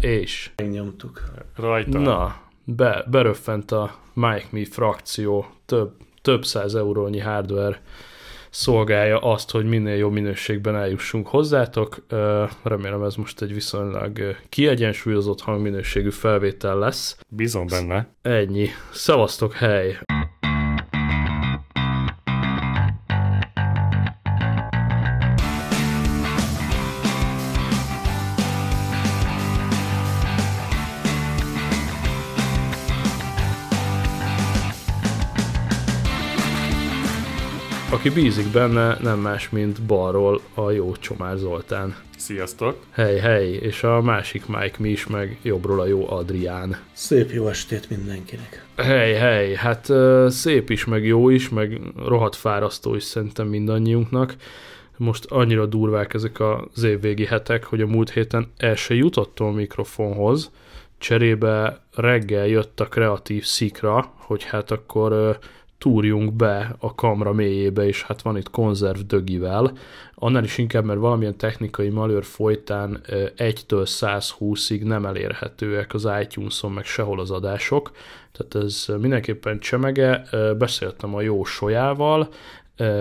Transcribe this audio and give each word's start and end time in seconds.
És 0.00 0.50
Megnyomtuk. 0.56 1.22
Rajta. 1.56 1.98
na, 1.98 2.40
be, 2.64 3.04
beröffent 3.10 3.70
a 3.70 3.94
Mike 4.12 4.46
Me 4.50 4.64
frakció 4.64 5.46
több, 5.66 5.96
több 6.22 6.44
száz 6.44 6.74
eurónyi 6.74 7.18
hardware 7.18 7.82
szolgálja 8.50 9.18
azt, 9.18 9.50
hogy 9.50 9.64
minél 9.64 9.96
jobb 9.96 10.12
minőségben 10.12 10.76
eljussunk 10.76 11.26
hozzátok. 11.26 12.06
Remélem 12.62 13.02
ez 13.02 13.14
most 13.14 13.42
egy 13.42 13.54
viszonylag 13.54 14.36
kiegyensúlyozott 14.48 15.40
hangminőségű 15.40 16.10
felvétel 16.10 16.78
lesz. 16.78 17.18
Bízom 17.28 17.66
benne. 17.66 18.08
Ennyi. 18.22 18.68
Szevasztok, 18.92 19.52
hely! 19.52 19.98
Aki 38.06 38.20
bízik 38.20 38.52
benne, 38.52 38.98
nem 39.02 39.18
más, 39.18 39.50
mint 39.50 39.82
balról 39.82 40.40
a 40.54 40.70
jó 40.70 40.96
Csomár 40.96 41.36
Zoltán. 41.36 41.96
Sziasztok. 42.16 42.76
Hely, 42.90 43.18
hely, 43.18 43.50
és 43.50 43.82
a 43.82 44.00
másik 44.00 44.46
Mike 44.46 44.76
mi 44.78 44.88
is, 44.88 45.06
meg 45.06 45.38
jobbról 45.42 45.80
a 45.80 45.86
jó 45.86 46.10
Adrián. 46.10 46.76
Szép 46.92 47.30
jó 47.30 47.48
estét 47.48 47.90
mindenkinek. 47.90 48.66
Hely, 48.76 49.14
hely, 49.14 49.54
hát 49.54 49.92
szép 50.28 50.70
is, 50.70 50.84
meg 50.84 51.04
jó 51.04 51.28
is, 51.28 51.48
meg 51.48 51.80
rohadt 52.06 52.36
fárasztó 52.36 52.94
is 52.94 53.02
szerintem 53.02 53.46
mindannyiunknak. 53.46 54.34
Most 54.96 55.24
annyira 55.24 55.66
durvák 55.66 56.14
ezek 56.14 56.40
az 56.40 56.82
évvégi 56.82 57.24
hetek, 57.24 57.64
hogy 57.64 57.80
a 57.80 57.86
múlt 57.86 58.10
héten 58.10 58.52
el 58.56 58.74
se 58.74 58.94
jutottam 58.94 59.46
a 59.46 59.52
mikrofonhoz. 59.52 60.50
Cserébe 60.98 61.80
reggel 61.94 62.46
jött 62.46 62.80
a 62.80 62.84
kreatív 62.84 63.44
szikra, 63.44 64.12
hogy 64.16 64.44
hát 64.44 64.70
akkor 64.70 65.38
túrjunk 65.78 66.32
be 66.32 66.76
a 66.78 66.94
kamra 66.94 67.32
mélyébe, 67.32 67.86
és 67.86 68.02
hát 68.02 68.22
van 68.22 68.36
itt 68.36 68.50
konzerv 68.50 68.98
dögivel. 68.98 69.72
Annál 70.14 70.44
is 70.44 70.58
inkább, 70.58 70.84
mert 70.84 70.98
valamilyen 70.98 71.36
technikai 71.36 71.88
malőr 71.88 72.24
folytán 72.24 73.00
ö, 73.06 73.26
1-től 73.36 73.88
120-ig 74.00 74.82
nem 74.82 75.06
elérhetőek 75.06 75.94
az 75.94 76.08
iTunes-on, 76.20 76.72
meg 76.72 76.84
sehol 76.84 77.20
az 77.20 77.30
adások. 77.30 77.90
Tehát 78.32 78.66
ez 78.66 78.86
mindenképpen 79.00 79.58
csemege. 79.58 80.22
Beszéltem 80.58 81.14
a 81.14 81.20
jó 81.20 81.44
Solyával, 81.44 82.28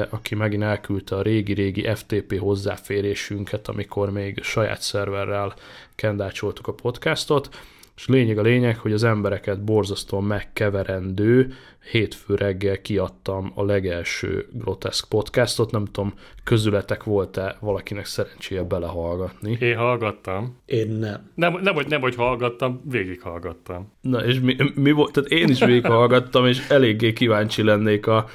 aki 0.09 0.35
megint 0.35 0.63
elküldte 0.63 1.15
a 1.15 1.21
régi-régi 1.21 1.89
FTP 1.95 2.39
hozzáférésünket, 2.39 3.67
amikor 3.67 4.11
még 4.11 4.43
saját 4.43 4.81
szerverrel 4.81 5.53
kendácsoltuk 5.95 6.67
a 6.67 6.73
podcastot, 6.73 7.49
és 7.95 8.07
lényeg 8.07 8.37
a 8.37 8.41
lényeg, 8.41 8.77
hogy 8.77 8.93
az 8.93 9.03
embereket 9.03 9.63
borzasztóan 9.63 10.23
megkeverendő 10.23 11.53
hétfő 11.91 12.35
reggel 12.35 12.81
kiadtam 12.81 13.51
a 13.55 13.63
legelső 13.63 14.47
groteszk 14.51 15.09
podcastot, 15.09 15.71
nem 15.71 15.85
tudom, 15.85 16.13
közületek 16.43 17.03
volt-e 17.03 17.57
valakinek 17.59 18.05
szerencséje 18.05 18.63
belehallgatni. 18.63 19.57
Én 19.59 19.77
hallgattam. 19.77 20.61
Én 20.65 20.87
nem. 20.87 21.31
Nem, 21.35 21.59
nem, 21.61 21.73
hogy, 21.73 21.87
nem, 21.87 22.01
hogy 22.01 22.15
hallgattam, 22.15 22.81
végighallgattam. 22.89 23.91
Na, 24.01 24.25
és 24.25 24.39
mi, 24.39 24.55
mi 24.75 24.91
volt? 24.91 25.11
Tehát 25.11 25.29
én 25.29 25.49
is 25.49 25.59
végighallgattam, 25.59 26.45
és 26.45 26.67
eléggé 26.69 27.13
kíváncsi 27.13 27.63
lennék 27.63 28.07
a, 28.07 28.25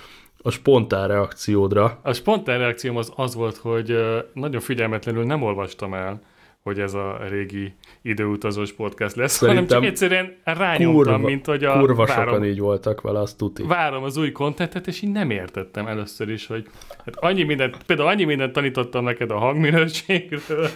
a 0.42 0.50
spontán 0.50 1.08
reakciódra. 1.08 1.98
A 2.03 2.12
spontán 2.12 2.58
reakcióm 2.58 2.97
az 2.97 3.12
az 3.16 3.34
volt, 3.34 3.56
hogy 3.56 3.97
nagyon 4.33 4.61
figyelmetlenül 4.61 5.25
nem 5.25 5.42
olvastam 5.42 5.94
el, 5.94 6.22
hogy 6.62 6.80
ez 6.80 6.94
a 6.94 7.19
régi 7.28 7.75
időutazós 8.03 8.72
podcast 8.72 9.16
lesz, 9.16 9.33
Szerintem 9.33 9.66
hanem 9.66 9.83
csak 9.83 9.91
egyszerűen 9.91 10.36
rányomtam, 10.44 10.94
Kurva, 10.94 11.19
mint 11.19 11.47
hogy 11.47 11.64
a 11.64 11.78
kurva 11.78 12.05
várom, 12.05 12.34
sokan 12.34 12.44
így 12.44 12.58
voltak 12.58 13.00
vele, 13.00 13.20
azt 13.20 13.36
tuti. 13.36 13.62
várom 13.62 14.03
az 14.03 14.16
új 14.16 14.33
kontentet, 14.33 14.86
és 14.86 15.03
így 15.03 15.12
nem 15.12 15.31
értettem 15.31 15.86
először 15.86 16.28
is, 16.28 16.47
hogy 16.47 16.66
hát 17.04 17.16
annyi 17.16 17.43
mindent, 17.43 17.76
például 17.87 18.09
annyi 18.09 18.25
mindent 18.25 18.53
tanítottam 18.53 19.04
neked 19.04 19.31
a 19.31 19.38
hangminőségről, 19.38 20.69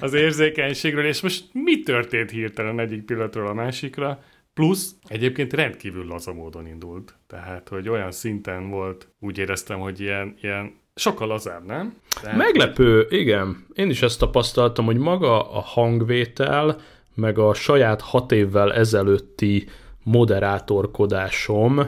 az 0.00 0.14
érzékenységről, 0.14 1.04
és 1.04 1.20
most 1.20 1.44
mi 1.52 1.82
történt 1.82 2.30
hirtelen 2.30 2.78
egyik 2.78 3.04
pillanatról 3.04 3.46
a 3.46 3.54
másikra, 3.54 4.20
Plusz 4.54 4.94
egyébként 5.08 5.52
rendkívül 5.52 6.04
laza 6.06 6.32
módon 6.32 6.66
indult. 6.66 7.14
Tehát, 7.26 7.68
hogy 7.68 7.88
olyan 7.88 8.10
szinten 8.10 8.70
volt, 8.70 9.08
úgy 9.20 9.38
éreztem, 9.38 9.78
hogy 9.78 10.00
ilyen, 10.00 10.36
ilyen 10.40 10.74
sokkal 10.98 11.26
lazább, 11.28 11.66
nem? 11.66 11.96
Tehát, 12.22 12.36
Meglepő, 12.36 13.06
igen. 13.10 13.66
Én 13.74 13.90
is 13.90 14.02
ezt 14.02 14.18
tapasztaltam, 14.18 14.84
hogy 14.84 14.96
maga 14.96 15.50
a 15.52 15.60
hangvétel, 15.60 16.80
meg 17.14 17.38
a 17.38 17.54
saját 17.54 18.00
hat 18.00 18.32
évvel 18.32 18.72
ezelőtti 18.72 19.68
moderátorkodásom, 20.02 21.86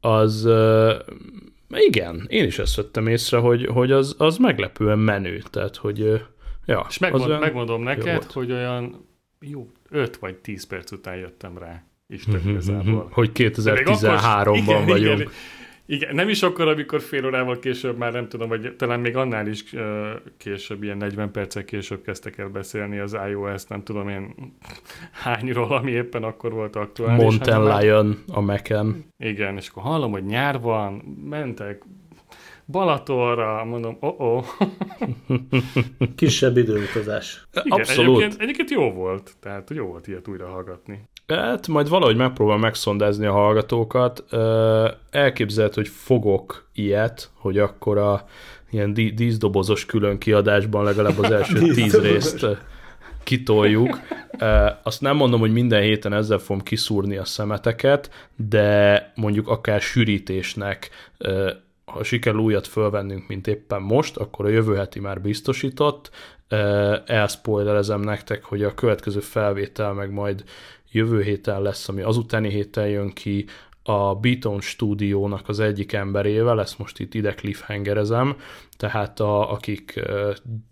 az 0.00 0.48
igen, 1.68 2.26
én 2.28 2.44
is 2.44 2.58
ezt 2.58 2.76
vettem 2.76 3.06
észre, 3.06 3.38
hogy, 3.38 3.66
hogy 3.66 3.92
az, 3.92 4.14
az 4.18 4.36
meglepően 4.36 4.98
menő. 4.98 5.42
Tehát, 5.50 5.76
hogy 5.76 5.98
ja, 6.66 6.86
És 6.88 6.98
megmond, 6.98 7.24
olyan 7.24 7.40
megmondom 7.40 7.82
neked, 7.82 8.04
volt. 8.16 8.32
hogy 8.32 8.52
olyan 8.52 9.06
jó 9.40 9.70
5 9.90 10.16
vagy 10.16 10.34
10 10.34 10.66
perc 10.66 10.92
után 10.92 11.16
jöttem 11.16 11.58
rá. 11.58 11.68
Mhm, 12.06 12.18
Isten 12.18 12.40
igazából. 12.48 13.08
hogy 13.12 13.32
De 13.32 13.72
még 13.72 13.86
akkor- 13.86 13.98
2013-ban 14.00 14.56
igen, 14.56 14.86
vagyunk. 14.86 15.18
Igen, 15.18 15.30
igen, 15.86 16.14
nem 16.14 16.28
is 16.28 16.42
akkor, 16.42 16.68
amikor 16.68 17.00
fél 17.00 17.26
órával 17.26 17.58
később, 17.58 17.96
már 17.96 18.12
nem 18.12 18.28
tudom, 18.28 18.48
vagy 18.48 18.76
talán 18.76 19.00
még 19.00 19.16
annál 19.16 19.46
is 19.46 19.64
később, 20.36 20.82
ilyen 20.82 20.96
40 20.96 21.30
perccel 21.30 21.64
később 21.64 22.02
kezdtek 22.02 22.38
el 22.38 22.48
beszélni 22.48 22.98
az 22.98 23.16
iOS, 23.28 23.64
nem 23.64 23.82
tudom 23.82 24.08
én 24.08 24.34
hányról, 25.12 25.72
ami 25.76 25.90
éppen 25.90 26.22
akkor 26.22 26.52
volt 26.52 26.76
aktuális. 26.76 27.22
Mountain 27.22 27.60
már- 27.60 27.82
Lion 27.82 28.22
a 28.32 28.40
Mac-en. 28.40 29.04
Igen, 29.18 29.56
és 29.56 29.68
akkor 29.68 29.82
hallom, 29.82 30.10
hogy 30.12 30.24
nyár 30.24 30.60
van, 30.60 30.92
mentek 31.24 31.82
Balatonra, 32.68 33.64
mondom, 33.64 33.96
oh 34.00 34.20
oh 34.20 34.44
Kisebb 36.16 36.56
időutazás. 36.56 37.46
Igen, 37.64 37.78
Abszolút. 37.78 38.16
Egyébként, 38.16 38.40
egyébként 38.42 38.70
jó 38.70 38.90
volt, 38.92 39.32
tehát 39.40 39.70
jó 39.70 39.86
volt 39.86 40.06
ilyet 40.06 40.28
újra 40.28 40.46
hallgatni. 40.46 41.08
Hát 41.26 41.68
majd 41.68 41.88
valahogy 41.88 42.16
megpróbál 42.16 42.56
megszondázni 42.56 43.26
a 43.26 43.32
hallgatókat. 43.32 44.24
Elképzelhet, 45.10 45.74
hogy 45.74 45.88
fogok 45.88 46.68
ilyet, 46.72 47.30
hogy 47.34 47.58
akkor 47.58 47.98
a 47.98 48.24
ilyen 48.70 48.94
dí- 48.94 49.14
díszdobozos 49.14 49.86
külön 49.86 50.18
kiadásban 50.18 50.84
legalább 50.84 51.18
az 51.18 51.30
első 51.30 51.58
tíz 51.74 52.00
részt 52.00 52.46
kitoljuk. 53.24 54.00
Azt 54.82 55.00
nem 55.00 55.16
mondom, 55.16 55.40
hogy 55.40 55.52
minden 55.52 55.82
héten 55.82 56.12
ezzel 56.12 56.38
fogom 56.38 56.62
kiszúrni 56.62 57.16
a 57.16 57.24
szemeteket, 57.24 58.28
de 58.36 59.12
mondjuk 59.14 59.48
akár 59.48 59.80
sűrítésnek 59.80 60.90
ha 61.86 62.04
sikerül 62.04 62.40
újat 62.40 62.66
fölvennünk, 62.66 63.28
mint 63.28 63.46
éppen 63.46 63.82
most, 63.82 64.16
akkor 64.16 64.44
a 64.44 64.48
jövő 64.48 64.76
heti 64.76 65.00
már 65.00 65.20
biztosított. 65.20 66.10
Elspoilerezem 67.06 68.00
nektek, 68.00 68.44
hogy 68.44 68.62
a 68.62 68.74
következő 68.74 69.20
felvétel 69.20 69.92
meg 69.92 70.10
majd 70.10 70.44
jövő 70.96 71.22
héten 71.22 71.62
lesz, 71.62 71.88
ami 71.88 72.02
azutáni 72.02 72.50
héten 72.50 72.88
jön 72.88 73.12
ki, 73.12 73.44
a 73.88 74.14
Beaton 74.14 74.60
stúdiónak 74.60 75.48
az 75.48 75.60
egyik 75.60 75.92
emberével, 75.92 76.60
ezt 76.60 76.78
most 76.78 76.98
itt 76.98 77.14
ide 77.14 77.34
cliffhangerezem, 77.34 78.36
tehát 78.76 79.20
a, 79.20 79.52
akik 79.52 80.00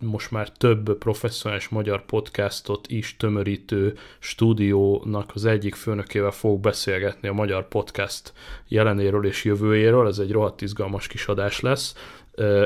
most 0.00 0.30
már 0.30 0.48
több 0.48 0.98
professzionális 0.98 1.68
magyar 1.68 2.04
podcastot 2.04 2.86
is 2.88 3.16
tömörítő 3.16 3.96
stúdiónak 4.18 5.30
az 5.34 5.44
egyik 5.44 5.74
főnökével 5.74 6.30
fog 6.30 6.60
beszélgetni 6.60 7.28
a 7.28 7.32
magyar 7.32 7.68
podcast 7.68 8.32
jelenéről 8.68 9.26
és 9.26 9.44
jövőjéről, 9.44 10.06
ez 10.06 10.18
egy 10.18 10.32
rohadt 10.32 10.62
izgalmas 10.62 11.06
kis 11.06 11.26
adás 11.26 11.60
lesz, 11.60 11.94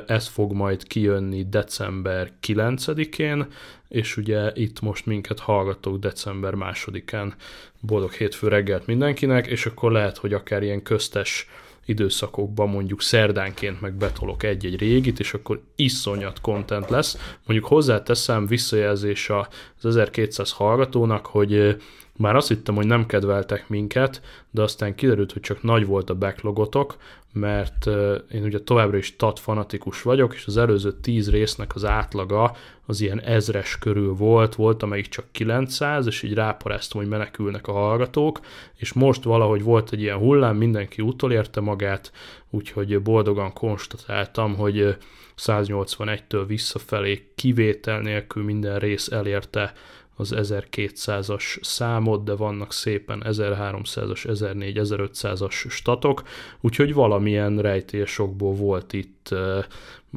ez 0.06 0.26
fog 0.26 0.52
majd 0.52 0.86
kijönni 0.86 1.48
december 1.48 2.32
9-én, 2.46 3.46
és 3.88 4.16
ugye 4.16 4.50
itt 4.54 4.80
most 4.80 5.06
minket 5.06 5.38
hallgatók 5.38 5.98
december 5.98 6.54
2-án. 6.56 7.32
Boldog 7.80 8.12
hétfő 8.12 8.48
reggelt 8.48 8.86
mindenkinek, 8.86 9.46
és 9.46 9.66
akkor 9.66 9.92
lehet, 9.92 10.16
hogy 10.16 10.32
akár 10.32 10.62
ilyen 10.62 10.82
köztes 10.82 11.48
időszakokban 11.84 12.68
mondjuk 12.68 13.02
szerdánként 13.02 13.80
meg 13.80 13.94
betolok 13.94 14.42
egy-egy 14.42 14.78
régit, 14.78 15.20
és 15.20 15.34
akkor 15.34 15.60
iszonyat 15.76 16.40
content 16.40 16.90
lesz. 16.90 17.36
Mondjuk 17.46 17.70
hozzáteszem 17.70 18.46
visszajelzés 18.46 19.30
az 19.30 19.46
1200 19.86 20.52
hallgatónak, 20.52 21.26
hogy 21.26 21.76
már 22.18 22.36
azt 22.36 22.48
hittem, 22.48 22.74
hogy 22.74 22.86
nem 22.86 23.06
kedveltek 23.06 23.68
minket, 23.68 24.22
de 24.50 24.62
aztán 24.62 24.94
kiderült, 24.94 25.32
hogy 25.32 25.42
csak 25.42 25.62
nagy 25.62 25.86
volt 25.86 26.10
a 26.10 26.14
backlogotok, 26.14 26.96
mert 27.32 27.86
én 28.32 28.42
ugye 28.42 28.60
továbbra 28.60 28.96
is 28.96 29.16
TAT 29.16 29.38
fanatikus 29.38 30.02
vagyok, 30.02 30.34
és 30.34 30.46
az 30.46 30.56
előző 30.56 30.92
10 30.92 31.30
résznek 31.30 31.74
az 31.74 31.84
átlaga 31.84 32.56
az 32.86 33.00
ilyen 33.00 33.20
ezres 33.20 33.78
körül 33.78 34.14
volt, 34.14 34.54
volt 34.54 34.82
amelyik 34.82 35.08
csak 35.08 35.24
900, 35.32 36.06
és 36.06 36.22
így 36.22 36.34
ráparáztam, 36.34 37.00
hogy 37.00 37.10
menekülnek 37.10 37.66
a 37.66 37.72
hallgatók, 37.72 38.40
és 38.76 38.92
most 38.92 39.22
valahogy 39.22 39.62
volt 39.62 39.92
egy 39.92 40.00
ilyen 40.00 40.18
hullám, 40.18 40.56
mindenki 40.56 41.02
utolérte 41.02 41.60
magát, 41.60 42.12
úgyhogy 42.50 43.02
boldogan 43.02 43.52
konstatáltam, 43.52 44.56
hogy 44.56 44.78
ö, 44.78 44.90
181-től 45.38 46.44
visszafelé 46.46 47.28
kivétel 47.34 48.00
nélkül 48.00 48.44
minden 48.44 48.78
rész 48.78 49.08
elérte 49.08 49.72
az 50.18 50.34
1200-as 50.36 51.62
számot, 51.62 52.24
de 52.24 52.34
vannak 52.34 52.72
szépen 52.72 53.22
1300-as, 53.26 54.28
1400, 54.28 55.38
1500-as 55.40 55.70
statok, 55.70 56.22
úgyhogy 56.60 56.94
valamilyen 56.94 57.58
rejtélyesokból 57.58 58.54
volt 58.54 58.92
itt 58.92 59.34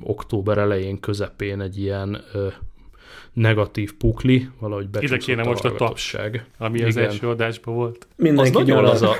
október 0.01 0.57
elején, 0.57 0.99
közepén 0.99 1.61
egy 1.61 1.77
ilyen 1.77 2.23
negatív 3.33 3.93
pukli, 3.93 4.49
valahogy 4.59 4.87
Ide 4.99 5.17
kéne 5.17 5.43
most 5.43 5.65
a 5.65 5.71
taps, 5.75 6.15
ami 6.57 6.83
az 6.83 6.95
Igen. 6.95 7.09
első 7.09 7.27
adásban 7.27 7.75
volt. 7.75 8.07
Az 8.09 8.23
Mindenki 8.23 8.51
nagyon 8.51 8.75
nyaral. 8.75 8.91
az 8.91 9.01
a... 9.01 9.15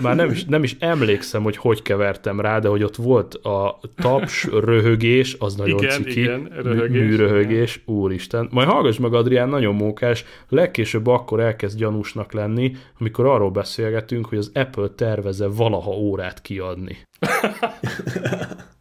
Már 0.00 0.16
nem 0.16 0.30
is, 0.30 0.44
nem 0.44 0.62
is 0.62 0.76
emlékszem, 0.78 1.42
hogy 1.42 1.56
hogy 1.56 1.82
kevertem 1.82 2.40
rá, 2.40 2.58
de 2.58 2.68
hogy 2.68 2.82
ott 2.82 2.96
volt 2.96 3.34
a 3.34 3.80
taps, 3.96 4.44
röhögés, 4.44 5.36
az 5.38 5.54
nagyon 5.54 5.78
Igen, 5.78 6.02
ciki. 6.02 6.20
igen, 6.20 6.50
röhögés, 6.62 7.00
Műröhögés, 7.00 7.80
úristen. 7.84 8.48
Majd 8.50 8.68
hallgass 8.68 8.98
meg, 8.98 9.14
Adrián, 9.14 9.48
nagyon 9.48 9.74
mókás, 9.74 10.24
legkésőbb 10.48 11.06
akkor 11.06 11.40
elkezd 11.40 11.78
gyanúsnak 11.78 12.32
lenni, 12.32 12.72
amikor 13.00 13.26
arról 13.26 13.50
beszélgetünk, 13.50 14.26
hogy 14.26 14.38
az 14.38 14.50
Apple 14.54 14.88
terveze 14.88 15.46
valaha 15.46 15.90
órát 15.90 16.42
kiadni. 16.42 16.96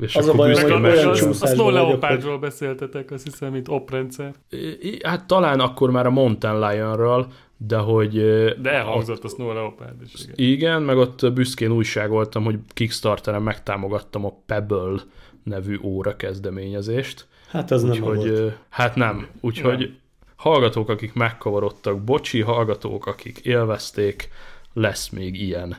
És 0.00 0.16
Az 0.16 0.28
a 0.28 0.32
büszkén 0.32 0.70
hogy 0.70 0.82
olyan 0.82 0.84
az, 0.84 0.90
mesélem. 0.90 1.10
a 1.10 1.14
csúszásban 1.14 1.48
Snow 1.54 1.70
Leopardról 1.70 2.38
beszéltetek, 2.38 3.10
azt 3.10 3.24
hiszem, 3.24 3.52
mint 3.52 3.68
oprendszer. 3.68 4.34
I- 4.80 4.98
Hát 5.06 5.26
talán 5.26 5.60
akkor 5.60 5.90
már 5.90 6.06
a 6.06 6.10
Mountain 6.10 6.58
Lion-ről, 6.58 7.26
de 7.56 7.76
hogy... 7.76 8.12
De 8.60 8.70
elhangzott 8.72 9.24
a 9.24 9.28
Snow 9.28 9.52
Leopard 9.52 10.02
is. 10.02 10.12
Igen. 10.22 10.34
Igen, 10.36 10.82
meg 10.82 10.96
ott 10.96 11.32
büszkén 11.32 11.70
újságoltam, 11.70 12.44
hogy 12.44 12.58
Kickstarteren 12.68 13.42
megtámogattam 13.42 14.24
a 14.24 14.32
Pebble 14.46 15.00
nevű 15.44 15.78
óra 15.82 16.16
kezdeményezést. 16.16 17.26
Hát 17.48 17.70
az 17.70 17.82
nem 17.82 17.90
Úgyhogy, 17.90 18.28
volt. 18.30 18.58
hát 18.68 18.94
nem. 18.94 19.26
Úgyhogy 19.40 19.78
Nem. 19.78 19.96
hallgatók, 20.36 20.88
akik 20.88 21.12
megkavarodtak, 21.12 22.00
bocsi, 22.04 22.40
hallgatók, 22.40 23.06
akik 23.06 23.38
élvezték, 23.38 24.28
lesz 24.72 25.08
még 25.08 25.40
ilyen. 25.40 25.76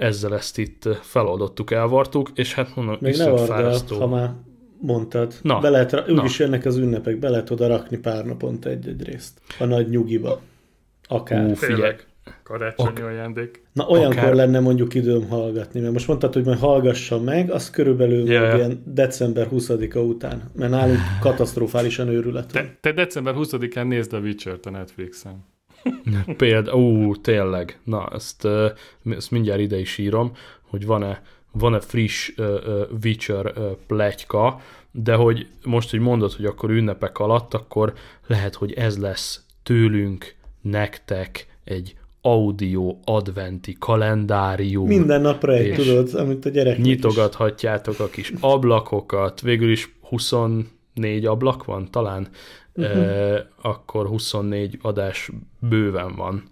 Ezzel 0.00 0.34
ezt 0.34 0.58
itt 0.58 0.88
feloldottuk, 1.00 1.70
elvartuk, 1.70 2.30
és 2.34 2.54
hát 2.54 2.76
mondom, 2.76 2.96
Még 3.00 3.16
ne 3.16 3.28
vard 3.28 3.50
el, 3.50 3.80
ha 3.98 4.06
már 4.06 4.32
mondtad. 4.80 5.34
Na, 5.42 5.58
be 5.58 5.70
lehet, 5.70 6.10
úgyis 6.10 6.38
jönnek 6.38 6.64
az 6.64 6.76
ünnepek, 6.76 7.18
be 7.18 7.28
lehet 7.28 7.50
oda 7.50 7.66
rakni 7.66 7.96
pár 7.96 8.24
naponta 8.24 8.68
egy-egy 8.68 9.02
részt. 9.02 9.40
A 9.58 9.64
nagy 9.64 9.88
nyugiba. 9.88 10.40
Akár. 11.08 11.50
Ú, 11.50 11.54
figyelj. 11.54 11.94
Karácsonyi 12.42 13.00
ajándék. 13.00 13.62
Na 13.72 13.86
olyankor 13.86 14.18
akár- 14.18 14.34
lenne 14.34 14.60
mondjuk 14.60 14.94
időm 14.94 15.28
hallgatni, 15.28 15.80
mert 15.80 15.92
most 15.92 16.06
mondtad, 16.08 16.32
hogy 16.32 16.44
majd 16.44 16.58
hallgassam 16.58 17.24
meg, 17.24 17.50
az 17.50 17.70
körülbelül 17.70 18.30
yeah. 18.30 18.56
ilyen 18.56 18.82
december 18.86 19.48
20-a 19.52 19.98
után, 19.98 20.50
mert 20.54 20.70
nálunk 20.70 20.98
katasztrofálisan 21.20 22.08
őrület. 22.08 22.52
Te, 22.52 22.76
te 22.80 22.92
december 22.92 23.34
20-án 23.36 23.86
nézd 23.86 24.12
a 24.12 24.18
Witcher-t 24.18 24.66
a 24.66 24.70
Netflixen. 24.70 25.44
Például, 26.36 26.82
ú, 26.82 27.16
tényleg, 27.16 27.78
na, 27.84 28.08
ezt, 28.14 28.48
ezt 29.04 29.30
mindjárt 29.30 29.60
ide 29.60 29.78
is 29.78 29.98
írom, 29.98 30.32
hogy 30.60 30.86
van-e, 30.86 31.22
van-e 31.52 31.80
friss 31.80 32.32
uh, 32.36 32.46
uh, 32.46 32.80
Witcher 33.04 33.46
uh, 33.46 33.70
pletyka, 33.86 34.60
de 34.92 35.14
hogy 35.14 35.46
most, 35.64 35.90
hogy 35.90 36.00
mondod, 36.00 36.32
hogy 36.32 36.44
akkor 36.44 36.70
ünnepek 36.70 37.18
alatt, 37.18 37.54
akkor 37.54 37.92
lehet, 38.26 38.54
hogy 38.54 38.72
ez 38.72 38.98
lesz 38.98 39.44
tőlünk, 39.62 40.34
nektek 40.60 41.46
egy 41.64 41.94
audio 42.20 42.96
adventi 43.04 43.76
kalendárium. 43.78 44.86
Minden 44.86 45.20
napra 45.20 45.52
egy, 45.52 45.74
tudod, 45.74 46.14
amit 46.14 46.44
a 46.44 46.48
gyerek 46.48 46.78
Nyitogathatjátok 46.78 48.00
a 48.00 48.08
kis 48.08 48.32
ablakokat, 48.40 49.40
végül 49.40 49.70
is 49.70 49.94
24 50.02 50.66
ablak 51.24 51.64
van 51.64 51.90
talán, 51.90 52.28
uh-huh. 52.80 53.38
akkor 53.60 54.06
24 54.06 54.78
adás 54.82 55.30
bőven 55.58 56.16
van 56.16 56.42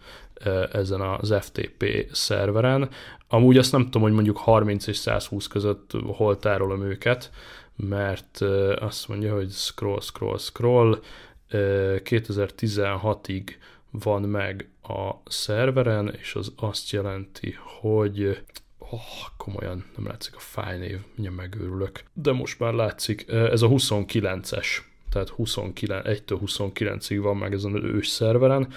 ezen 0.73 1.01
az 1.01 1.35
FTP 1.41 2.09
szerveren. 2.13 2.89
Amúgy 3.29 3.59
azt 3.59 3.73
nem 3.73 3.85
tudom, 3.85 4.03
hogy 4.03 4.13
mondjuk 4.13 4.37
30 4.37 4.87
és 4.87 4.97
120 4.97 5.47
között 5.47 5.91
hol 6.07 6.39
tárolom 6.39 6.83
őket, 6.83 7.31
mert 7.77 8.41
azt 8.79 9.09
mondja, 9.09 9.35
hogy 9.35 9.51
scroll, 9.51 10.01
scroll, 10.01 10.39
scroll, 10.39 11.01
eh, 11.49 11.97
2016-ig 12.05 13.43
van 13.91 14.23
meg 14.23 14.71
a 14.83 15.11
szerveren, 15.25 16.15
és 16.21 16.35
az 16.35 16.53
azt 16.57 16.91
jelenti, 16.91 17.55
hogy 17.81 18.43
oh, 18.79 19.01
komolyan 19.37 19.85
nem 19.97 20.07
látszik 20.07 20.37
a 20.37 20.41
fájnév, 20.41 20.99
mindjárt 21.15 21.37
megőrülök. 21.37 22.03
De 22.13 22.33
most 22.33 22.59
már 22.59 22.73
látszik, 22.73 23.29
ez 23.29 23.63
a 23.63 23.69
29-es, 23.69 24.67
tehát 25.11 25.29
29, 25.29 26.03
1-től 26.09 26.39
29-ig 26.47 27.19
van 27.23 27.37
meg 27.37 27.53
ezen 27.53 27.75
az 27.75 27.83
ős 27.83 28.09
szerveren, 28.09 28.69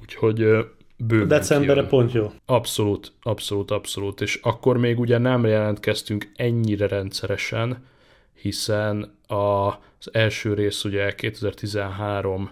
úgyhogy 0.00 0.36
bőven 0.96 1.28
Decemberre 1.28 1.72
kijön. 1.72 1.88
pont 1.88 2.12
jó. 2.12 2.32
Abszolút, 2.46 3.12
abszolút, 3.22 3.70
abszolút. 3.70 4.20
És 4.20 4.38
akkor 4.42 4.76
még 4.76 4.98
ugye 4.98 5.18
nem 5.18 5.46
jelentkeztünk 5.46 6.32
ennyire 6.36 6.86
rendszeresen, 6.86 7.84
hiszen 8.34 9.18
a, 9.26 9.66
az 9.98 10.08
első 10.12 10.54
rész 10.54 10.84
ugye 10.84 11.14
2013 11.14 12.50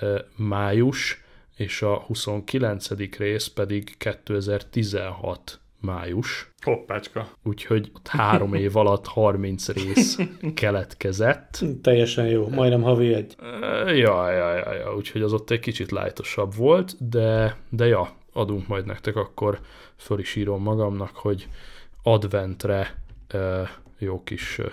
eh, 0.00 0.18
május, 0.36 1.22
és 1.56 1.82
a 1.82 1.94
29. 1.94 3.16
rész 3.16 3.46
pedig 3.46 3.96
2016 3.98 5.60
május. 5.80 6.52
Hoppácska. 6.60 7.28
Úgyhogy 7.44 7.90
ott 7.94 8.08
három 8.08 8.54
év 8.54 8.76
alatt 8.76 9.06
30 9.06 9.68
rész 9.68 10.18
keletkezett. 10.54 11.64
Teljesen 11.82 12.26
jó, 12.26 12.48
majdnem 12.48 12.82
havi 12.82 13.14
egy. 13.14 13.36
Ja, 13.86 14.30
ja, 14.30 14.54
ja, 14.54 14.72
ja, 14.74 14.94
úgyhogy 14.96 15.22
az 15.22 15.32
ott 15.32 15.50
egy 15.50 15.60
kicsit 15.60 15.90
lájtosabb 15.90 16.54
volt, 16.54 17.08
de, 17.08 17.56
de 17.68 17.86
ja, 17.86 18.16
adunk 18.32 18.66
majd 18.66 18.86
nektek, 18.86 19.16
akkor 19.16 19.60
föl 19.96 20.18
is 20.18 20.36
írom 20.36 20.62
magamnak, 20.62 21.16
hogy 21.16 21.48
adventre 22.02 23.02
jó 23.98 24.22
kis 24.22 24.58
ö, 24.58 24.66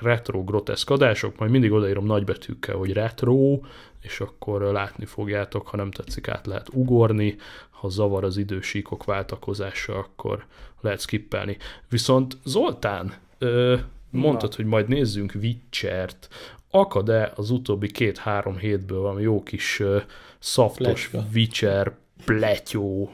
retro, 0.00 0.44
groteszk 0.44 0.90
adások, 0.90 1.38
majd 1.38 1.50
mindig 1.50 1.72
odaírom 1.72 2.06
nagybetűkkel, 2.06 2.76
hogy 2.76 2.92
retro, 2.92 3.60
és 4.00 4.20
akkor 4.20 4.62
ö, 4.62 4.72
látni 4.72 5.04
fogjátok, 5.04 5.68
ha 5.68 5.76
nem 5.76 5.90
tetszik, 5.90 6.28
át 6.28 6.46
lehet 6.46 6.68
ugorni, 6.72 7.36
ha 7.70 7.88
zavar 7.88 8.24
az 8.24 8.36
idősíkok 8.36 9.04
váltakozása, 9.04 9.98
akkor 9.98 10.44
lehet 10.80 11.00
skippelni. 11.00 11.56
Viszont 11.88 12.36
Zoltán, 12.44 13.12
ö, 13.38 13.76
mondtad, 14.10 14.54
hogy 14.54 14.64
majd 14.64 14.88
nézzünk 14.88 15.32
Witcher-t, 15.42 16.28
akad-e 16.70 17.32
az 17.36 17.50
utóbbi 17.50 17.90
két-három 17.90 18.56
hétből 18.56 19.00
valami 19.00 19.22
jó 19.22 19.42
kis 19.42 19.80
uh, 19.80 20.02
szaftos 20.38 21.08
Pletyka. 21.08 21.30
Witcher 21.34 21.92
pletyó? 22.24 23.10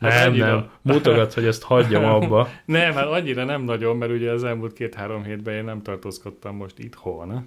Hát 0.00 0.12
Nem, 0.12 0.30
annyira. 0.30 0.46
nem. 0.46 0.70
Mutogat, 0.82 1.32
hogy 1.32 1.44
ezt 1.44 1.62
hagyjam 1.62 2.04
abba. 2.04 2.48
Nem, 2.64 2.92
hát 2.92 3.06
annyira 3.06 3.44
nem 3.44 3.62
nagyon, 3.62 3.96
mert 3.96 4.12
ugye 4.12 4.30
az 4.30 4.44
elmúlt 4.44 4.72
két-három 4.72 5.24
hétben 5.24 5.54
én 5.54 5.64
nem 5.64 5.82
tartózkodtam 5.82 6.56
most 6.56 6.78
itthon. 6.78 7.42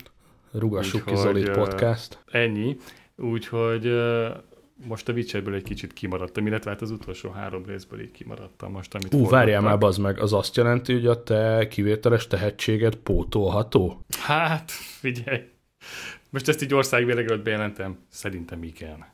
Rugassuk 0.52 1.06
ki 1.06 1.12
Úgyhogy, 1.12 1.26
Zolit 1.26 1.48
ö, 1.48 1.52
podcast. 1.52 2.18
Ennyi. 2.32 2.78
Úgyhogy 3.16 3.94
most 4.88 5.10
a 5.10 5.14
Witcherből 5.14 5.54
egy 5.54 5.64
kicsit 5.64 5.94
kimaradtam, 5.94 6.48
illetve 6.48 6.70
hát 6.70 6.82
az 6.82 6.92
utolsó 6.92 7.30
három 7.30 7.66
részből 7.66 8.02
így 8.02 8.12
kimaradtam 8.12 8.72
most, 8.72 8.96
amit 8.96 9.14
Ú, 9.14 9.30
várjál 9.30 9.62
már, 9.62 9.78
bazd 9.78 10.00
meg, 10.02 10.20
az 10.20 10.34
azt 10.34 10.56
jelenti, 10.56 10.94
hogy 10.94 11.08
a 11.08 11.24
te 11.24 11.68
kivételes 11.70 12.28
tehetséged 12.28 12.96
pótolható? 12.96 14.06
Hát, 14.20 14.72
figyelj. 14.72 15.42
Most 16.30 16.48
ezt 16.48 16.62
így 16.62 16.74
országvélegelőtt 16.74 17.44
bejelentem. 17.44 17.98
Szerintem 18.10 18.64
igen. 18.64 19.06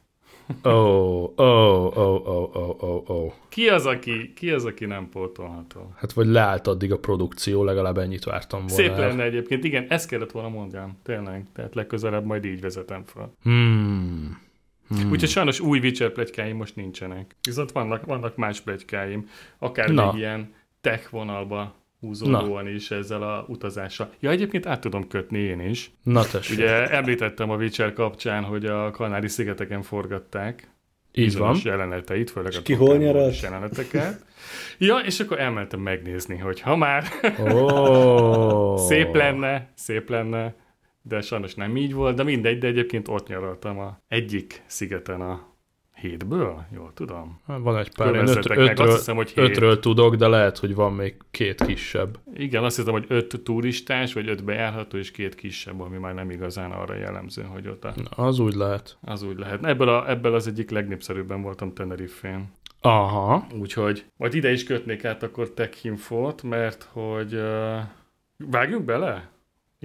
Ó, 0.63 0.69
ó, 0.69 1.43
ó, 1.43 2.21
ó, 2.25 2.51
ó, 2.55 2.77
ó, 2.81 3.03
ó. 3.13 3.33
Ki 3.49 3.69
az, 3.69 3.85
aki, 3.85 4.33
ki 4.35 4.51
az, 4.51 4.65
aki 4.65 4.85
nem 4.85 5.09
pótolható? 5.09 5.91
Hát 5.95 6.13
vagy 6.13 6.27
leállt 6.27 6.67
addig 6.67 6.91
a 6.91 6.99
produkció, 6.99 7.63
legalább 7.63 7.97
ennyit 7.97 8.23
vártam 8.23 8.59
volna. 8.59 8.75
Szép 8.75 8.91
el. 8.91 9.07
lenne 9.07 9.23
egyébként, 9.23 9.63
igen, 9.63 9.85
ezt 9.89 10.07
kellett 10.07 10.31
volna 10.31 10.49
mondjam, 10.49 10.97
tényleg. 11.03 11.45
Tehát 11.53 11.75
legközelebb 11.75 12.25
majd 12.25 12.45
így 12.45 12.61
vezetem 12.61 13.03
fel. 13.05 13.33
Hmm. 13.43 14.43
Hmm. 14.87 15.11
Úgyhogy 15.11 15.29
sajnos 15.29 15.59
új 15.59 15.79
Witcher 15.79 16.11
pletykáim 16.11 16.55
most 16.55 16.75
nincsenek. 16.75 17.35
Viszont 17.41 17.71
vannak, 17.71 18.05
vannak 18.05 18.35
más 18.35 18.61
pletykáim, 18.61 19.29
akár 19.57 19.89
Na. 19.89 20.05
még 20.05 20.21
ilyen 20.21 20.53
tech 20.81 21.11
vonalba 21.11 21.75
húzódóan 22.05 22.67
is 22.67 22.91
ezzel 22.91 23.21
a 23.21 23.45
utazással. 23.47 24.09
Ja, 24.19 24.29
egyébként 24.29 24.65
át 24.65 24.81
tudom 24.81 25.07
kötni 25.07 25.39
én 25.39 25.59
is. 25.59 25.91
Na 26.03 26.25
tessék, 26.25 26.57
Ugye 26.57 26.87
említettem 26.89 27.49
a 27.49 27.55
Witcher 27.55 27.93
kapcsán, 27.93 28.43
hogy 28.43 28.65
a 28.65 28.91
Kanári-szigeteken 28.91 29.81
forgatták 29.81 30.69
így 31.13 31.37
van. 31.37 31.57
jeleneteit, 31.63 32.29
főleg 32.29 32.53
a 32.55 32.61
ki 32.61 32.73
hol 32.73 32.87
Tokyo 32.87 33.01
nyaralt? 33.01 33.39
jeleneteket. 33.39 34.25
Ja, 34.77 34.97
és 34.97 35.19
akkor 35.19 35.39
elmentem 35.39 35.79
megnézni, 35.79 36.37
hogy 36.37 36.59
ha 36.61 36.75
már 36.75 37.03
Ó. 37.53 38.77
szép 38.89 39.15
lenne, 39.15 39.69
szép 39.75 40.09
lenne, 40.09 40.55
de 41.01 41.21
sajnos 41.21 41.55
nem 41.55 41.77
így 41.77 41.93
volt, 41.93 42.15
de 42.15 42.23
mindegy, 42.23 42.57
de 42.57 42.67
egyébként 42.67 43.07
ott 43.07 43.27
nyaraltam 43.27 43.79
a 43.79 43.99
egyik 44.07 44.63
szigeten 44.65 45.21
a 45.21 45.54
Hétből? 46.09 46.65
Jól 46.73 46.91
tudom. 46.93 47.39
Hát 47.47 47.59
Van 47.59 47.77
egy 47.77 47.91
pár, 47.95 48.15
én 48.15 48.27
öt, 48.27 48.47
meg, 48.47 48.59
azt 48.59 48.69
ötről, 48.69 48.91
hiszem, 48.91 49.15
hogy 49.15 49.29
hét. 49.29 49.43
ötről 49.49 49.79
tudok, 49.79 50.15
de 50.15 50.27
lehet, 50.27 50.57
hogy 50.57 50.75
van 50.75 50.93
még 50.93 51.15
két 51.31 51.65
kisebb. 51.65 52.19
Igen, 52.33 52.63
azt 52.63 52.75
hiszem, 52.75 52.93
hogy 52.93 53.05
öt 53.07 53.41
turistás, 53.43 54.13
vagy 54.13 54.29
öt 54.29 54.43
bejárható, 54.43 54.97
és 54.97 55.11
két 55.11 55.35
kisebb, 55.35 55.81
ami 55.81 55.97
már 55.97 56.13
nem 56.13 56.29
igazán 56.29 56.71
arra 56.71 56.95
jellemző, 56.95 57.41
hogy 57.43 57.67
ott 57.67 57.85
a, 57.85 57.93
Na, 57.95 58.23
az 58.23 58.39
úgy 58.39 58.53
lehet. 58.53 58.97
az 59.01 59.23
úgy 59.23 59.37
lehet. 59.37 59.65
Ebből, 59.65 59.89
a, 59.89 60.09
ebből 60.09 60.33
az 60.33 60.47
egyik 60.47 60.69
legnépszerűbben 60.69 61.41
voltam 61.41 61.73
Tenerife-n. 61.73 62.51
Aha. 62.81 63.47
Úgyhogy 63.59 64.05
majd 64.17 64.33
ide 64.33 64.51
is 64.51 64.63
kötnék 64.63 65.05
át 65.05 65.23
akkor 65.23 65.49
Tech 65.49 65.85
Infot, 65.85 66.43
mert 66.43 66.89
hogy 66.91 67.33
uh, 67.33 67.79
vágjunk 68.37 68.85
bele? 68.85 69.29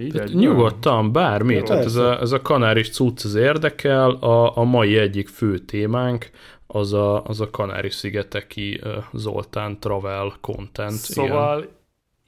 Így 0.01 0.11
Tehát 0.11 0.33
nyugodtan, 0.33 1.11
bármit. 1.11 1.57
Jó. 1.57 1.63
Tehát 1.63 1.85
ez 1.85 1.95
a, 1.95 2.19
ez 2.19 2.31
a 2.31 2.41
kanáris 2.41 2.89
cucc 2.89 3.23
az 3.23 3.35
érdekel. 3.35 4.09
A, 4.09 4.57
a 4.57 4.63
mai 4.63 4.97
egyik 4.97 5.27
fő 5.27 5.57
témánk 5.57 6.29
az 6.67 6.93
a, 6.93 7.23
az 7.23 7.41
a 7.41 7.49
Kanári-szigeteki 7.49 8.81
Zoltán 9.13 9.79
Travel 9.79 10.33
Content. 10.41 10.91
Szóval 10.91 11.57
igen, 11.57 11.69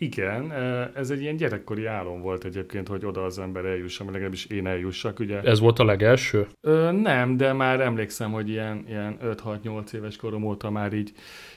eh, 0.10 0.88
ez 0.95 1.10
egy 1.10 1.22
ilyen 1.22 1.36
gyerekkori 1.36 1.86
álom 1.86 2.22
volt 2.22 2.43
egyébként, 2.43 2.88
hogy 2.88 3.05
oda 3.05 3.24
az 3.24 3.39
ember 3.39 3.65
eljusson, 3.65 4.05
vagy 4.05 4.15
legalábbis 4.15 4.45
én 4.45 4.67
eljussak, 4.67 5.19
ugye. 5.19 5.39
Igen. 5.39 5.51
Ez 5.51 5.60
volt 5.60 5.79
a 5.79 5.86
legelső? 5.86 6.48
Ö, 6.62 6.91
nem, 6.91 7.38
de 7.38 7.53
már 7.53 7.81
emlékszem, 7.81 8.31
hogy 8.31 8.50
ilyen, 8.50 8.86
ilyen 8.88 9.17
5-6-8 9.24 9.93
éves 9.93 10.15
korom 10.15 10.43
óta 10.43 10.69
már 10.69 10.93
így, 10.93 11.12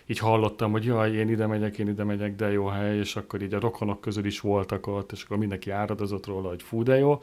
így 0.06 0.18
hallottam, 0.18 0.70
hogy 0.70 0.84
jaj, 0.84 1.12
én 1.12 1.28
ide 1.28 1.46
megyek, 1.46 1.78
én 1.78 1.88
ide 1.88 2.04
megyek, 2.04 2.34
de 2.34 2.50
jó 2.50 2.66
hely, 2.66 2.98
és 2.98 3.16
akkor 3.16 3.42
így 3.42 3.54
a 3.54 3.60
rokonok 3.60 4.00
közül 4.00 4.24
is 4.24 4.40
voltak 4.40 4.86
ott, 4.86 5.12
és 5.12 5.22
akkor 5.22 5.38
mindenki 5.38 5.70
áradozott 5.70 6.26
róla, 6.26 6.48
hogy 6.48 6.62
fú, 6.62 6.82
de 6.82 6.96
jó. 6.96 7.20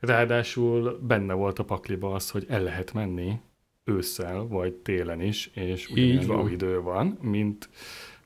Ráadásul 0.00 0.98
benne 1.02 1.32
volt 1.32 1.58
a 1.58 1.64
pakliba 1.64 2.14
az, 2.14 2.30
hogy 2.30 2.44
el 2.48 2.62
lehet 2.62 2.92
menni 2.92 3.40
ősszel, 3.84 4.46
vagy 4.46 4.72
télen 4.72 5.20
is, 5.20 5.50
és 5.54 5.90
ugyanilyen 5.90 6.22
jó 6.22 6.48
idő 6.48 6.80
van, 6.80 7.18
mint, 7.20 7.68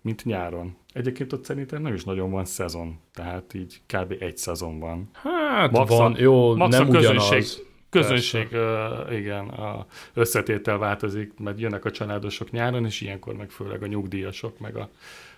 mint 0.03 0.25
nyáron. 0.25 0.77
Egyébként 0.93 1.33
ott 1.33 1.45
szerintem 1.45 1.83
nem 1.83 1.95
is 1.95 2.05
nagyon 2.05 2.31
van 2.31 2.45
szezon, 2.45 2.99
tehát 3.15 3.55
így 3.55 3.81
kb. 3.87 4.15
egy 4.19 4.37
szezon 4.37 4.79
van. 4.79 5.09
Hát 5.13 5.71
Max 5.71 5.91
a- 5.93 5.97
van, 5.97 6.15
jó, 6.19 6.57
max 6.57 6.77
nem 6.77 6.89
a 6.89 6.93
közönség- 6.93 7.29
ugyanaz. 7.29 7.63
Közönség, 7.91 8.49
uh, 8.53 9.15
igen, 9.19 9.49
a 9.49 9.87
összetétel 10.15 10.79
változik, 10.79 11.33
mert 11.39 11.61
jönnek 11.61 11.85
a 11.85 11.91
családosok 11.91 12.51
nyáron, 12.51 12.85
és 12.85 13.01
ilyenkor 13.01 13.35
meg 13.35 13.51
főleg 13.51 13.83
a 13.83 13.87
nyugdíjasok, 13.87 14.59
meg 14.59 14.77
a, 14.77 14.89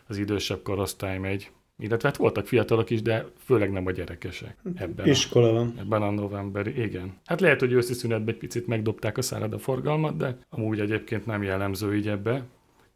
az 0.07 0.19
idősebb 0.19 0.63
korosztály 0.63 1.19
megy. 1.19 1.51
Illetve 1.79 2.09
hát 2.09 2.17
voltak 2.17 2.47
fiatalok 2.47 2.91
is, 2.91 3.03
de 3.03 3.27
főleg 3.45 3.71
nem 3.73 3.87
a 3.87 3.91
gyerekesek 3.91 4.57
ebben, 4.75 5.07
a, 5.07 5.09
Iskola 5.09 5.53
van. 5.53 5.75
ebben 5.79 6.03
a 6.03 6.11
novemberi, 6.11 6.83
igen. 6.83 7.17
Hát 7.25 7.41
lehet, 7.41 7.61
hogy 7.61 7.73
őszi 7.73 7.95
szünetben 7.95 8.35
egy 8.35 8.41
picit 8.41 8.67
megdobták 8.67 9.19
a 9.19 9.23
szárad 9.23 9.53
a 9.53 9.59
forgalmat, 9.59 10.17
de 10.17 10.39
amúgy 10.49 10.81
egyébként 10.81 11.27
nem 11.27 11.43
jellemző 11.43 11.97
így 11.97 12.09
ebbe. 12.09 12.43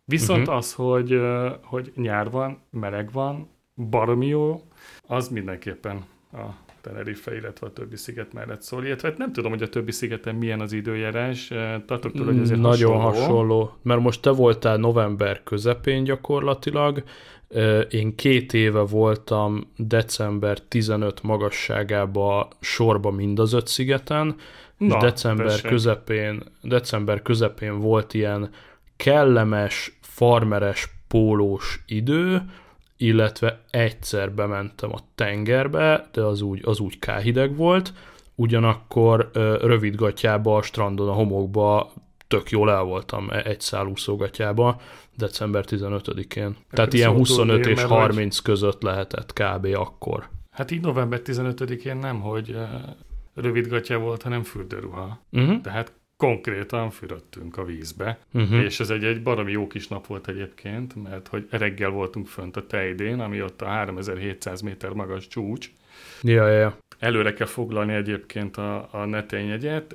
Viszont 0.08 0.40
uh-huh. 0.40 0.56
az, 0.56 0.72
hogy, 0.72 1.20
hogy 1.62 1.92
nyár 1.96 2.30
van, 2.30 2.58
meleg 2.70 3.12
van, 3.12 3.48
baromi 3.90 4.26
jó, 4.26 4.62
az 5.06 5.28
mindenképpen 5.28 6.04
a 6.32 6.44
Tenerife, 6.80 7.36
illetve 7.36 7.66
a 7.66 7.72
többi 7.72 7.96
sziget 7.96 8.32
mellett 8.32 8.62
szól. 8.62 8.84
Illetve 8.84 9.08
hát 9.08 9.18
nem 9.18 9.32
tudom, 9.32 9.50
hogy 9.50 9.62
a 9.62 9.68
többi 9.68 9.92
szigeten 9.92 10.34
milyen 10.34 10.60
az 10.60 10.72
időjárás. 10.72 11.46
Tartok 11.86 12.12
tőle, 12.12 12.32
hogy 12.32 12.40
ezért 12.40 12.60
Nagyon 12.60 13.00
hasonló. 13.00 13.26
hasonló. 13.26 13.72
Mert 13.82 14.00
most 14.00 14.22
te 14.22 14.30
voltál 14.30 14.76
november 14.76 15.42
közepén 15.42 16.04
gyakorlatilag, 16.04 17.02
én 17.90 18.14
két 18.14 18.52
éve 18.52 18.80
voltam 18.80 19.72
december 19.76 20.58
15 20.60 21.22
magasságába 21.22 22.48
sorba 22.60 23.10
mind 23.10 23.38
az 23.38 23.52
öt 23.52 23.66
szigeten, 23.66 24.34
és 24.78 24.86
Na, 24.92 24.98
december 24.98 25.46
tessék. 25.46 25.70
közepén, 25.70 26.42
december 26.62 27.22
közepén 27.22 27.78
volt 27.78 28.14
ilyen 28.14 28.50
kellemes, 28.96 29.97
farmeres, 30.18 30.88
pólós 31.08 31.82
idő, 31.86 32.42
illetve 32.96 33.60
egyszer 33.70 34.32
bementem 34.32 34.90
a 34.92 34.98
tengerbe, 35.14 36.08
de 36.12 36.22
az 36.22 36.40
úgy, 36.40 36.60
az 36.64 36.80
úgy 36.80 36.98
káhideg 36.98 37.56
volt, 37.56 37.92
ugyanakkor 38.34 39.30
rövidgatjába 39.60 40.56
a 40.56 40.62
strandon, 40.62 41.08
a 41.08 41.12
homokba 41.12 41.92
tök 42.28 42.50
jól 42.50 42.70
el 42.70 42.82
voltam 42.82 43.30
e- 43.30 43.42
egy 43.44 43.60
szál 43.60 43.86
úszógatjába 43.86 44.80
december 45.16 45.64
15-én. 45.68 46.56
Tehát 46.70 46.92
ilyen 46.92 47.08
szól 47.08 47.18
25 47.18 47.56
tudni, 47.56 47.70
és 47.70 47.76
mert 47.76 47.88
30 47.88 48.38
között 48.38 48.82
lehetett 48.82 49.32
kb. 49.32 49.66
akkor. 49.74 50.28
Hát 50.50 50.70
így 50.70 50.80
november 50.80 51.20
15-én 51.24 51.96
nem, 51.96 52.20
hogy 52.20 52.56
rövidgatja 53.34 53.98
volt, 53.98 54.22
hanem 54.22 54.42
fürdőruha. 54.42 55.20
Uh-huh. 55.32 55.60
Tehát 55.60 55.92
konkrétan 56.18 56.90
fürödtünk 56.90 57.56
a 57.56 57.64
vízbe, 57.64 58.18
Uh-huh. 58.32 58.62
és 58.62 58.80
ez 58.80 58.90
egy, 58.90 59.04
egy 59.04 59.22
baromi 59.22 59.52
jó 59.52 59.66
kis 59.66 59.88
nap 59.88 60.06
volt 60.06 60.28
egyébként, 60.28 61.02
mert 61.02 61.28
hogy 61.28 61.46
reggel 61.50 61.90
voltunk 61.90 62.26
fönt 62.26 62.56
a 62.56 62.66
Tejdén, 62.66 63.20
ami 63.20 63.42
ott 63.42 63.62
a 63.62 63.66
3700 63.66 64.60
méter 64.60 64.90
magas 64.92 65.26
csúcs. 65.26 65.70
Ja, 66.22 66.48
ja, 66.48 66.58
ja. 66.58 66.78
Előre 66.98 67.32
kell 67.32 67.46
foglalni 67.46 67.92
egyébként 67.94 68.56
a, 68.56 68.88
a 68.92 69.04
netényegyet, 69.04 69.94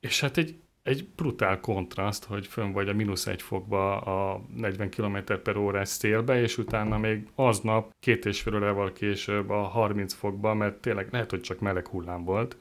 és 0.00 0.20
hát 0.20 0.36
egy, 0.36 0.54
egy 0.82 1.08
brutál 1.16 1.60
kontraszt, 1.60 2.24
hogy 2.24 2.46
fönn 2.46 2.72
vagy 2.72 2.88
a 2.88 2.94
mínusz 2.94 3.26
egy 3.26 3.42
fokba 3.42 4.00
a 4.00 4.42
40 4.56 4.90
km 4.90 5.16
per 5.42 5.56
órás 5.56 5.88
szélbe, 5.88 6.40
és 6.40 6.58
utána 6.58 6.98
még 6.98 7.26
aznap 7.34 7.94
két 8.00 8.24
és 8.24 8.40
fél 8.40 8.54
órával 8.54 8.92
később 8.92 9.50
a 9.50 9.62
30 9.62 10.14
fokba, 10.14 10.54
mert 10.54 10.74
tényleg 10.74 11.08
lehet, 11.10 11.30
hogy 11.30 11.40
csak 11.40 11.60
meleg 11.60 11.86
hullám 11.86 12.24
volt, 12.24 12.56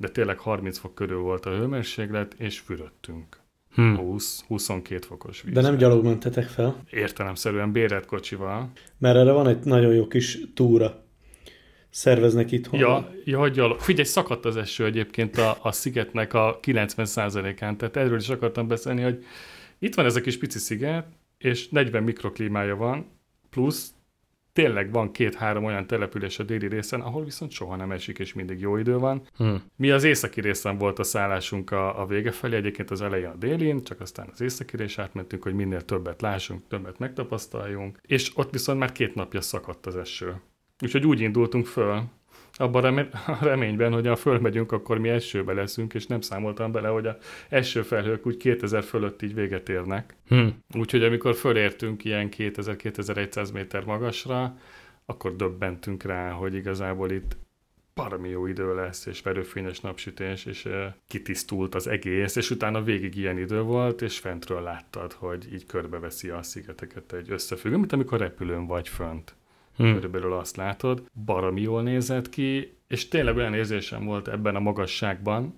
de 0.00 0.08
tényleg 0.08 0.38
30 0.38 0.78
fok 0.78 0.94
körül 0.94 1.18
volt 1.20 1.46
a 1.46 1.50
hőmérséklet, 1.50 2.34
és 2.38 2.58
fürödtünk. 2.58 3.40
Hm. 3.74 3.94
20, 3.94 4.44
22 4.46 5.06
fokos 5.06 5.42
víz. 5.42 5.54
De 5.54 5.60
nem 5.60 5.76
gyalog 5.76 6.04
mentetek 6.04 6.48
fel, 6.48 6.82
Értelemszerűen 6.90 7.72
bérelt 7.72 8.06
kocsival. 8.06 8.70
mert 8.98 9.16
erre 9.16 9.32
van 9.32 9.48
egy 9.48 9.64
nagyon 9.64 9.94
jó 9.94 10.06
kis 10.06 10.38
túra. 10.54 11.02
Szerveznek 11.90 12.52
itthon. 12.52 12.80
Ja, 12.80 13.10
ja, 13.24 13.38
hogy 13.38 13.52
gyalog. 13.52 13.80
Figyelj, 13.80 14.06
szakadt 14.06 14.44
az 14.44 14.56
eső 14.56 14.84
egyébként 14.84 15.36
a, 15.36 15.56
a 15.62 15.72
szigetnek 15.72 16.34
a 16.34 16.58
90%-án, 16.62 17.76
tehát 17.76 17.96
erről 17.96 18.18
is 18.18 18.28
akartam 18.28 18.68
beszélni, 18.68 19.02
hogy 19.02 19.24
itt 19.78 19.94
van 19.94 20.04
ez 20.04 20.16
a 20.16 20.20
kis 20.20 20.38
pici 20.38 20.58
sziget, 20.58 21.06
és 21.38 21.68
40 21.68 22.02
mikroklímája 22.02 22.76
van, 22.76 23.10
plusz 23.50 23.94
tényleg 24.58 24.92
van 24.92 25.12
két-három 25.12 25.64
olyan 25.64 25.86
település 25.86 26.38
a 26.38 26.42
déli 26.42 26.66
részen, 26.66 27.00
ahol 27.00 27.24
viszont 27.24 27.50
soha 27.50 27.76
nem 27.76 27.90
esik, 27.90 28.18
és 28.18 28.32
mindig 28.32 28.60
jó 28.60 28.76
idő 28.76 28.98
van. 28.98 29.22
Hm. 29.36 29.54
Mi 29.76 29.90
az 29.90 30.04
északi 30.04 30.40
részen 30.40 30.78
volt 30.78 30.98
a 30.98 31.02
szállásunk 31.02 31.70
a, 31.70 32.00
a 32.00 32.06
vége 32.06 32.30
felé, 32.30 32.56
egyébként 32.56 32.90
az 32.90 33.02
elején 33.02 33.28
a 33.28 33.36
délin, 33.36 33.84
csak 33.84 34.00
aztán 34.00 34.28
az 34.32 34.40
északi 34.40 34.76
részre 34.76 35.02
átmentünk, 35.02 35.42
hogy 35.42 35.54
minél 35.54 35.82
többet 35.82 36.20
lássunk, 36.20 36.62
többet 36.68 36.98
megtapasztaljunk, 36.98 37.98
és 38.02 38.30
ott 38.34 38.50
viszont 38.50 38.78
már 38.78 38.92
két 38.92 39.14
napja 39.14 39.40
szakadt 39.40 39.86
az 39.86 39.96
eső. 39.96 40.40
Úgyhogy 40.82 41.06
úgy 41.06 41.20
indultunk 41.20 41.66
föl, 41.66 42.02
abban 42.58 42.98
a 42.98 43.08
reményben, 43.44 43.92
hogy 43.92 44.06
ha 44.06 44.16
fölmegyünk, 44.16 44.72
akkor 44.72 44.98
mi 44.98 45.08
esőbe 45.08 45.52
leszünk, 45.52 45.94
és 45.94 46.06
nem 46.06 46.20
számoltam 46.20 46.72
bele, 46.72 46.88
hogy 46.88 47.06
a 47.06 47.18
esőfelhők 47.48 48.26
úgy 48.26 48.36
2000 48.36 48.82
fölött 48.82 49.22
így 49.22 49.34
véget 49.34 49.68
érnek. 49.68 50.16
Hm. 50.28 50.46
Úgyhogy 50.74 51.02
amikor 51.02 51.34
fölértünk 51.34 52.04
ilyen 52.04 52.28
2000-2100 52.36 53.52
méter 53.52 53.84
magasra, 53.84 54.56
akkor 55.06 55.36
döbbentünk 55.36 56.02
rá, 56.02 56.30
hogy 56.30 56.54
igazából 56.54 57.10
itt 57.10 57.36
baromi 57.94 58.28
jó 58.28 58.46
idő 58.46 58.74
lesz, 58.74 59.06
és 59.06 59.22
verőfényes 59.22 59.80
napsütés, 59.80 60.44
és 60.44 60.64
uh, 60.64 60.84
kitisztult 61.06 61.74
az 61.74 61.86
egész, 61.86 62.36
és 62.36 62.50
utána 62.50 62.82
végig 62.82 63.16
ilyen 63.16 63.38
idő 63.38 63.60
volt, 63.60 64.02
és 64.02 64.18
fentről 64.18 64.62
láttad, 64.62 65.12
hogy 65.12 65.52
így 65.52 65.66
körbeveszi 65.66 66.28
a 66.28 66.42
szigeteket 66.42 67.12
egy 67.12 67.30
összefüggő, 67.30 67.76
mint 67.76 67.92
amikor 67.92 68.18
repülőn 68.18 68.66
vagy 68.66 68.88
fönt. 68.88 69.34
Hm. 69.78 69.92
Körülbelül 69.92 70.32
azt 70.32 70.56
látod, 70.56 71.02
baromi 71.24 71.60
jól 71.60 71.82
nézett 71.82 72.28
ki, 72.28 72.76
és 72.88 73.08
tényleg 73.08 73.36
olyan 73.36 73.54
érzésem 73.54 74.04
volt 74.04 74.28
ebben 74.28 74.56
a 74.56 74.60
magasságban, 74.60 75.54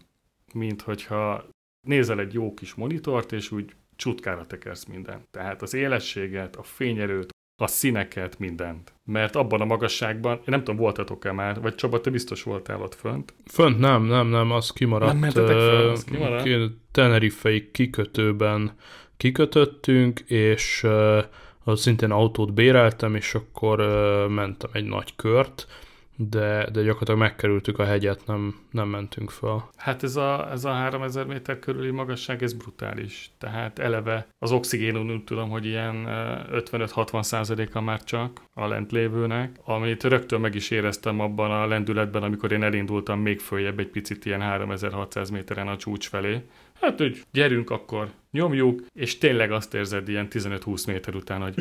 mint 0.55 0.83
hogyha 0.83 1.45
nézel 1.89 2.21
egy 2.21 2.33
jó 2.33 2.55
kis 2.55 2.75
monitort, 2.75 3.33
és 3.33 3.51
úgy 3.51 3.73
csutkára 3.97 4.47
tekersz 4.47 4.85
mindent. 4.85 5.29
Tehát 5.31 5.63
az 5.63 5.75
élességet, 5.75 6.57
a 6.57 6.63
fényerőt, 6.63 7.29
a 7.63 7.67
színeket, 7.67 8.39
mindent. 8.39 8.93
Mert 9.05 9.37
abban 9.37 9.61
a 9.61 9.65
magasságban, 9.65 10.37
én 10.37 10.43
nem 10.45 10.59
tudom, 10.59 10.77
voltatok-e 10.77 11.33
már, 11.33 11.61
vagy 11.61 11.75
Csaba, 11.75 12.01
te 12.01 12.11
biztos 12.11 12.43
voltál 12.43 12.81
ott 12.83 12.95
fönt. 12.95 13.35
Fönt 13.47 13.79
nem, 13.79 14.05
nem, 14.05 14.27
nem, 14.27 14.51
az 14.51 14.71
kimaradt. 14.71 15.13
Nem 15.13 15.21
mentetek 15.21 15.57
föl, 15.57 15.89
az 15.89 16.05
kimaradt? 16.05 16.43
ki- 16.45 16.79
Tenerifei 16.93 17.71
kikötőben 17.71 18.73
kikötöttünk, 19.17 20.21
és 20.21 20.83
uh, 20.85 21.25
az 21.65 21.81
szintén 21.81 22.11
autót 22.11 22.53
béreltem, 22.53 23.15
és 23.15 23.35
akkor 23.35 23.79
mentem 24.29 24.71
egy 24.73 24.85
nagy 24.85 25.17
kört, 25.17 25.67
de, 26.29 26.69
de 26.73 26.83
gyakorlatilag 26.83 27.21
megkerültük 27.21 27.79
a 27.79 27.85
hegyet, 27.85 28.27
nem, 28.27 28.59
nem 28.71 28.89
mentünk 28.89 29.31
föl. 29.31 29.63
Hát 29.77 30.03
ez 30.03 30.17
a, 30.17 30.51
ez 30.51 30.65
a 30.65 30.71
3000 30.71 31.27
méter 31.27 31.59
körüli 31.59 31.91
magasság, 31.91 32.43
ez 32.43 32.53
brutális. 32.53 33.31
Tehát 33.39 33.79
eleve 33.79 34.27
az 34.39 34.53
oxigénon 34.53 35.11
úgy 35.11 35.25
tudom, 35.25 35.51
hogy 35.51 35.67
ilyen 35.67 36.07
ö, 36.07 36.61
55-60 36.71 37.23
százaléka 37.23 37.81
már 37.81 38.05
csak 38.05 38.43
a 38.55 38.67
lent 38.67 38.93
lévőnek, 38.93 39.57
amit 39.65 40.05
rögtön 40.05 40.41
meg 40.41 40.55
is 40.55 40.71
éreztem 40.71 41.21
abban 41.21 41.51
a 41.51 41.67
lendületben, 41.67 42.23
amikor 42.23 42.53
én 42.53 42.63
elindultam 42.63 43.21
még 43.21 43.41
följebb 43.41 43.79
egy 43.79 43.91
picit 43.91 44.25
ilyen 44.25 44.41
3600 44.41 45.31
méteren 45.31 45.69
a 45.69 45.77
csúcs 45.77 46.09
felé. 46.09 46.43
Hát, 46.81 46.99
hogy 46.99 47.23
gyerünk 47.33 47.71
akkor, 47.71 48.11
nyomjuk, 48.31 48.83
és 48.93 49.19
tényleg 49.19 49.53
azt 49.53 49.75
érzed 49.75 50.09
ilyen 50.09 50.29
15-20 50.31 50.87
méter 50.87 51.15
után, 51.15 51.41
hogy 51.41 51.55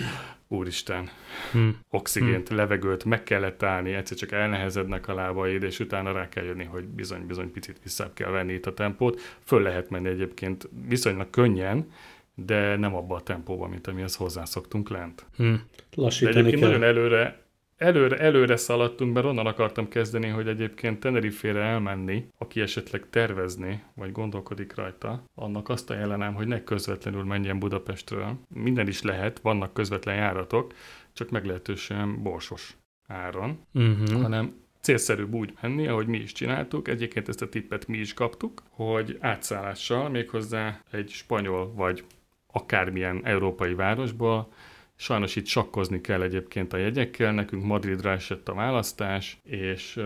úristen, 0.48 1.10
Hm. 1.52 1.70
oxigént, 1.90 2.48
hmm. 2.48 2.58
levegőt, 2.58 3.04
meg 3.04 3.24
kellett 3.24 3.64
állni, 3.64 3.94
egyszer 3.94 4.18
csak 4.18 4.32
elnehezednek 4.32 5.08
a 5.08 5.14
lábaid, 5.14 5.64
és 5.64 5.80
utána 5.80 6.12
rá 6.12 6.30
kell 6.30 6.44
jönni, 6.44 6.64
hogy 6.64 6.84
bizony-bizony 6.84 7.52
picit 7.52 7.80
vissza 7.84 8.12
kell 8.14 8.30
venni 8.30 8.54
itt 8.54 8.66
a 8.66 8.74
tempót. 8.74 9.22
Föl 9.44 9.62
lehet 9.62 9.90
menni 9.90 10.10
egyébként 10.10 10.70
viszonylag 10.88 11.30
könnyen, 11.30 11.92
de 12.36 12.76
nem 12.76 12.96
abba 12.96 13.16
a 13.16 13.22
tempóba, 13.22 13.68
mint 13.68 13.88
amihez 13.88 14.16
hozzászoktunk 14.16 14.90
lent. 14.90 15.26
Hm. 15.36 15.44
De 15.44 15.60
Lassítani 15.96 16.38
egyébként 16.38 16.62
kell. 16.62 16.70
nagyon 16.70 16.84
előre, 16.84 17.42
előre, 17.80 18.18
előre 18.18 18.56
szaladtunk, 18.58 19.14
mert 19.14 19.26
onnan 19.26 19.46
akartam 19.46 19.88
kezdeni, 19.88 20.28
hogy 20.28 20.48
egyébként 20.48 21.00
Tenerife-re 21.00 21.62
elmenni, 21.62 22.28
aki 22.38 22.62
esetleg 22.62 23.10
tervezni, 23.10 23.84
vagy 23.94 24.12
gondolkodik 24.12 24.76
rajta, 24.76 25.24
annak 25.36 25.70
azt 25.70 25.90
ajánlanám, 25.90 26.34
hogy 26.34 26.48
ne 26.48 26.64
közvetlenül 26.64 27.24
menjen 27.24 27.60
Budapestről. 27.60 28.38
Minden 28.54 28.88
is 28.88 29.02
lehet, 29.02 29.40
vannak 29.40 29.74
közvetlen 29.74 30.16
járatok, 30.16 30.74
csak 31.14 31.30
meglehetősen 31.30 32.24
borsos 32.24 32.78
áron, 33.08 33.60
Uh-huh. 33.74 34.22
hanem 34.22 34.54
célszerűbb 34.82 35.34
úgy 35.34 35.54
menni, 35.62 35.88
ahogy 35.88 36.08
mi 36.08 36.18
is 36.18 36.32
csináltuk. 36.32 36.88
Egyébként 36.88 37.28
ezt 37.28 37.42
a 37.42 37.50
tippet 37.50 37.88
mi 37.88 37.98
is 37.98 38.14
kaptuk, 38.14 38.64
hogy 38.70 39.18
átszállással 39.20 40.10
méghozzá 40.10 40.82
egy 40.92 41.10
spanyol 41.10 41.74
vagy 41.74 42.04
akármilyen 42.52 43.22
európai 43.24 43.74
városból, 43.74 44.54
sajnos 45.00 45.36
itt 45.36 45.46
sakkozni 45.46 46.02
kell 46.02 46.22
egyébként 46.22 46.74
a 46.74 46.78
jegyekkel, 46.78 47.34
nekünk 47.34 47.64
Madridra 47.64 48.12
esett 48.12 48.50
a 48.50 48.54
választás, 48.54 49.40
és 49.44 50.00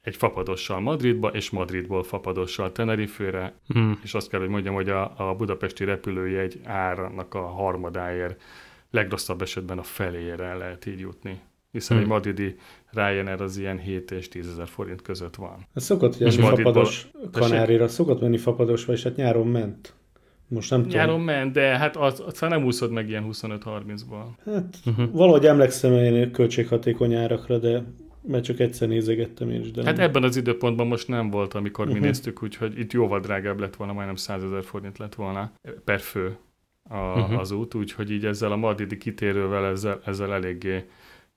egy 0.00 0.16
fapadossal 0.16 0.80
Madridba, 0.80 1.28
és 1.28 1.50
Madridból 1.50 2.02
fapadossal 2.02 2.72
Tenerife-re, 2.72 3.54
Hm. 3.66 3.90
és 4.02 4.14
azt 4.14 4.28
kell, 4.28 4.40
hogy 4.40 4.48
mondjam, 4.48 4.74
hogy 4.74 4.88
a, 4.88 5.28
a 5.30 5.34
budapesti 5.34 5.84
repülőjegy 5.84 6.60
árnak 6.64 7.34
a 7.34 7.46
harmadáért, 7.46 8.42
legrosszabb 8.90 9.42
esetben 9.42 9.78
a 9.78 9.82
feléért 9.82 10.40
el 10.40 10.58
lehet 10.58 10.86
így 10.86 10.98
jutni. 11.00 11.40
Hiszen 11.70 11.96
Hmm. 11.96 12.06
egy 12.06 12.12
madridi 12.12 12.56
Ryanair 12.90 13.40
az 13.40 13.56
ilyen 13.58 13.78
7 13.78 14.10
és 14.10 14.28
10 14.28 14.48
ezer 14.48 14.68
forint 14.68 15.02
között 15.02 15.34
van. 15.34 15.56
Hát 15.74 15.84
szokott 15.84 16.18
jönni 16.18 16.36
Madridból- 16.36 16.56
fapados 16.72 17.08
Kanárira, 17.32 17.88
szokott 17.88 18.20
menni 18.20 18.36
fapadosba, 18.38 18.92
és 18.92 19.02
hát 19.02 19.16
nyáron 19.16 19.46
ment. 19.46 19.94
Most 20.48 20.70
nem 20.70 20.82
tudom. 20.82 20.96
Nyáron 20.96 21.20
ment, 21.20 21.52
de 21.52 21.78
hát 21.78 21.96
az, 21.96 22.22
az 22.26 22.40
nem 22.40 22.64
úszod 22.64 22.90
meg 22.90 23.08
ilyen 23.08 23.26
25-30-ból. 23.32 24.24
Hát 24.44 24.76
Uh-huh. 24.86 25.10
valahogy 25.12 25.46
emlékszem 25.46 25.92
én 25.92 26.30
költséghatékony 26.32 27.14
árakra, 27.14 27.58
de 27.58 27.82
mert 28.22 28.44
csak 28.44 28.58
egyszer 28.60 28.88
nézegettem 28.88 29.50
én 29.50 29.60
is. 29.60 29.70
De 29.70 29.84
Hát 29.84 29.96
nem. 29.96 30.04
ebben 30.08 30.22
az 30.22 30.36
időpontban 30.36 30.86
most 30.86 31.08
nem 31.08 31.30
volt, 31.30 31.54
amikor 31.54 31.86
mi 31.86 31.92
Mhm. 31.92 32.02
néztük, 32.02 32.42
úgyhogy 32.42 32.78
itt 32.78 32.92
jóval 32.92 33.20
drágább 33.20 33.60
lett 33.60 33.76
volna, 33.76 33.92
majdnem 33.92 34.16
100 34.16 34.42
ezer 34.44 34.64
forint 34.64 34.98
lett 34.98 35.14
volna 35.14 35.52
per 35.84 36.00
fő 36.00 36.36
a, 36.90 36.96
Mhm. 37.18 37.36
az 37.36 37.50
út, 37.50 37.74
úgyhogy 37.74 38.10
így 38.10 38.24
ezzel 38.24 38.52
a 38.52 38.56
madridi 38.56 38.96
kitérővel 38.96 39.64
ezzel, 39.66 40.00
ezzel 40.04 40.32
eléggé 40.32 40.84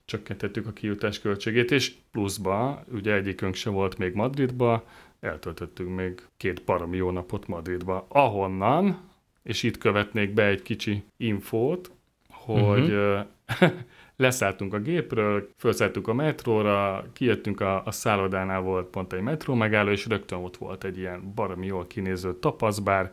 csökkentettük 0.04 0.66
a 0.66 0.72
kijutás 0.72 1.20
költségét, 1.20 1.70
és 1.70 1.92
pluszba, 2.10 2.84
ugye 2.92 3.14
egyikünk 3.14 3.54
se 3.54 3.70
volt 3.70 3.98
még 3.98 4.14
Madridba, 4.14 4.84
eltöltöttünk 5.22 5.94
még 5.96 6.22
két 6.36 6.60
parami 6.60 6.96
jó 6.96 7.10
napot 7.10 7.46
Madridba, 7.46 8.06
ahonnan, 8.08 9.10
és 9.42 9.62
itt 9.62 9.78
követnék 9.78 10.34
be 10.34 10.46
egy 10.46 10.62
kicsi 10.62 11.04
infót, 11.16 11.90
hogy 12.28 12.88
Mhm. 12.88 12.92
uh 12.92 13.20
leszálltunk 14.16 14.74
a 14.74 14.78
gépről, 14.78 15.48
felszálltunk 15.56 16.08
a 16.08 16.14
metróra, 16.14 17.04
kijöttünk 17.12 17.60
a, 17.60 17.84
a 17.84 17.90
szállodánál 17.90 18.60
volt 18.60 18.86
pont 18.86 19.12
egy 19.12 19.20
metró 19.20 19.54
megálló, 19.54 19.90
és 19.90 20.06
rögtön 20.06 20.38
ott 20.38 20.56
volt 20.56 20.84
egy 20.84 20.98
ilyen 20.98 21.32
baromi 21.34 21.66
jól 21.66 21.86
kinéző 21.86 22.34
tapaszbár, 22.34 23.10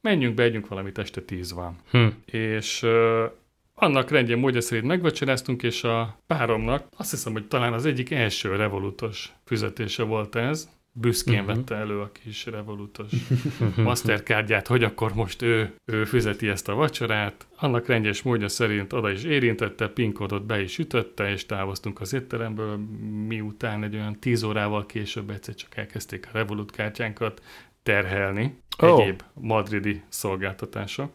menjünk 0.00 0.34
be, 0.34 0.42
együnk 0.42 0.68
valamit, 0.68 0.98
este 0.98 1.20
tíz 1.20 1.52
van. 1.52 1.76
Hm. 1.90 2.06
És 2.24 2.86
annak 3.74 4.10
rendjén 4.10 4.38
módja 4.38 4.60
szerint 4.60 4.86
megvacsoráztunk, 4.86 5.62
és 5.62 5.84
a 5.84 6.16
páromnak 6.26 6.86
azt 6.96 7.10
hiszem, 7.10 7.32
hogy 7.32 7.48
talán 7.48 7.72
az 7.72 7.86
egyik 7.86 8.10
első 8.10 8.56
revolutos 8.56 9.32
fizetése 9.44 10.02
volt 10.02 10.34
ez, 10.34 10.68
büszkén 10.92 11.38
Mhm. 11.42 11.46
vette 11.46 11.74
elő 11.74 12.00
a 12.00 12.10
kis 12.12 12.46
revolutos 12.46 13.10
Mastercardját, 13.76 14.66
hogy 14.66 14.84
akkor 14.84 15.14
most 15.14 15.42
ő, 15.42 15.74
ő 15.84 16.04
fizeti 16.04 16.48
ezt 16.48 16.68
a 16.68 16.74
vacsorát. 16.74 17.46
Annak 17.56 17.86
rendjes 17.86 18.22
módja 18.22 18.48
szerint 18.48 18.92
oda 18.92 19.10
is 19.10 19.24
érintette, 19.24 19.88
pinkódot 19.88 20.46
be 20.46 20.60
is 20.62 20.78
ütötte, 20.78 21.30
és 21.30 21.46
távoztunk 21.46 22.00
az 22.00 22.12
étteremből, 22.12 22.76
miután 23.26 23.82
egy 23.84 23.94
olyan 23.94 24.18
10 24.18 24.42
órával 24.42 24.86
később 24.86 25.30
egyszer 25.30 25.54
csak 25.54 25.76
elkezdték 25.76 26.26
a 26.26 26.30
Revolut 26.32 26.70
kártyánkat 26.70 27.42
terhelni. 27.82 28.58
Ó. 28.82 29.00
Egyéb 29.00 29.22
madridi 29.34 30.02
szolgáltatások. 30.08 31.10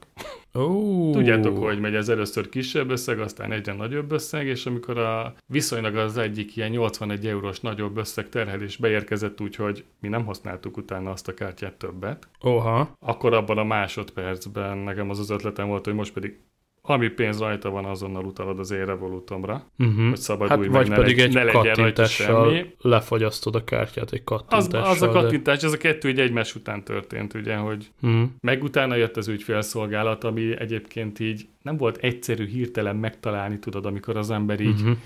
Ó. 0.53 1.11
Tudjátok, 1.11 1.57
hogy 1.57 1.79
megy 1.79 1.95
ez 1.95 2.09
először 2.09 2.49
kisebb 2.49 2.89
összeg, 2.89 3.19
aztán 3.19 3.51
egyre 3.51 3.73
nagyobb 3.73 4.11
összeg, 4.11 4.47
és 4.47 4.65
amikor 4.65 4.97
a 4.97 5.35
viszonylag 5.45 5.95
az 5.95 6.17
egyik 6.17 6.55
ilyen 6.55 6.69
81 6.69 7.27
eurós 7.27 7.59
nagyobb 7.59 7.97
összeg 7.97 8.29
terhelés 8.29 8.77
beérkezett, 8.77 9.41
úgyhogy 9.41 9.83
mi 9.99 10.07
nem 10.07 10.25
használtuk 10.25 10.77
utána 10.77 11.11
azt 11.11 11.27
a 11.27 11.33
kártyát 11.33 11.73
többet, 11.73 12.27
Oha. 12.41 12.95
akkor 12.99 13.33
abban 13.33 13.57
a 13.57 13.63
másodpercben 13.63 14.77
nekem 14.77 15.09
az 15.09 15.19
az 15.19 15.29
ötletem 15.29 15.67
volt, 15.67 15.85
hogy 15.85 15.93
most 15.93 16.13
pedig 16.13 16.39
ami 16.87 17.07
pénz 17.09 17.39
rajta 17.39 17.69
van, 17.69 17.85
azonnal 17.85 18.25
utalod 18.25 18.59
az 18.59 18.71
én 18.71 18.85
revolutomra, 18.85 19.63
Uh-huh. 19.79 20.07
hogy 20.07 20.17
szabadulj 20.17 20.49
Hát, 20.49 20.59
meg, 20.59 20.69
vagy 20.71 20.89
ne, 20.89 20.95
pedig 20.95 21.19
egy 21.19 21.33
ne 21.33 21.43
legyen 21.43 21.73
rajta 21.75 22.05
semmi. 22.05 22.73
lefagyasztod 22.81 23.55
a 23.55 23.63
kártyát 23.63 24.11
egy 24.11 24.21
Az, 24.25 24.37
kattintással. 24.47 24.91
az 24.91 25.01
a 25.01 25.05
de- 25.05 25.11
kattintás, 25.11 25.63
ez 25.63 25.73
a 25.73 25.77
kettő 25.77 26.09
így 26.09 26.19
egymás 26.19 26.55
után 26.55 26.83
történt, 26.83 27.33
ugye, 27.33 27.55
hogy 27.55 27.91
Hm. 28.01 28.23
Meg 28.41 28.63
utána 28.63 28.95
jött 28.95 29.17
az 29.17 29.27
ügyfélszolgálat, 29.27 30.23
ami 30.23 30.59
egyébként 30.59 31.19
így 31.19 31.47
nem 31.61 31.77
volt 31.77 31.97
egyszerű 31.97 32.45
hirtelen 32.47 32.95
megtalálni, 32.95 33.59
tudod, 33.59 33.85
amikor 33.85 34.17
az 34.17 34.31
ember 34.31 34.59
így 34.59 34.79
Uh-huh. 34.81 34.97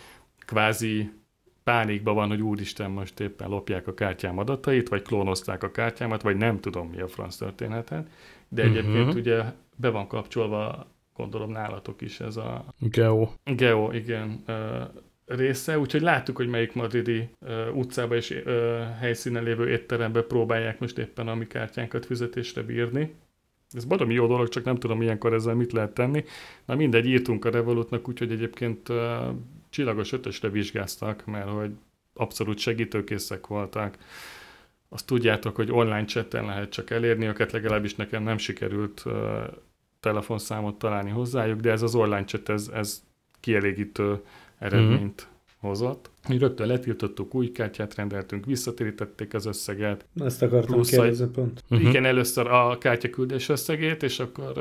kvázi 0.45 1.09
pánikban 1.63 2.15
van, 2.15 2.27
hogy 2.29 2.41
úristen, 2.41 2.91
most 2.91 3.19
éppen 3.19 3.49
lopják 3.49 3.87
a 3.87 3.93
kártyám 3.93 4.37
adatait, 4.37 4.89
vagy 4.89 5.01
klónozták 5.01 5.63
a 5.63 5.71
kártyámat, 5.71 6.21
vagy 6.21 6.37
nem 6.37 6.59
tudom, 6.59 6.87
mi 6.89 7.01
a 7.01 7.07
franc 7.07 7.35
történetet. 7.35 8.07
De 8.49 8.61
egyébként 8.63 9.07
Mhm. 9.07 9.17
ugye 9.17 9.43
be 9.75 9.89
van 9.89 10.07
kapcsolva, 10.07 10.87
gondolom 11.19 11.51
nálatok 11.51 12.01
is 12.01 12.19
ez 12.19 12.37
a 12.37 12.65
Geo. 12.79 13.29
Geo, 13.43 13.91
igen, 13.91 14.43
része, 15.29 15.79
úgyhogy 15.79 16.01
láttuk, 16.01 16.35
hogy 16.35 16.47
melyik 16.47 16.73
madridi 16.73 17.29
ö, 17.39 17.69
utcába 17.69 18.15
és 18.15 18.31
ö, 18.31 18.83
helyszínen 18.99 19.43
lévő 19.43 19.69
étterembe 19.69 20.21
próbálják 20.21 20.79
most 20.79 20.97
éppen 20.97 21.27
a 21.27 21.35
mi 21.35 21.47
kártyánkat 21.47 22.05
fizetésre 22.05 22.61
bírni. 22.61 23.13
Ez 23.71 23.85
baromi 23.85 24.13
jó 24.13 24.27
dolog, 24.27 24.49
csak 24.49 24.63
nem 24.63 24.75
tudom 24.75 25.01
ilyenkor 25.01 25.33
ezzel 25.33 25.55
mit 25.55 25.71
lehet 25.71 25.93
tenni. 25.93 26.23
Na 26.65 26.75
mindegy, 26.75 27.05
írtunk 27.05 27.45
a 27.45 27.49
Revolutnak, 27.49 28.07
úgyhogy 28.07 28.31
egyébként 28.31 28.89
ö, 28.89 29.29
csillagos 29.69 30.11
ötösre 30.11 30.49
vizsgáztak, 30.49 31.25
mert 31.25 31.49
hogy 31.49 31.71
abszolút 32.13 32.57
segítőkészek 32.57 33.47
voltak. 33.47 33.97
Azt 34.89 35.05
tudjátok, 35.05 35.55
hogy 35.55 35.71
online 35.71 36.05
chatten 36.05 36.45
lehet 36.45 36.69
csak 36.69 36.89
elérni 36.89 37.25
őket, 37.25 37.51
legalábbis 37.51 37.95
nekem 37.95 38.23
nem 38.23 38.37
sikerült 38.37 39.01
ö, 39.05 39.43
telefonszámot 39.99 40.75
találni 40.75 41.09
hozzájuk, 41.09 41.59
de 41.59 41.71
ez 41.71 41.81
az 41.81 41.95
online 41.95 42.23
chat, 42.23 42.49
ez, 42.49 42.69
ez 42.73 43.03
kielégítő 43.39 44.21
eredményt 44.59 45.27
hozott. 45.59 46.09
Mi 46.27 46.37
rögtön 46.37 46.67
letiltottuk, 46.67 47.35
új 47.35 47.51
kártyát 47.51 47.95
rendeltünk, 47.95 48.45
visszatérítették 48.45 49.33
az 49.33 49.45
összeget. 49.45 50.05
Ezt 50.15 50.41
akartam 50.41 50.73
Plusz 50.75 50.89
kérdezni 50.89 51.27
pont. 51.27 51.63
Mhm. 51.67 51.73
Uh-huh. 51.75 51.89
Igen, 51.89 52.05
először 52.05 52.47
a 52.47 52.77
kártyaküldés 52.77 53.49
összegét, 53.49 54.03
és 54.03 54.19
akkor 54.19 54.53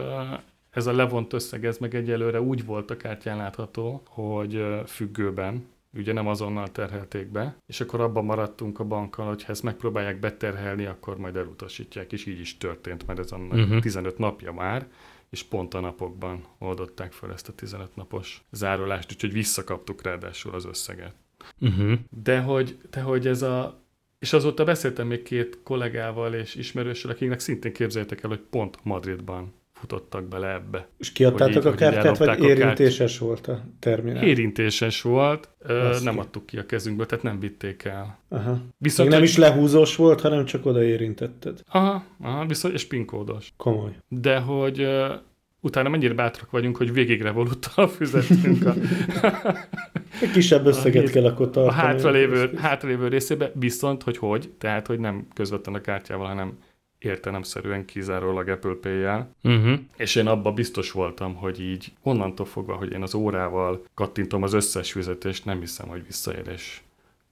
ez 0.71 0.87
a 0.87 0.93
levont 0.93 1.33
összeg, 1.33 1.65
ez 1.65 1.79
meg 1.79 1.95
egyelőre 1.95 2.41
úgy 2.41 2.65
volt 2.65 2.91
a 2.91 2.97
kártyán 2.97 3.37
látható, 3.37 4.03
hogy 4.07 4.65
függőben, 4.87 5.67
ugye 5.95 6.13
nem 6.13 6.27
azonnal 6.27 6.69
terhelték 6.69 7.27
be, 7.27 7.57
és 7.67 7.81
akkor 7.81 8.01
abban 8.01 8.25
maradtunk 8.25 8.79
a 8.79 8.85
bankkal, 8.85 9.27
hogy 9.27 9.45
ha 9.45 9.53
ezt 9.53 9.63
megpróbálják 9.63 10.21
beterhelni, 10.21 10.85
akkor 10.85 11.19
majd 11.19 11.37
elutasítják, 11.37 12.13
és 12.13 12.27
így 12.27 12.41
is 12.41 12.57
történt, 12.57 13.07
mert 13.07 13.19
ez 13.19 13.33
annak 13.33 13.59
uh-huh. 13.59 13.81
15 13.81 14.19
napja 14.19 14.53
már, 14.53 14.87
és 15.31 15.43
pont 15.43 15.75
a 15.75 15.81
napokban 15.81 16.45
oldották 16.59 17.13
fel 17.13 17.33
ezt 17.33 17.49
a 17.49 17.53
15 17.53 17.97
napos 17.97 18.45
zárolást, 18.51 19.13
úgyhogy 19.13 19.33
visszakaptuk 19.33 20.03
ráadásul 20.03 20.55
az 20.55 20.65
összeget. 20.65 21.15
Uh-huh. 21.61 21.99
De 22.11 22.41
hogy, 22.41 22.79
de 22.91 23.01
hogy 23.01 23.27
ez 23.27 23.43
a... 23.43 23.83
És 24.19 24.33
azóta 24.33 24.65
beszéltem 24.65 25.07
még 25.07 25.23
két 25.23 25.63
kollégával 25.63 26.35
és 26.35 26.55
ismerőssel, 26.55 27.11
akiknek 27.11 27.41
szintén 27.41 27.73
képzeljétek 27.73 28.23
el, 28.23 28.29
hogy 28.29 28.41
pont 28.51 28.79
Madridban 28.83 29.55
futottak 29.81 30.25
bele 30.29 30.53
ebbe. 30.53 30.89
És 30.99 31.13
kiadtátok 31.13 31.57
így- 31.65 31.67
a 31.67 31.75
kártyát, 31.75 32.19
vagy 32.19 32.29
a 32.29 32.31
kártyát. 32.35 32.59
érintéses 32.59 33.19
volt 33.19 33.47
a 33.47 33.61
terminál? 33.79 34.23
Érintéses 34.25 35.03
volt, 35.03 35.49
Azt 35.91 36.05
nem 36.05 36.15
ki. 36.15 36.21
adtuk 36.21 36.47
ki 36.47 36.59
a 36.59 36.67
kezünkből, 36.67 37.07
tehát 37.07 37.25
nem 37.25 37.41
vitték 37.41 37.85
el. 37.85 38.19
Aha. 38.29 38.59
Viszont 38.79 39.09
Még 39.09 39.19
nem 39.19 39.27
is 39.29 39.37
lehúzós 39.37 39.97
volt, 39.97 40.21
hanem 40.21 40.45
csak 40.45 40.67
oda 40.67 40.83
érintetted. 40.83 41.61
Aha, 41.69 42.05
aha, 42.23 42.47
viszont, 42.47 42.75
és 42.75 42.87
pinkódos. 42.87 43.53
Komoly. 43.57 43.91
De 44.09 44.39
hogy 44.39 44.81
ö, 44.81 45.13
utána 45.61 45.89
mennyire 45.89 46.15
bátrak 46.15 46.51
vagyunk, 46.51 46.77
hogy 46.77 46.93
végig 46.93 47.23
revoluttal 47.23 47.89
fizettünk 47.89 48.67
a, 48.67 48.75
Egy 50.23 50.31
kisebb 50.33 50.67
összeget 50.67 51.03
hét- 51.03 51.11
kell 51.13 51.25
akkor 51.25 51.47
a 51.47 51.51
tartani. 51.51 51.77
hátralévő, 51.77 52.51
hátralévő 52.57 53.09
részébe, 53.09 53.51
viszont, 53.55 54.03
hogy 54.03 54.17
hogy, 54.17 54.51
tehát, 54.59 54.87
hogy 54.87 54.99
nem 54.99 55.27
közvetlen 55.35 55.75
a 55.75 55.81
kártyával, 55.81 56.27
hanem 56.27 56.59
értelemszerűen 56.99 57.85
kizárólag 57.85 58.49
Apple 58.49 58.75
Pay-jel, 58.81 59.35
Uh-huh. 59.43 59.79
és 59.97 60.15
én 60.15 60.27
abban 60.27 60.55
biztos 60.55 60.91
voltam, 60.91 61.35
hogy 61.35 61.61
így 61.61 61.93
onnantól 62.03 62.47
fogva, 62.47 62.75
hogy 62.75 62.93
én 62.93 63.03
az 63.03 63.15
órával 63.15 63.85
kattintom 63.95 64.43
az 64.43 64.53
összes 64.53 64.93
fizetést, 64.93 65.45
nem 65.45 65.61
hiszem, 65.61 65.89
hogy 65.89 66.07
visszaélés 66.07 66.83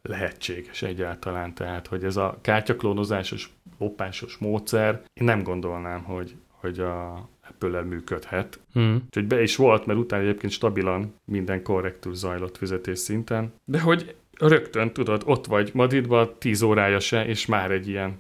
lehetséges 0.03 0.83
egyáltalán. 0.83 1.55
Tehát, 1.55 1.87
hogy 1.87 2.05
ez 2.05 2.17
a 2.17 2.39
kártyaklónozásos, 2.41 3.51
lopásos 3.79 4.37
módszer, 4.37 5.03
én 5.15 5.25
nem 5.25 5.43
gondolnám, 5.43 6.03
hogy, 6.03 6.35
hogy 6.51 6.79
a 6.81 7.29
Apple-el 7.49 7.85
működhet. 7.85 8.61
Uh-huh. 8.75 8.95
Úgyhogy 9.05 9.27
be 9.27 9.43
is 9.43 9.57
volt, 9.57 9.87
mert 9.87 9.99
utána 9.99 10.23
egyébként 10.23 10.53
stabilan 10.53 11.15
minden 11.25 11.63
korrektül 11.63 12.15
zajlott 12.15 12.57
fizetés 12.57 12.99
szinten. 12.99 13.53
De 13.65 13.81
hogy 13.81 14.15
rögtön, 14.39 14.93
tudod, 14.93 15.23
ott 15.27 15.47
vagy 15.47 15.71
Madridban, 15.75 16.31
10 16.39 16.63
órája 16.63 17.01
se, 17.01 17.27
és 17.27 17.47
már 17.47 17.71
egy 17.71 17.89
ilyen 17.89 18.19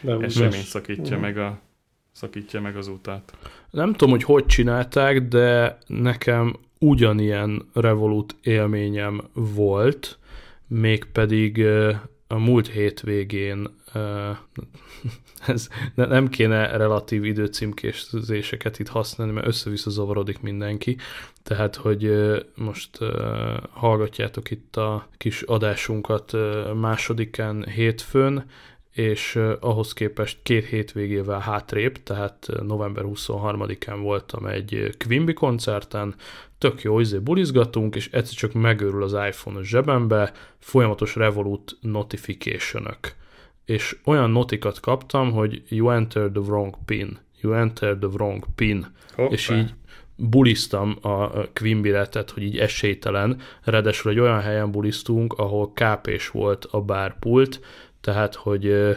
Nem, 0.00 0.20
esemény 0.22 0.62
szakítja 0.62 1.12
Mhm. 1.16 1.20
meg, 1.20 1.38
a, 1.38 1.60
szakítja 2.12 2.60
meg 2.60 2.76
az 2.76 2.88
utat. 2.88 3.32
Nem 3.70 3.92
tudom, 3.92 4.10
hogy 4.10 4.22
hogy 4.24 4.46
csinálták, 4.46 5.28
de 5.28 5.78
nekem 5.86 6.56
ugyanilyen 6.78 7.68
Revolut 7.74 8.36
élményem 8.42 9.20
volt, 9.32 10.18
mégpedig 10.66 11.64
a 12.26 12.38
múlt 12.38 12.68
hétvégén 12.68 13.68
ez, 15.46 15.68
ne- 15.94 16.06
nem 16.06 16.28
kéne 16.28 16.76
relatív 16.76 17.24
időcímkézéseket 17.24 18.78
itt 18.78 18.88
használni, 18.88 19.32
mert 19.32 19.46
össze-vissza 19.46 19.90
zavarodik 19.90 20.40
mindenki. 20.40 20.96
Tehát, 21.42 21.76
hogy 21.76 22.10
most 22.54 22.98
hallgatjátok 23.70 24.50
itt 24.50 24.76
a 24.76 25.08
kis 25.16 25.42
adásunkat 25.42 26.32
másodikán 26.74 27.64
hétfőn, 27.66 28.44
és 28.92 29.38
ahhoz 29.60 29.92
képest 29.92 30.38
két 30.42 30.66
hétvégével 30.66 31.40
hátrébb, 31.40 32.02
tehát 32.02 32.46
november 32.62 33.04
23-án 33.06 33.98
voltam 34.00 34.46
egy 34.46 34.94
Quimby 34.98 35.32
koncerten, 35.32 36.14
tök 36.58 36.82
jó, 36.82 37.00
izé 37.00 37.18
bulizgatunk, 37.18 37.96
és 37.96 38.08
egyszer 38.12 38.34
csak 38.34 38.52
megőrül 38.52 39.02
az 39.02 39.12
iPhone 39.12 39.58
a 39.58 39.62
zsebembe, 39.62 40.32
folyamatos 40.58 41.16
Revolut 41.16 41.76
notification 41.80 42.86
és 43.70 43.96
olyan 44.04 44.30
notikat 44.30 44.80
kaptam, 44.80 45.32
hogy 45.32 45.62
you 45.68 45.90
entered 45.90 46.32
the 46.32 46.40
wrong 46.40 46.74
pin, 46.84 47.18
you 47.40 47.52
entered 47.52 47.98
the 47.98 48.08
wrong 48.08 48.44
pin, 48.54 48.86
Hoppá. 49.14 49.32
és 49.32 49.48
így 49.48 49.74
buliztam 50.16 50.96
a 51.00 51.30
Quimby-re, 51.52 52.06
tehát 52.06 52.30
hogy 52.30 52.42
így 52.42 52.58
esélytelen, 52.58 53.40
ráadásul 53.62 54.10
egy 54.10 54.18
olyan 54.18 54.40
helyen 54.40 54.70
buliztunk, 54.70 55.32
ahol 55.32 55.72
kápés 55.72 56.28
volt 56.28 56.64
a 56.64 56.80
bárpult, 56.80 57.60
tehát, 58.00 58.34
hogy 58.34 58.96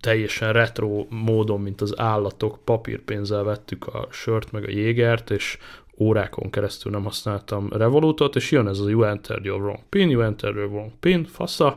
teljesen 0.00 0.52
retro 0.52 1.06
módon, 1.08 1.60
mint 1.60 1.80
az 1.80 1.98
állatok, 1.98 2.64
papírpénzzel 2.64 3.42
vettük 3.42 3.86
a 3.86 4.08
sört, 4.10 4.52
meg 4.52 4.64
a 4.64 4.70
jégert, 4.70 5.30
és 5.30 5.58
órákon 5.98 6.50
keresztül 6.50 6.92
nem 6.92 7.04
használtam 7.04 7.68
Revolutot, 7.72 8.36
és 8.36 8.50
jön 8.50 8.68
ez 8.68 8.78
a 8.78 8.88
you 8.88 9.02
entered 9.02 9.44
your 9.44 9.60
wrong 9.60 9.80
pin, 9.88 10.10
you 10.10 10.20
entered 10.20 10.56
your 10.56 10.70
wrong 10.70 10.90
pin, 11.00 11.24
fasza, 11.24 11.76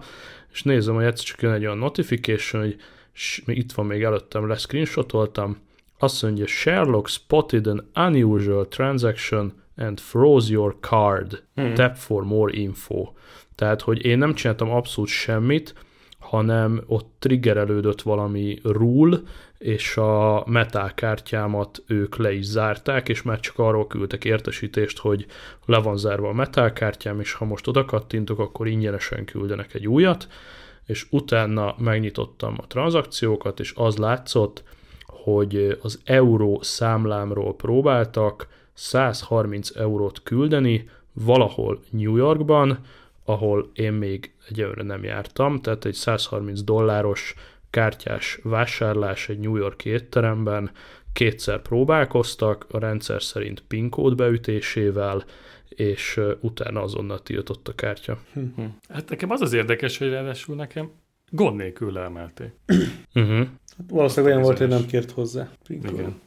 és 0.51 0.63
nézem, 0.63 0.95
hogy 0.95 1.03
egyszer 1.03 1.25
csak 1.25 1.41
jön 1.41 1.53
egy 1.53 1.65
olyan 1.65 1.77
notification, 1.77 2.61
hogy 2.61 2.77
itt 3.45 3.71
van 3.71 3.85
még 3.85 4.03
előttem, 4.03 4.47
leszcreenshotoltam, 4.47 5.57
azt 5.97 6.21
mondja, 6.21 6.47
Sherlock 6.47 7.07
spotted 7.07 7.67
an 7.67 7.89
unusual 7.95 8.67
transaction 8.67 9.53
and 9.75 9.99
froze 9.99 10.51
your 10.51 10.75
card. 10.79 11.43
Hmm. 11.55 11.73
Tap 11.73 11.95
for 11.95 12.23
more 12.23 12.53
info. 12.53 13.11
Tehát, 13.55 13.81
hogy 13.81 14.05
én 14.05 14.17
nem 14.17 14.33
csináltam 14.33 14.71
abszolút 14.71 15.09
semmit, 15.09 15.73
hanem 16.31 16.83
ott 16.85 17.13
triggerelődött 17.19 18.01
valami 18.01 18.59
rule, 18.63 19.17
és 19.57 19.97
a 19.97 20.43
metal 20.47 20.91
kártyámat 20.95 21.83
ők 21.87 22.15
le 22.15 22.33
is 22.33 22.45
zárták, 22.45 23.09
és 23.09 23.21
már 23.21 23.39
csak 23.39 23.59
arról 23.59 23.87
küldtek 23.87 24.25
értesítést, 24.25 24.97
hogy 24.97 25.25
le 25.65 25.79
van 25.79 25.97
zárva 25.97 26.29
a 26.29 26.33
metal 26.33 26.73
kártyám, 26.73 27.19
és 27.19 27.33
ha 27.33 27.45
most 27.45 27.67
oda 27.67 27.85
kattintok, 27.85 28.39
akkor 28.39 28.67
ingyenesen 28.67 29.25
küldenek 29.25 29.73
egy 29.73 29.87
újat, 29.87 30.27
és 30.85 31.05
utána 31.09 31.75
megnyitottam 31.77 32.55
a 32.57 32.67
tranzakciókat, 32.67 33.59
és 33.59 33.73
az 33.75 33.97
látszott, 33.97 34.63
hogy 35.05 35.77
az 35.81 36.01
euró 36.03 36.59
számlámról 36.61 37.55
próbáltak 37.55 38.47
130 38.73 39.75
eurót 39.75 40.23
küldeni 40.23 40.89
valahol 41.13 41.79
New 41.89 42.15
Yorkban, 42.15 42.79
ahol 43.31 43.71
én 43.73 43.93
még 43.93 44.33
egyelőre 44.49 44.83
nem 44.83 45.03
jártam, 45.03 45.61
tehát 45.61 45.85
egy 45.85 45.93
130 45.93 46.61
dolláros 46.61 47.33
kártyás 47.69 48.39
vásárlás 48.43 49.29
egy 49.29 49.39
New 49.39 49.55
Yorki 49.55 49.89
étteremben, 49.89 50.71
kétszer 51.13 51.61
próbálkoztak, 51.61 52.65
a 52.71 52.79
rendszer 52.79 53.23
szerint 53.23 53.63
PIN 53.67 53.89
kód 53.89 54.15
beütésével, 54.15 55.25
és 55.69 56.19
utána 56.39 56.81
azonnal 56.81 57.19
tiltott 57.21 57.67
a 57.67 57.75
kártya. 57.75 58.17
Hm. 58.33 58.63
Hát 58.89 59.09
nekem 59.09 59.29
az 59.29 59.41
az 59.41 59.53
érdekes, 59.53 59.97
hogy 59.97 60.09
ráadásul 60.09 60.55
nekem 60.55 60.91
gond 61.29 61.55
nélkül 61.55 61.91
leemelték. 61.91 62.51
Uh-huh. 63.15 63.47
Hát 63.77 63.89
valószínűleg 63.89 64.33
olyan 64.33 64.45
volt, 64.45 64.57
hogy 64.57 64.67
nem 64.67 64.85
kért 64.85 65.11
hozzá. 65.11 65.51
Igen. 65.67 66.21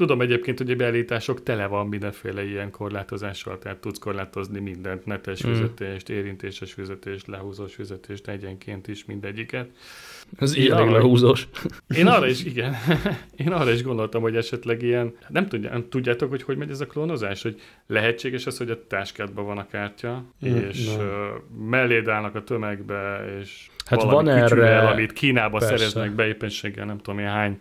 Tudom 0.00 0.20
egyébként, 0.20 0.58
hogy 0.58 0.70
a 0.70 0.76
beállítások 0.76 1.42
tele 1.42 1.66
van 1.66 1.86
mindenféle 1.86 2.44
ilyen 2.44 2.70
korlátozással, 2.70 3.58
tehát 3.58 3.78
tudsz 3.78 3.98
korlátozni 3.98 4.60
mindent, 4.60 5.06
netes 5.06 5.46
Mm. 5.46 5.52
fizetést, 5.52 6.08
érintéses 6.08 6.72
fizetést, 6.72 7.26
lehúzós 7.26 7.74
fizetést, 7.74 8.28
egyenként 8.28 8.88
is 8.88 9.04
mindegyiket. 9.04 9.68
Ez 10.38 10.52
elég 10.54 10.72
hogy- 10.72 10.90
lehúzós. 10.90 11.48
Én 11.96 12.06
arra 12.06 12.26
is, 12.26 12.44
igen, 12.52 12.74
én 13.44 13.52
arra 13.52 13.70
is 13.70 13.82
gondoltam, 13.82 14.22
hogy 14.22 14.36
esetleg 14.36 14.82
ilyen, 14.82 15.14
nem, 15.28 15.48
tudja, 15.48 15.70
nem 15.70 15.88
tudjátok, 15.88 16.30
hogy 16.30 16.42
hogy 16.42 16.56
megy 16.56 16.70
ez 16.70 16.80
a 16.80 16.86
klónozás, 16.86 17.42
hogy 17.42 17.60
lehetséges 17.86 18.46
az, 18.46 18.58
hogy 18.58 18.70
a 18.70 18.86
táskádban 18.86 19.44
van 19.44 19.58
a 19.58 19.66
kártya, 19.66 20.24
Mm, 20.46 20.56
és 20.56 20.94
nem. 20.96 21.06
melléd 21.68 22.08
állnak 22.08 22.34
a 22.34 22.44
tömegbe, 22.44 23.24
és 23.40 23.66
Hát 23.86 24.02
valami 24.02 24.28
van 24.28 24.28
erre- 24.38 24.90
amit 24.90 25.12
Kínába 25.12 25.58
persze. 25.58 25.76
szereznek 25.76 26.10
be 26.14 26.26
éppenséggel, 26.26 26.84
nem 26.86 26.98
tudom 26.98 27.18
én 27.20 27.26
hány 27.26 27.60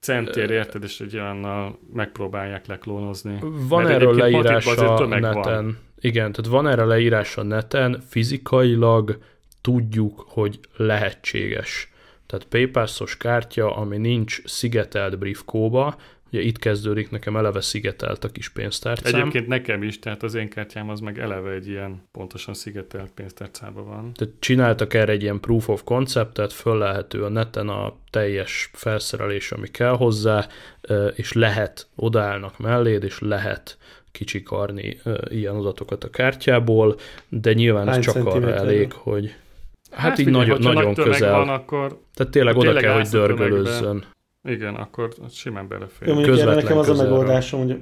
centér, 0.00 0.50
érted, 0.50 0.82
és 0.82 1.00
egy 1.00 1.16
olyannal 1.16 1.78
megpróbálják 1.92 2.66
leklónozni. 2.66 3.38
Van 3.68 3.82
Mert 3.82 3.94
erről 3.94 4.14
leírás 4.14 4.66
a 4.66 4.96
van. 4.96 5.08
neten. 5.08 5.78
Igen, 6.00 6.32
tehát 6.32 6.50
van 6.50 6.68
erre 6.68 6.84
leírás 6.84 7.36
a 7.36 7.42
neten, 7.42 8.02
fizikailag 8.08 9.18
tudjuk, 9.60 10.24
hogy 10.28 10.60
lehetséges. 10.76 11.92
Tehát 12.26 12.46
PayPass-os 12.46 13.16
kártya, 13.16 13.76
ami 13.76 13.96
nincs 13.96 14.42
szigetelt 14.44 15.18
briefkóba, 15.18 15.96
ugye 16.36 16.44
itt 16.44 16.58
kezdődik, 16.58 17.10
nekem 17.10 17.36
eleve 17.36 17.60
szigetelt 17.60 18.24
a 18.24 18.28
kis 18.28 18.48
pénztárcám. 18.48 19.20
Egyébként 19.20 19.46
nekem 19.46 19.82
is, 19.82 19.98
tehát 19.98 20.22
az 20.22 20.34
én 20.34 20.48
kártyám 20.48 20.90
az 20.90 21.00
meg 21.00 21.18
eleve 21.18 21.50
egy 21.50 21.68
ilyen 21.68 22.02
pontosan 22.12 22.54
szigetelt 22.54 23.10
pénztárcában 23.14 23.86
van. 23.86 24.12
Tehát 24.14 24.34
csináltak 24.38 24.94
erre 24.94 25.12
egy 25.12 25.22
ilyen 25.22 25.40
proof 25.40 25.68
of 25.68 25.82
conceptet, 25.84 26.52
föllelhető 26.52 27.24
a 27.24 27.28
neten 27.28 27.68
a 27.68 27.94
teljes 28.10 28.70
felszerelés, 28.72 29.52
ami 29.52 29.68
kell 29.68 29.96
hozzá, 29.96 30.46
és 31.14 31.32
lehet, 31.32 31.86
odaállnak 31.94 32.58
melléd, 32.58 33.04
és 33.04 33.18
lehet 33.18 33.78
kicsikarni 34.12 35.00
ilyen 35.28 35.54
adatokat 35.54 36.04
a 36.04 36.10
kártyából, 36.10 36.96
de 37.28 37.52
nyilván 37.52 37.88
ez 37.88 37.94
Hány 37.94 38.02
csak 38.02 38.26
arra 38.26 38.54
elég, 38.54 38.92
hogy 38.92 39.34
hát, 39.90 40.18
így 40.18 40.24
figyelj, 40.24 40.46
nagyon, 40.46 40.62
nagyon 40.62 40.82
nagy 40.82 41.04
közel. 41.04 41.32
Van, 41.32 41.48
akkor 41.48 42.00
Tehát 42.14 42.32
tényleg 42.32 42.56
oda 42.56 42.64
tényleg 42.64 42.82
kell, 42.82 42.94
hogy 42.94 43.08
dörgölőzzön. 43.08 44.04
Igen, 44.46 44.74
akkor 44.74 45.14
simán 45.30 45.68
belefér. 45.68 46.08
Jó, 46.08 46.14
mondjuk 46.14 46.36
erre 46.38 46.44
Közvetlen 46.44 46.64
nekem 46.64 46.78
az 46.78 46.88
a 46.88 46.90
közelről. 46.90 47.12
megoldásom, 47.18 47.66
hogy 47.66 47.78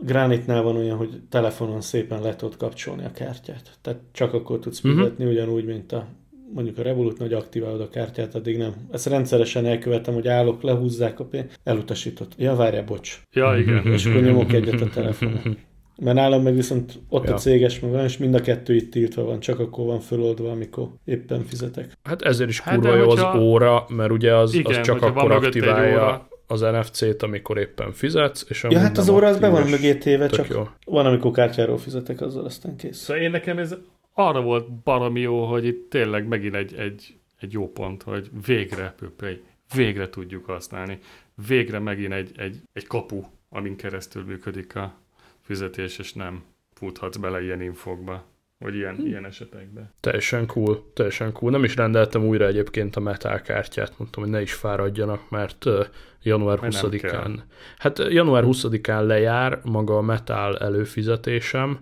Granitnál 0.00 0.62
van 0.62 0.76
olyan, 0.76 0.96
hogy 0.96 1.20
telefonon 1.28 1.80
szépen 1.80 2.22
le 2.22 2.36
tudod 2.36 2.56
kapcsolni 2.56 3.04
a 3.04 3.10
kártyát. 3.12 3.70
Tehát 3.82 4.00
csak 4.12 4.34
akkor 4.34 4.58
tudsz 4.58 4.80
Mhm. 4.80 4.92
fizetni, 4.94 5.24
uh-huh. 5.24 5.38
ugyanúgy, 5.40 5.64
mint 5.64 5.92
a 5.92 6.06
mondjuk 6.54 6.78
a 6.78 6.82
Revolut 6.82 7.18
nagy 7.18 7.32
aktiválod 7.32 7.80
a 7.80 7.88
kártyát, 7.88 8.34
addig 8.34 8.56
nem. 8.56 8.74
Ezt 8.90 9.06
rendszeresen 9.06 9.66
elkövetem, 9.66 10.14
hogy 10.14 10.28
állok, 10.28 10.62
lehúzzák 10.62 11.20
a 11.20 11.24
pénzt, 11.24 11.60
elutasított. 11.64 12.32
Ja, 12.36 12.54
várjál, 12.54 12.84
bocs. 12.84 13.20
Ja, 13.32 13.56
igen. 13.58 13.86
És 13.86 14.06
akkor 14.06 14.20
nyomok 14.22 14.52
egyet 14.52 14.80
a 14.80 14.88
telefonon. 14.88 15.58
Mert 16.00 16.16
nálam 16.16 16.42
meg 16.42 16.54
viszont 16.54 16.98
ott 17.08 17.26
Ja. 17.26 17.34
a 17.34 17.36
céges 17.36 17.80
meg 17.80 17.90
van, 17.90 18.04
és 18.04 18.16
mind 18.18 18.34
a 18.34 18.40
kettő 18.40 18.74
itt 18.74 18.90
tiltva 18.90 19.22
van, 19.24 19.40
csak 19.40 19.58
akkor 19.58 19.86
van 19.86 20.00
föloldva, 20.00 20.50
amikor 20.50 20.88
éppen 21.04 21.42
fizetek. 21.44 21.92
Hát 22.02 22.22
ezért 22.22 22.48
is 22.48 22.60
Hát 22.60 22.74
kurva 22.74 22.90
de 22.90 22.96
jó 22.96 23.10
az 23.10 23.20
hogyha- 23.20 23.38
óra, 23.40 23.84
mert 23.88 24.10
ugye 24.10 24.34
az, 24.34 24.54
Igen, 24.54 24.78
az 24.78 24.86
csak 24.86 25.02
akkor 25.02 25.30
aktiválja 25.32 26.28
az 26.46 26.60
NFC-t, 26.60 27.22
amikor 27.22 27.58
éppen 27.58 27.92
fizetsz, 27.92 28.44
és 28.48 28.66
Ja, 28.68 28.78
hát 28.78 28.98
az 28.98 29.08
óra 29.08 29.26
az 29.26 29.38
be 29.38 29.48
van 29.48 29.68
mögé 29.68 29.94
téve, 29.94 30.28
csak 30.28 30.48
jó. 30.48 30.68
van, 30.84 31.06
amikor 31.06 31.30
kártyáról 31.30 31.78
fizetek, 31.78 32.20
azzal 32.20 32.44
aztán 32.44 32.76
kész. 32.76 32.96
Szóval 32.96 33.22
én 33.22 33.30
nekem 33.30 33.58
ez 33.58 33.74
arra 34.12 34.40
volt 34.42 34.72
baromi 34.72 35.20
jó, 35.20 35.44
hogy 35.44 35.66
itt 35.66 35.90
tényleg 35.90 36.26
megint 36.28 36.54
egy, 36.54 36.74
egy, 36.74 37.14
egy 37.40 37.52
jó 37.52 37.72
pont, 37.72 38.02
hogy 38.02 38.30
végre 38.46 38.84
Apple 38.84 39.08
Pay, 39.16 39.40
végre 39.74 40.08
tudjuk 40.08 40.44
használni. 40.44 40.98
Végre 41.48 41.78
megint 41.78 42.12
egy, 42.12 42.30
egy, 42.36 42.56
egy 42.72 42.86
kapu, 42.86 43.22
amin 43.50 43.76
keresztül 43.76 44.24
működik 44.24 44.76
a 44.76 44.94
fizetés, 45.48 45.98
és 45.98 46.12
nem 46.12 46.44
futhatsz 46.74 47.16
bele 47.16 47.42
ilyen 47.42 47.60
infokba. 47.60 48.24
Vagy 48.58 48.74
ilyen, 48.74 48.94
hm. 48.94 49.06
ilyen 49.06 49.24
esetekben. 49.24 49.94
Teljesen 50.00 50.46
cool, 50.46 50.90
teljesen 50.94 51.32
cool. 51.32 51.50
Nem 51.50 51.64
is 51.64 51.76
rendeltem 51.76 52.24
újra 52.24 52.46
egyébként 52.46 52.96
a 52.96 53.00
Metal 53.00 53.40
kártyát, 53.40 53.98
mondtam, 53.98 54.22
hogy 54.22 54.32
ne 54.32 54.40
is 54.40 54.52
fáradjanak, 54.52 55.30
mert 55.30 55.64
január 56.22 56.58
20-án. 56.62 57.38
Hát 57.78 57.98
január 57.98 58.44
20-án 58.46 59.06
lejár 59.06 59.60
maga 59.64 59.96
a 59.96 60.00
Metal 60.00 60.58
előfizetésem, 60.58 61.78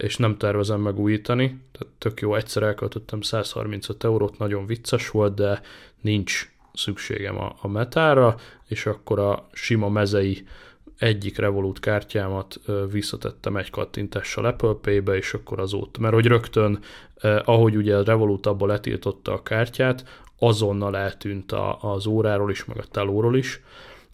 és 0.00 0.16
nem 0.16 0.36
tervezem 0.36 0.80
megújítani, 0.80 1.46
tehát 1.72 1.94
tök 1.98 2.20
jó, 2.20 2.34
egyszer 2.34 2.62
elköltöttem 2.62 3.20
135 3.20 4.04
eurót, 4.04 4.38
nagyon 4.38 4.66
vicces 4.66 5.10
volt, 5.10 5.34
de 5.34 5.60
nincs 6.00 6.52
szükségem 6.72 7.38
a, 7.40 7.56
a 7.60 7.68
metára, 7.68 8.36
és 8.68 8.86
akkor 8.86 9.18
a 9.18 9.48
sima 9.52 9.88
mezei 9.88 10.46
egyik 11.00 11.38
Revolut 11.38 11.80
kártyámat 11.80 12.60
visszatettem 12.90 13.56
egy 13.56 13.70
kattintással 13.70 14.44
Apple 14.44 14.74
Pay-be, 14.80 15.16
és 15.16 15.34
akkor 15.34 15.60
azóta, 15.60 16.00
mert 16.00 16.14
hogy 16.14 16.26
rögtön, 16.26 16.78
ahogy 17.44 17.76
ugye 17.76 17.96
a 17.96 18.02
Revolut 18.02 18.46
abból 18.46 18.68
letiltotta 18.68 19.32
a 19.32 19.42
kártyát, 19.42 20.04
azonnal 20.38 20.96
eltűnt 20.96 21.52
a, 21.52 21.78
az 21.80 22.06
óráról 22.06 22.50
is, 22.50 22.64
meg 22.64 22.78
a 22.78 22.84
telóról 22.90 23.36
is, 23.36 23.60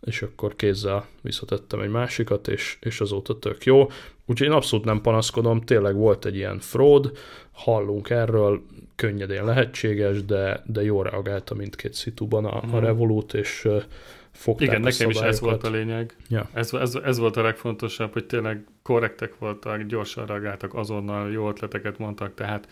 és 0.01 0.23
akkor 0.23 0.57
kézzel 0.57 1.07
visszatettem 1.23 1.81
egy 1.81 1.91
másikat, 1.91 2.49
és, 2.49 2.79
és 2.81 3.01
azóta 3.01 3.39
tök 3.39 3.65
jó. 3.65 3.91
Úgyhogy 4.27 4.47
én 4.47 4.53
abszolút 4.53 4.85
nem 4.85 5.01
panaszkodom, 5.01 5.61
tényleg 5.61 5.97
volt 5.97 6.25
egy 6.25 6.37
ilyen 6.37 6.59
fraud, 6.59 7.19
hallunk 7.53 8.11
erről, 8.11 8.63
könnyedén 8.97 9.45
lehetséges, 9.45 10.25
de, 10.25 10.63
de 10.67 10.83
jól 10.83 11.05
reagálta 11.05 11.55
mindkét 11.55 11.95
szituban 11.95 12.45
a, 12.45 12.57
a 12.63 12.67
mhm. 12.67 12.77
Revolut, 12.77 13.35
és 13.35 13.69
fogták 14.37 14.69
Igen, 14.69 14.81
nekem 14.81 15.11
is 15.11 15.17
ez 15.17 15.41
volt 15.41 15.65
a 15.65 15.71
lényeg. 15.71 16.17
Ja. 16.29 16.49
Ez, 16.53 16.73
ez, 16.73 16.95
ez 16.95 17.19
volt 17.19 17.37
a 17.37 17.43
legfontosabb, 17.43 18.13
hogy 18.13 18.25
tényleg 18.27 18.65
korrektek 18.83 19.39
voltak, 19.39 19.83
gyorsan 19.83 20.27
reagáltak, 20.27 20.75
azonnal 20.75 21.31
jó 21.31 21.49
ötleteket 21.49 21.99
mondtak, 21.99 22.35
tehát 22.35 22.69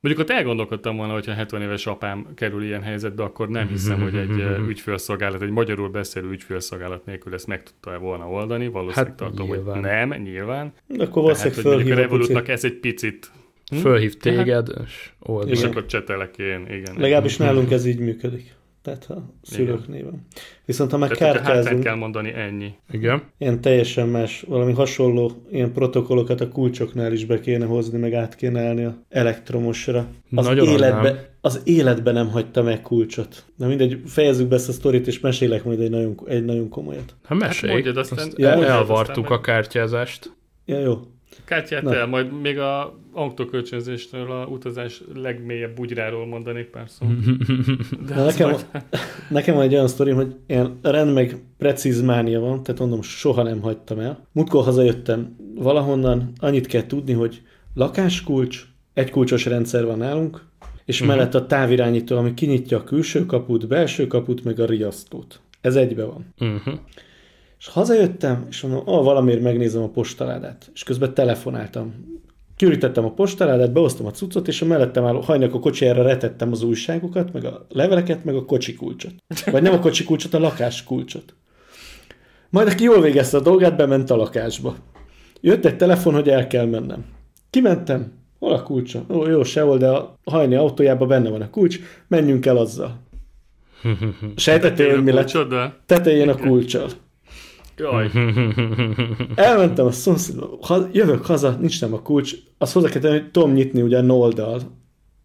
Mondjuk 0.00 0.28
ott 0.28 0.36
elgondolkodtam 0.36 0.96
volna, 0.96 1.12
hogyha 1.12 1.32
70 1.32 1.62
éves 1.62 1.86
apám 1.86 2.26
kerül 2.34 2.62
ilyen 2.62 2.82
helyzetbe, 2.82 3.22
akkor 3.22 3.48
nem 3.48 3.68
hiszem, 3.68 4.00
hogy 4.00 4.16
egy 4.16 4.44
ügyfélszolgálat, 4.68 5.42
egy 5.42 5.50
magyarul 5.50 5.88
beszélő 5.88 6.30
ügyfélszolgálat 6.30 7.04
nélkül 7.04 7.34
ezt 7.34 7.46
meg 7.46 7.62
tudta 7.62 7.98
volna 7.98 8.28
oldani. 8.28 8.68
Valószínűleg 8.68 9.06
hát 9.06 9.16
tartom, 9.16 9.46
nyilván. 9.46 9.74
hogy 9.74 9.82
nem, 9.82 10.22
nyilván. 10.22 10.72
De 10.86 11.04
akkor 11.04 11.22
valószínűleg 11.22 11.64
Tehát, 11.64 11.98
a 11.98 12.00
Revolutnak 12.00 12.48
ez 12.48 12.64
egy 12.64 12.74
picit 12.74 13.30
hm? 13.70 13.76
Fölhív 13.76 14.16
téged, 14.16 14.68
és 14.84 15.10
oldani. 15.18 15.50
És 15.50 15.62
akkor 15.62 15.86
csetelek 15.86 16.38
én, 16.38 16.66
igen. 16.70 16.94
Legalábbis 16.96 17.36
nálunk 17.36 17.70
ez 17.70 17.86
így 17.86 17.98
működik 17.98 18.55
tehát 18.86 19.10
a 19.10 19.34
szülőknél 19.42 20.04
van. 20.04 20.26
Viszont 20.64 20.90
ha 20.90 20.96
meg 20.96 21.08
kártyázunk... 21.08 21.82
kell 21.82 21.94
mondani 21.94 22.32
ennyi. 22.34 22.74
Igen. 22.90 23.22
Ilyen 23.38 23.60
teljesen 23.60 24.08
más, 24.08 24.44
valami 24.48 24.72
hasonló 24.72 25.32
ilyen 25.50 25.72
protokollokat 25.72 26.40
a 26.40 26.48
kulcsoknál 26.48 27.12
is 27.12 27.24
be 27.24 27.40
kéne 27.40 27.64
hozni, 27.64 27.98
meg 27.98 28.14
át 28.14 28.34
kéne 28.34 28.60
állni 28.60 28.84
a 28.84 29.02
elektromosra. 29.08 30.06
Az, 30.34 30.46
Nagyon 30.46 30.68
életbe, 30.68 31.36
az 31.40 31.60
életbe 31.64 32.12
nem 32.12 32.28
hagyta 32.28 32.62
meg 32.62 32.80
kulcsot. 32.80 33.44
Na 33.56 33.66
mindegy, 33.66 34.00
fejezzük 34.06 34.48
be 34.48 34.54
ezt 34.54 34.68
a 34.68 34.72
sztorit, 34.72 35.06
és 35.06 35.20
mesélek 35.20 35.64
majd 35.64 35.80
egy 35.80 35.90
nagyon, 35.90 36.20
egy 36.26 36.44
nagyon 36.44 36.68
komolyat. 36.68 37.14
Hát 37.24 37.38
mesélj, 37.38 37.72
hát 37.72 37.82
mondjad, 37.82 37.96
aztán, 37.96 38.26
azt 38.26 38.38
ja, 38.38 38.64
elvartuk 38.64 39.24
aztán 39.24 39.38
a 39.38 39.40
kártyázást. 39.40 40.32
Ja, 40.64 40.78
jó. 40.78 41.00
Kártyát 41.46 41.82
Na. 41.82 41.94
el, 41.94 42.06
majd 42.06 42.40
még 42.40 42.58
a 42.58 42.98
autókölcsönzéstől 43.12 44.30
a 44.30 44.46
utazás 44.46 45.02
legmélyebb 45.14 45.74
bugyráról 45.74 46.26
mondanék 46.26 46.66
pár 46.66 46.88
szó. 46.88 47.06
De 48.08 48.14
Na, 48.14 48.24
nekem, 48.24 48.50
majd... 48.50 48.66
nekem 49.28 49.54
van 49.54 49.64
egy 49.64 49.74
olyan 49.74 49.88
sztori, 49.88 50.10
hogy 50.10 50.34
ilyen 50.46 50.78
rend 50.82 51.12
meg 51.12 51.36
precíz 51.58 52.02
mánia 52.02 52.40
van, 52.40 52.62
tehát 52.62 52.80
mondom, 52.80 53.02
soha 53.02 53.42
nem 53.42 53.60
hagytam 53.60 53.98
el. 53.98 54.26
Múltkor 54.32 54.64
hazajöttem 54.64 55.36
valahonnan, 55.54 56.32
annyit 56.38 56.66
kell 56.66 56.86
tudni, 56.86 57.12
hogy 57.12 57.42
lakáskulcs, 57.74 58.66
egy 58.94 59.10
kulcsos 59.10 59.44
rendszer 59.44 59.84
van 59.84 59.98
nálunk, 59.98 60.44
és 60.84 61.00
uh-huh. 61.00 61.16
mellett 61.16 61.34
a 61.34 61.46
távirányító, 61.46 62.16
ami 62.16 62.34
kinyitja 62.34 62.78
a 62.78 62.84
külső 62.84 63.26
kaput, 63.26 63.68
belső 63.68 64.06
kaput, 64.06 64.44
meg 64.44 64.60
a 64.60 64.66
riasztót. 64.66 65.40
Ez 65.60 65.76
egybe 65.76 66.04
van. 66.04 66.34
Uh-huh. 66.38 66.74
És 67.58 67.68
hazajöttem, 67.68 68.46
és 68.50 68.60
mondom, 68.60 68.82
ah, 68.84 69.04
valamiért 69.04 69.42
megnézem 69.42 69.82
a 69.82 69.88
postaládát. 69.88 70.70
És 70.74 70.82
közben 70.82 71.14
telefonáltam. 71.14 71.94
Kiürítettem 72.56 73.04
a 73.04 73.12
postaládát, 73.12 73.72
behoztam 73.72 74.06
a 74.06 74.10
cuccot, 74.10 74.48
és 74.48 74.62
a 74.62 74.66
mellettem 74.66 75.04
álló 75.04 75.20
hajnak 75.20 75.54
a 75.54 75.58
kocsijára 75.58 76.02
retettem 76.02 76.52
az 76.52 76.62
újságokat, 76.62 77.32
meg 77.32 77.44
a 77.44 77.66
leveleket, 77.68 78.24
meg 78.24 78.34
a 78.34 78.44
kocsi 78.44 78.74
kulcsot. 78.74 79.12
Vagy 79.50 79.62
nem 79.62 79.72
a 79.72 79.78
kocsi 79.78 80.04
kulcsot, 80.04 80.34
a 80.34 80.38
lakás 80.38 80.84
kulcsot. 80.84 81.34
Majd 82.50 82.68
aki 82.68 82.84
jól 82.84 83.00
végezte 83.00 83.36
a 83.36 83.40
dolgát, 83.40 83.76
bement 83.76 84.10
a 84.10 84.16
lakásba. 84.16 84.76
Jött 85.40 85.64
egy 85.64 85.76
telefon, 85.76 86.14
hogy 86.14 86.28
el 86.28 86.46
kell 86.46 86.66
mennem. 86.66 87.04
Kimentem, 87.50 88.12
hol 88.38 88.52
a 88.52 88.62
kulcsa? 88.62 89.04
Ó, 89.10 89.26
jó, 89.26 89.42
sehol, 89.42 89.78
de 89.78 89.88
a 89.88 90.18
hajni 90.24 90.54
autójában 90.54 91.08
benne 91.08 91.30
van 91.30 91.42
a 91.42 91.50
kulcs, 91.50 91.78
menjünk 92.08 92.46
el 92.46 92.56
azzal. 92.56 93.00
Sejtettél, 94.36 94.90
hogy 94.90 95.04
mi 95.04 95.12
lett? 95.12 95.26
Tetején 95.86 96.28
a 96.28 96.36
kulcsal. 96.36 96.88
Jaj. 97.76 98.10
Elmentem 99.34 99.86
a 99.86 99.90
szomszédba, 99.90 100.58
ha, 100.60 100.88
jövök 100.92 101.24
haza, 101.24 101.56
nincs 101.60 101.80
nem 101.80 101.94
a 101.94 102.02
kulcs, 102.02 102.34
azt 102.58 102.72
hozzá 102.72 102.88
kell 102.88 103.00
tenni, 103.00 103.18
hogy 103.18 103.30
tudom 103.30 103.52
nyitni 103.52 103.82
ugye 103.82 103.98
a 103.98 104.02
noldal 104.02 104.60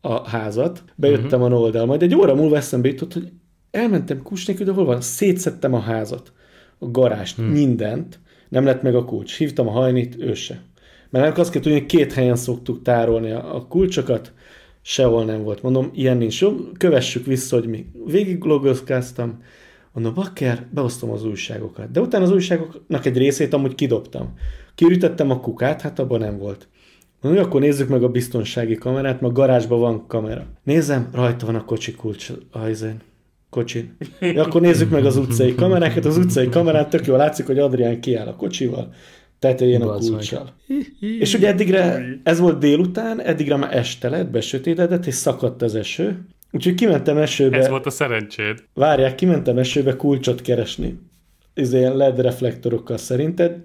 a 0.01 0.29
házat, 0.29 0.83
bejöttem 0.95 1.41
uh-huh. 1.41 1.43
a 1.43 1.59
noldal, 1.59 1.85
majd 1.85 2.01
egy 2.01 2.15
óra 2.15 2.35
múlva 2.35 2.55
eszembe 2.55 2.87
jutott, 2.87 3.13
hogy 3.13 3.31
elmentem 3.71 4.21
kulcs 4.21 4.47
nélkül, 4.47 4.65
de 4.65 4.71
hol 4.71 4.85
van? 4.85 5.01
Szétszettem 5.01 5.73
a 5.73 5.79
házat, 5.79 6.33
a 6.79 6.91
garást, 6.91 7.37
uh-huh. 7.37 7.53
mindent, 7.53 8.19
nem 8.49 8.65
lett 8.65 8.81
meg 8.81 8.95
a 8.95 9.05
kulcs. 9.05 9.37
Hívtam 9.37 9.67
a 9.67 9.71
hajnit, 9.71 10.15
ő 10.19 10.33
se. 10.33 10.61
Mert 11.09 11.37
azt 11.37 11.51
kell 11.51 11.61
tudni, 11.61 11.77
hogy 11.77 11.87
két 11.87 12.13
helyen 12.13 12.35
szoktuk 12.35 12.81
tárolni 12.81 13.31
a, 13.31 13.55
a 13.55 13.67
kulcsokat, 13.67 14.33
sehol 14.81 15.25
nem 15.25 15.43
volt. 15.43 15.61
Mondom, 15.61 15.89
ilyen 15.93 16.17
nincs. 16.17 16.41
Jó, 16.41 16.55
kövessük 16.77 17.25
vissza, 17.25 17.55
hogy 17.55 17.67
mi. 17.67 17.85
Végig 18.05 18.43
logozkáztam, 18.43 19.43
Mondom, 19.93 20.13
bakker, 20.13 20.67
beosztom 20.73 21.11
az 21.11 21.25
újságokat. 21.25 21.91
De 21.91 21.99
utána 21.99 22.23
az 22.23 22.31
újságoknak 22.31 23.05
egy 23.05 23.17
részét 23.17 23.53
amúgy 23.53 23.75
kidobtam. 23.75 24.33
Kiürítettem 24.75 25.31
a 25.31 25.39
kukát, 25.39 25.81
hát 25.81 25.99
abban 25.99 26.19
nem 26.19 26.37
volt. 26.37 26.67
Mondom, 27.21 27.43
akkor 27.43 27.61
nézzük 27.61 27.89
meg 27.89 28.03
a 28.03 28.09
biztonsági 28.09 28.75
kamerát, 28.75 29.21
mert 29.21 29.33
garázsban 29.33 29.79
van 29.79 30.07
kamera. 30.07 30.45
Nézem, 30.63 31.09
rajta 31.13 31.45
van 31.45 31.55
a 31.55 31.65
kocsi 31.65 31.91
kulcs 31.91 32.31
ajzén. 32.51 32.99
Kocsin. 33.49 33.97
Ja, 34.19 34.43
akkor 34.43 34.61
nézzük 34.61 34.89
meg 34.89 35.05
az 35.05 35.17
utcai 35.17 35.55
kamerákat. 35.55 36.05
Az 36.05 36.17
utcai 36.17 36.49
kamerát 36.49 36.89
tök 36.89 37.05
jól 37.05 37.17
látszik, 37.17 37.45
hogy 37.45 37.59
Adrián 37.59 38.01
kiáll 38.01 38.27
a 38.27 38.35
kocsival, 38.35 38.93
tetején 39.39 39.81
a 39.81 39.97
kulcsal. 39.97 40.53
És 41.19 41.33
ugye 41.33 41.47
eddigre, 41.47 42.03
ez 42.23 42.39
volt 42.39 42.59
délután, 42.59 43.21
eddigre 43.21 43.55
már 43.55 43.77
este 43.77 44.09
lett, 44.09 44.29
besötétedett, 44.29 45.05
és 45.05 45.13
szakadt 45.13 45.61
az 45.61 45.75
eső, 45.75 46.25
Úgyhogy 46.51 46.75
kimentem 46.75 47.17
esőbe. 47.17 47.57
Ez 47.57 47.69
volt 47.69 47.85
a 47.85 47.89
szerencséd. 47.89 48.63
Várják, 48.73 49.15
kimentem 49.15 49.57
esőbe 49.57 49.95
kulcsot 49.95 50.41
keresni. 50.41 50.99
Ez 51.53 51.73
ilyen 51.73 51.95
LED 51.95 52.19
reflektorokkal 52.19 52.97
szerinted. 52.97 53.57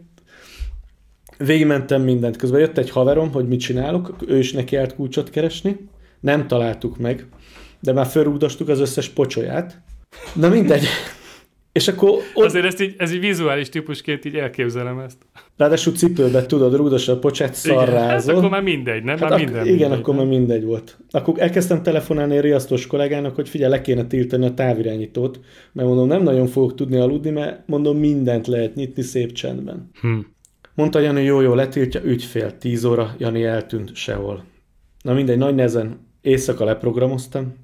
Végigmentem 1.38 2.03
mindent. 2.03 2.37
Közben 2.37 2.61
jött 2.61 2.79
egy 2.79 2.90
haverom, 2.90 3.33
hogy 3.33 3.49
mit 3.49 3.61
csinálok. 3.61 4.16
Ő 4.27 4.38
is 4.38 4.53
neki 4.53 4.77
állt 4.77 4.94
kulcsot 4.94 5.31
keresni. 5.31 5.88
Nem 6.20 6.46
találtuk 6.46 6.99
meg. 6.99 7.27
De 7.81 7.92
már 7.92 8.07
fölrúgdostuk 8.07 8.68
az 8.68 8.81
összes 8.81 9.09
pocsolyát. 9.09 9.81
Na 10.35 10.49
mindegy. 10.49 10.87
És 11.72 11.88
akkor... 11.88 12.11
Ott... 12.35 12.44
Azért 12.44 12.64
ezt 12.64 12.81
így, 12.81 12.94
ez 12.99 13.12
így 13.12 13.20
vizuális 13.20 13.68
típusként 13.68 14.25
így 14.25 14.37
elképzelem 14.37 14.99
ezt. 14.99 15.16
Ráadásul 15.56 15.92
cipőbe 15.92 16.46
tudod, 16.46 16.74
rúdos 16.74 17.08
a 17.08 17.18
pocsát 17.18 17.54
szarrázol. 17.54 18.34
Hát 18.34 18.38
akkor 18.38 18.50
már 18.50 18.62
mindegy, 18.62 19.02
nem? 19.02 19.18
Hát 19.18 19.28
már 19.30 19.38
minden 19.38 19.58
ak- 19.60 19.66
igen, 19.66 19.78
mindegy, 19.78 19.98
akkor 19.98 20.14
nem? 20.14 20.26
már 20.26 20.38
mindegy 20.38 20.64
volt. 20.64 20.98
Akkor 21.10 21.34
elkezdtem 21.38 21.82
telefonálni 21.82 22.38
a 22.38 22.40
riasztós 22.40 22.86
kollégának, 22.86 23.34
hogy 23.34 23.48
figyelj, 23.48 23.70
le 23.70 23.80
kéne 23.80 24.06
tiltani 24.06 24.46
a 24.46 24.54
távirányítót, 24.54 25.40
mert 25.72 25.88
mondom, 25.88 26.06
nem 26.06 26.22
nagyon 26.22 26.46
fogok 26.46 26.74
tudni 26.74 26.96
aludni, 26.96 27.30
mert 27.30 27.62
mondom, 27.66 27.98
mindent 27.98 28.46
lehet 28.46 28.74
nyitni 28.74 29.02
szép 29.02 29.32
csendben. 29.32 29.90
Hm. 30.00 30.18
Mondta 30.74 30.98
Jani, 30.98 31.22
jó, 31.22 31.40
jó, 31.40 31.54
letiltja, 31.54 32.00
ügyfél, 32.04 32.58
10 32.58 32.84
óra, 32.84 33.14
Jani 33.18 33.44
eltűnt 33.44 33.94
sehol. 33.94 34.44
Na 35.02 35.12
mindegy, 35.12 35.38
nagy 35.38 35.54
nezen 35.54 35.98
éjszaka 36.20 36.64
leprogramoztam, 36.64 37.54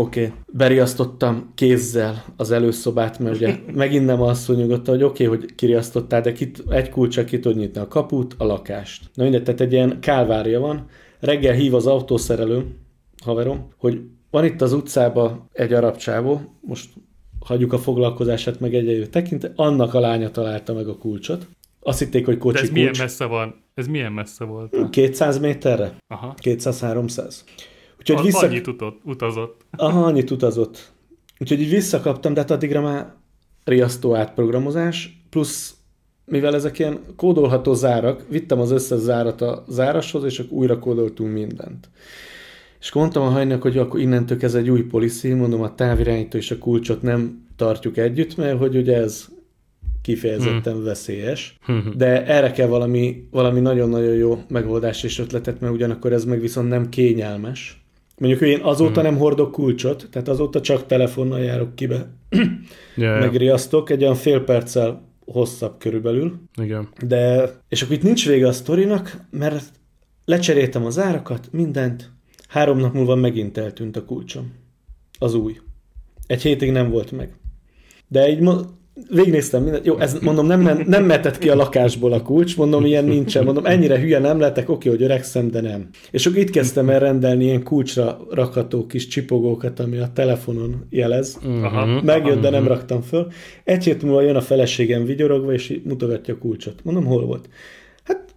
Oké, 0.00 0.24
okay. 0.24 0.38
beriasztottam 0.52 1.52
kézzel 1.54 2.24
az 2.36 2.50
előszobát, 2.50 3.18
mert 3.18 3.36
ugye 3.36 3.56
megint 3.74 4.06
nem 4.06 4.22
azt 4.22 4.48
nyugodtan, 4.48 4.94
hogy 4.94 5.04
oké, 5.04 5.26
okay, 5.26 5.38
hogy 5.38 5.54
kiriasztottál, 5.54 6.20
de 6.20 6.32
kit, 6.32 6.62
egy 6.68 6.88
kulcsa 6.88 7.24
ki 7.24 7.38
tud 7.38 7.56
nyitni 7.56 7.80
a 7.80 7.88
kaput, 7.88 8.34
a 8.38 8.44
lakást. 8.44 9.10
Na 9.14 9.22
mindegy, 9.22 9.42
tehát 9.42 9.60
egy 9.60 9.72
ilyen 9.72 10.00
kálvárja 10.00 10.60
van. 10.60 10.86
Reggel 11.20 11.54
hív 11.54 11.74
az 11.74 11.86
autószerelő, 11.86 12.66
haverom, 13.24 13.68
hogy 13.76 14.00
van 14.30 14.44
itt 14.44 14.60
az 14.60 14.72
utcában 14.72 15.48
egy 15.52 15.72
arab 15.72 15.96
csávó, 15.96 16.40
most 16.60 16.90
hagyjuk 17.40 17.72
a 17.72 17.78
foglalkozását 17.78 18.60
meg 18.60 18.74
egy 18.74 19.08
tekint, 19.10 19.52
annak 19.54 19.94
a 19.94 20.00
lánya 20.00 20.30
találta 20.30 20.74
meg 20.74 20.88
a 20.88 20.96
kulcsot. 20.96 21.46
Azt 21.80 21.98
hitték, 21.98 22.24
hogy 22.24 22.38
kocsi 22.38 22.54
De 22.54 22.60
ez 22.60 22.68
kulcs. 22.68 22.78
milyen 22.80 22.94
messze 22.98 23.24
van? 23.24 23.64
Ez 23.74 23.86
milyen 23.86 24.12
messze 24.12 24.44
volt? 24.44 24.90
200 24.90 25.38
méterre? 25.38 25.96
Aha. 26.08 26.34
200-300. 26.42 27.34
Úgyhogy 28.00 28.18
a, 28.18 28.22
vissza... 28.22 28.46
Annyit 28.46 28.66
utott, 28.66 29.00
utazott. 29.04 29.64
Aha, 29.70 30.04
annyit 30.04 30.30
utazott. 30.30 30.92
Úgyhogy 31.38 31.60
így 31.60 31.70
visszakaptam, 31.70 32.34
de 32.34 32.40
hát 32.40 32.50
addigra 32.50 32.80
már 32.80 33.14
riasztó 33.64 34.14
átprogramozás, 34.14 35.22
plusz 35.30 35.74
mivel 36.30 36.54
ezek 36.54 36.78
ilyen 36.78 37.00
kódolható 37.16 37.74
zárak, 37.74 38.24
vittem 38.28 38.60
az 38.60 38.70
összes 38.70 38.98
zárat 38.98 39.40
a 39.40 39.64
zárashoz, 39.68 40.24
és 40.24 40.38
akkor 40.38 40.58
újra 40.58 40.78
kódoltunk 40.78 41.32
mindent. 41.32 41.88
És 42.80 42.92
mondtam 42.92 43.22
a 43.22 43.30
hajnak, 43.30 43.62
hogy 43.62 43.78
akkor 43.78 44.00
innentől 44.00 44.38
ez 44.40 44.54
egy 44.54 44.70
új 44.70 44.82
policy, 44.82 45.32
mondom, 45.32 45.62
a 45.62 45.74
távirányító 45.74 46.38
és 46.38 46.50
a 46.50 46.58
kulcsot 46.58 47.02
nem 47.02 47.46
tartjuk 47.56 47.96
együtt, 47.96 48.36
mert 48.36 48.58
hogy 48.58 48.76
ugye 48.76 48.96
ez 48.96 49.28
kifejezetten 50.02 50.74
hmm. 50.74 50.84
veszélyes, 50.84 51.58
hmm. 51.62 51.92
de 51.96 52.26
erre 52.26 52.50
kell 52.50 52.66
valami, 52.66 53.28
valami 53.30 53.60
nagyon-nagyon 53.60 54.14
jó 54.14 54.42
megoldás 54.48 55.02
és 55.02 55.18
ötletet, 55.18 55.60
mert 55.60 55.72
ugyanakkor 55.72 56.12
ez 56.12 56.24
meg 56.24 56.40
viszont 56.40 56.68
nem 56.68 56.88
kényelmes. 56.88 57.79
Mondjuk 58.20 58.40
én 58.40 58.60
azóta 58.60 59.00
hmm. 59.00 59.10
nem 59.10 59.18
hordok 59.18 59.52
kulcsot, 59.52 60.08
tehát 60.10 60.28
azóta 60.28 60.60
csak 60.60 60.86
telefonnal 60.86 61.40
járok 61.40 61.74
kibe, 61.74 62.10
yeah, 62.96 63.20
megriasztok, 63.20 63.90
egy 63.90 64.02
olyan 64.02 64.14
fél 64.14 64.40
perccel 64.40 65.08
hosszabb 65.24 65.78
körülbelül. 65.78 66.40
Igen. 66.62 66.88
De, 67.06 67.50
és 67.68 67.82
akkor 67.82 67.96
itt 67.96 68.02
nincs 68.02 68.26
vége 68.28 68.48
a 68.48 68.52
sztorinak, 68.52 69.16
mert 69.30 69.64
lecseréltem 70.24 70.84
az 70.84 70.98
árakat, 70.98 71.48
mindent, 71.52 72.12
három 72.48 72.78
nap 72.78 72.94
múlva 72.94 73.14
megint 73.14 73.58
eltűnt 73.58 73.96
a 73.96 74.04
kulcsom. 74.04 74.52
Az 75.18 75.34
új. 75.34 75.60
Egy 76.26 76.42
hétig 76.42 76.70
nem 76.70 76.90
volt 76.90 77.12
meg. 77.12 77.34
De 78.08 78.30
így 78.30 78.40
végignéztem 79.08 79.62
mindent. 79.62 79.86
Jó, 79.86 79.98
ez 79.98 80.18
mondom, 80.20 80.46
nem, 80.46 80.82
nem 80.86 81.04
metett 81.04 81.38
ki 81.38 81.48
a 81.48 81.54
lakásból 81.54 82.12
a 82.12 82.22
kulcs, 82.22 82.56
mondom, 82.56 82.84
ilyen 82.84 83.04
nincsen. 83.04 83.44
Mondom, 83.44 83.66
ennyire 83.66 83.98
hülye 83.98 84.18
nem 84.18 84.40
lettek, 84.40 84.68
oké, 84.68 84.88
hogy 84.88 85.02
öregszem, 85.02 85.50
de 85.50 85.60
nem. 85.60 85.88
És 86.10 86.26
akkor 86.26 86.38
itt 86.38 86.50
kezdtem 86.50 86.90
el 86.90 86.98
rendelni 86.98 87.44
ilyen 87.44 87.62
kulcsra 87.62 88.26
rakható 88.30 88.86
kis 88.86 89.06
csipogókat, 89.06 89.80
ami 89.80 89.96
a 89.98 90.10
telefonon 90.14 90.86
jelez. 90.90 91.38
Uh-huh. 91.44 92.02
Megjött, 92.02 92.40
de 92.40 92.50
nem 92.50 92.66
raktam 92.66 93.00
föl. 93.00 93.26
Egy 93.64 93.84
hét 93.84 94.02
múlva 94.02 94.20
jön 94.20 94.36
a 94.36 94.40
feleségem 94.40 95.04
vigyorogva, 95.04 95.52
és 95.52 95.80
mutogatja 95.84 96.34
a 96.34 96.38
kulcsot. 96.38 96.84
Mondom, 96.84 97.04
hol 97.04 97.26
volt? 97.26 97.48
Hát, 98.04 98.34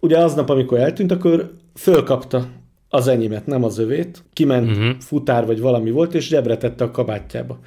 ugye 0.00 0.18
aznap, 0.18 0.50
amikor 0.50 0.78
eltűnt, 0.78 1.10
akkor 1.10 1.50
fölkapta 1.74 2.46
az 2.88 3.08
enyémet, 3.08 3.46
nem 3.46 3.64
az 3.64 3.78
övét, 3.78 4.22
kiment 4.32 4.70
uh-huh. 4.70 4.90
futár 5.00 5.46
vagy 5.46 5.60
valami 5.60 5.90
volt, 5.90 6.14
és 6.14 6.26
zsebre 6.26 6.56
tette 6.56 6.84
a 6.84 6.90
kabátjába. 6.90 7.58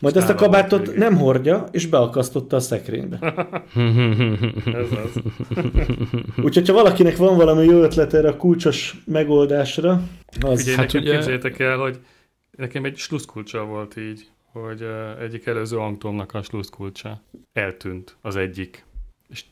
Majd 0.00 0.16
ezt 0.16 0.28
a 0.28 0.34
kabátot 0.34 0.86
végig. 0.86 0.98
nem 0.98 1.16
hordja, 1.16 1.68
és 1.70 1.86
beakasztotta 1.86 2.56
a 2.56 2.60
szekrénybe. 2.60 3.18
Ez 4.64 4.90
az. 5.04 5.22
Úgyhogy, 6.44 6.68
ha 6.68 6.74
valakinek 6.74 7.16
van 7.16 7.36
valami 7.36 7.64
jó 7.64 7.82
ötlet 7.82 8.14
erre 8.14 8.28
a 8.28 8.36
kulcsos 8.36 9.02
megoldásra, 9.04 10.02
az... 10.40 10.62
Ugye, 10.62 10.76
hát 10.76 10.86
nekem 10.86 11.00
ugye... 11.00 11.12
képzeljétek 11.12 11.58
el, 11.58 11.76
hogy 11.76 11.98
nekem 12.56 12.84
egy 12.84 12.96
sluszkulcsa 12.96 13.64
volt 13.64 13.96
így, 13.96 14.28
hogy 14.52 14.86
egyik 15.20 15.46
előző 15.46 15.76
Antonnak 15.76 16.34
a 16.34 16.42
sluszkulcsa 16.42 17.22
eltűnt 17.52 18.16
az 18.20 18.36
egyik. 18.36 18.84
És 19.28 19.44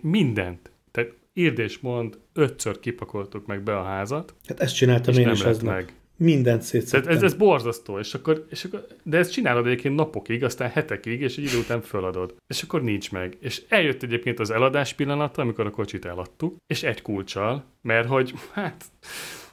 mindent, 0.00 0.70
tehát 0.90 1.12
írd 1.32 1.58
és 1.58 1.78
mond, 1.78 2.18
ötször 2.32 2.80
kipakoltuk 2.80 3.46
meg 3.46 3.62
be 3.62 3.78
a 3.78 3.82
házat. 3.82 4.34
Hát 4.46 4.60
ezt 4.60 4.74
csináltam 4.74 5.14
én 5.14 5.30
is 5.30 5.44
aznap. 5.44 5.74
meg. 5.74 5.92
Mindent 6.16 6.62
szétszedtem. 6.62 7.12
Ez, 7.12 7.22
ez 7.22 7.34
borzasztó, 7.34 7.98
és 7.98 8.14
akkor, 8.14 8.46
és 8.50 8.64
akkor, 8.64 8.86
de 9.02 9.18
ezt 9.18 9.32
csinálod 9.32 9.66
egyébként 9.66 9.94
napokig, 9.94 10.44
aztán 10.44 10.70
hetekig, 10.70 11.20
és 11.20 11.36
egy 11.36 11.44
idő 11.44 11.58
után 11.58 11.80
föladod. 11.80 12.34
És 12.46 12.62
akkor 12.62 12.82
nincs 12.82 13.12
meg. 13.12 13.36
És 13.40 13.62
eljött 13.68 14.02
egyébként 14.02 14.40
az 14.40 14.50
eladás 14.50 14.92
pillanata, 14.94 15.42
amikor 15.42 15.66
a 15.66 15.70
kocsit 15.70 16.04
eladtuk, 16.04 16.56
és 16.66 16.82
egy 16.82 17.02
kulcsal, 17.02 17.64
mert 17.82 18.08
hogy, 18.08 18.34
hát, 18.52 18.84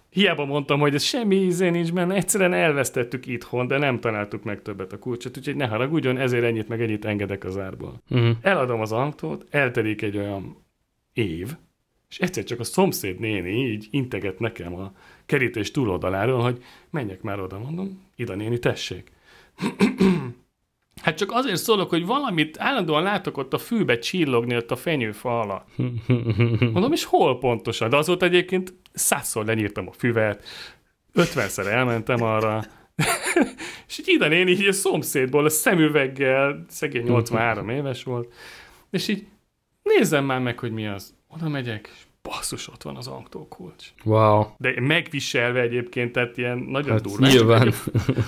hiába 0.09 0.45
mondtam, 0.45 0.79
hogy 0.79 0.95
ez 0.95 1.03
semmi 1.03 1.35
íze 1.35 1.69
nincs 1.69 1.93
benne, 1.93 2.15
egyszerűen 2.15 2.53
elvesztettük 2.53 3.25
itthon, 3.25 3.67
de 3.67 3.77
nem 3.77 3.99
találtuk 3.99 4.43
meg 4.43 4.61
többet 4.61 4.93
a 4.93 4.99
kulcsot, 4.99 5.37
úgyhogy 5.37 5.55
ne 5.55 5.67
haragudjon, 5.67 6.17
ezért 6.17 6.43
ennyit 6.43 6.67
meg 6.67 6.81
ennyit 6.81 7.05
engedek 7.05 7.43
az 7.43 7.57
árból. 7.57 8.01
Uh-huh. 8.09 8.35
Eladom 8.41 8.81
az 8.81 8.91
autót, 8.91 9.45
eltelik 9.49 10.01
egy 10.01 10.17
olyan 10.17 10.65
év, 11.13 11.55
és 12.09 12.19
egyszer 12.19 12.43
csak 12.43 12.59
a 12.59 12.63
szomszéd 12.63 13.19
néni 13.19 13.49
így 13.49 13.87
integet 13.91 14.39
nekem 14.39 14.75
a 14.75 14.93
kerítés 15.29 15.71
túloldaláról, 15.71 16.41
hogy 16.41 16.63
menjek 16.89 17.21
már 17.21 17.39
oda, 17.39 17.59
mondom, 17.59 18.07
Ida 18.15 18.35
néni, 18.35 18.59
tessék. 18.59 19.11
hát 21.03 21.17
csak 21.17 21.31
azért 21.31 21.61
szólok, 21.61 21.89
hogy 21.89 22.05
valamit 22.05 22.59
állandóan 22.59 23.03
látok 23.03 23.37
ott 23.37 23.53
a 23.53 23.57
fűbe 23.57 23.97
csillogni 23.97 24.55
ott 24.55 24.71
a 24.71 24.75
fenyőfa 24.75 25.39
alatt. 25.39 25.67
Mondom, 26.73 26.91
és 26.91 27.03
hol 27.03 27.39
pontosan? 27.39 27.89
De 27.89 27.97
azóta 27.97 28.25
egyébként 28.25 28.73
százszor 28.93 29.45
lenyírtam 29.45 29.87
a 29.87 29.91
füvet, 29.91 30.43
ötvenszer 31.13 31.67
elmentem 31.67 32.23
arra, 32.23 32.63
és 33.87 33.99
így 33.99 34.07
Ida 34.07 34.27
néni 34.27 34.51
így 34.51 34.67
a 34.67 34.71
szomszédból 34.71 35.45
a 35.45 35.49
szemüveggel, 35.49 36.65
szegény 36.69 37.03
83 37.03 37.69
éves 37.69 38.03
volt, 38.03 38.33
és 38.91 39.07
így 39.07 39.27
nézzem 39.83 40.25
már 40.25 40.39
meg, 40.39 40.59
hogy 40.59 40.71
mi 40.71 40.87
az. 40.87 41.13
Oda 41.27 41.49
megyek, 41.49 41.89
és 41.93 42.03
basszus, 42.21 42.67
ott 42.67 42.83
van 42.83 42.95
az 42.95 43.07
autókulcs. 43.07 43.93
Wow. 44.03 44.45
De 44.57 44.81
megviselve 44.81 45.61
egyébként, 45.61 46.11
tehát 46.11 46.37
ilyen 46.37 46.57
nagyon 46.57 46.91
hát 46.91 47.01
durva. 47.01 47.27
Nyilván. 47.27 47.73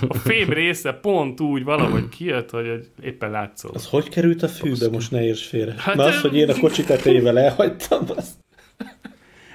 A 0.08 0.14
fém 0.14 0.48
része 0.48 0.92
pont 0.92 1.40
úgy 1.40 1.64
valahogy 1.64 2.08
kijött, 2.08 2.50
hogy 2.50 2.90
éppen 3.02 3.30
látszol. 3.30 3.70
Az 3.74 3.86
hogy 3.86 4.08
került 4.08 4.42
a 4.42 4.48
fűbe? 4.48 4.88
Most 4.88 5.10
ne 5.10 5.24
érts 5.24 5.46
félre. 5.46 5.74
Hát, 5.78 5.96
Mert 5.96 6.08
az, 6.08 6.20
hogy 6.20 6.36
én 6.36 6.50
a 6.50 6.58
kocsi 6.60 6.84
tetejével 6.92 7.38
elhagytam, 7.38 8.04
azt... 8.16 8.40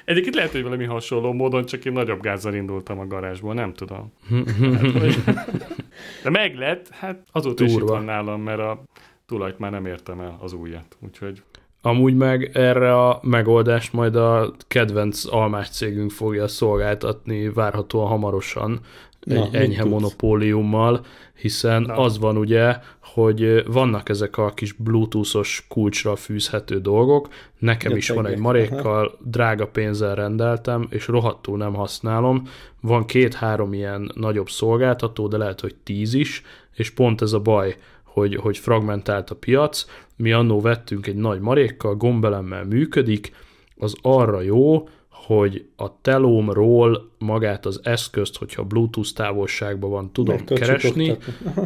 Egyébként 0.05 0.35
lehet, 0.35 0.51
hogy 0.51 0.63
valami 0.63 0.85
hasonló 0.85 1.33
módon, 1.33 1.65
csak 1.65 1.85
én 1.85 1.93
nagyobb 1.93 2.21
gázzal 2.21 2.53
indultam 2.53 2.99
a 2.99 3.07
garázsból, 3.07 3.53
nem 3.53 3.73
tudom. 3.73 4.13
De 6.23 6.29
meg 6.29 6.55
lett, 6.55 6.89
hát 6.89 7.23
azóta 7.31 7.63
Durva. 7.63 7.73
is 7.73 7.81
itt 7.81 7.87
van 7.87 8.03
nálam, 8.03 8.41
mert 8.41 8.59
a 8.59 8.83
tulajt 9.25 9.59
már 9.59 9.71
nem 9.71 9.85
értem 9.85 10.19
el 10.19 10.37
az 10.41 10.53
újat. 10.53 10.97
Úgyhogy 10.99 11.41
Amúgy 11.87 12.15
meg 12.15 12.49
erre 12.53 13.05
a 13.05 13.19
megoldást 13.21 13.93
majd 13.93 14.15
a 14.15 14.53
kedvenc 14.67 15.33
almás 15.33 15.69
cégünk 15.69 16.11
fogja 16.11 16.47
szolgáltatni 16.47 17.49
várhatóan 17.49 18.07
hamarosan 18.07 18.79
Na, 19.19 19.43
egy 19.43 19.55
enyhe 19.55 19.81
tudsz? 19.81 19.91
monopóliummal, 19.91 21.05
hiszen 21.33 21.81
Na. 21.81 21.93
az 21.93 22.19
van 22.19 22.37
ugye, 22.37 22.75
hogy 23.01 23.63
vannak 23.67 24.09
ezek 24.09 24.37
a 24.37 24.53
kis 24.53 24.71
bluetoothos 24.71 25.65
kulcsra 25.69 26.15
fűzhető 26.15 26.79
dolgok, 26.79 27.27
nekem 27.59 27.91
ja, 27.91 27.97
is 27.97 28.09
van 28.09 28.25
egy 28.25 28.37
marékkal, 28.37 29.05
aha. 29.05 29.17
drága 29.23 29.67
pénzzel 29.67 30.15
rendeltem, 30.15 30.87
és 30.89 31.07
rohadtul 31.07 31.57
nem 31.57 31.73
használom. 31.73 32.47
Van 32.81 33.05
két-három 33.05 33.73
ilyen 33.73 34.11
nagyobb 34.15 34.49
szolgáltató, 34.49 35.27
de 35.27 35.37
lehet, 35.37 35.61
hogy 35.61 35.75
tíz 35.83 36.13
is, 36.13 36.41
és 36.75 36.89
pont 36.89 37.21
ez 37.21 37.33
a 37.33 37.39
baj, 37.39 37.75
hogy, 38.03 38.35
hogy 38.35 38.57
fragmentált 38.57 39.29
a 39.29 39.35
piac. 39.35 39.85
Mi 40.17 40.31
annó 40.31 40.61
vettünk 40.61 41.07
egy 41.07 41.15
nagy 41.15 41.39
marékkal, 41.39 41.95
gombelemmel 41.95 42.65
működik, 42.65 43.31
az 43.75 43.95
arra 44.01 44.41
jó, 44.41 44.87
hogy 45.09 45.65
a 45.75 46.01
telómról 46.01 47.11
magát 47.17 47.65
az 47.65 47.79
eszközt, 47.83 48.37
hogyha 48.37 48.63
Bluetooth 48.63 49.13
távolságban 49.13 49.89
van, 49.89 50.11
tudom 50.11 50.35
meg 50.35 50.43
keresni, 50.43 51.17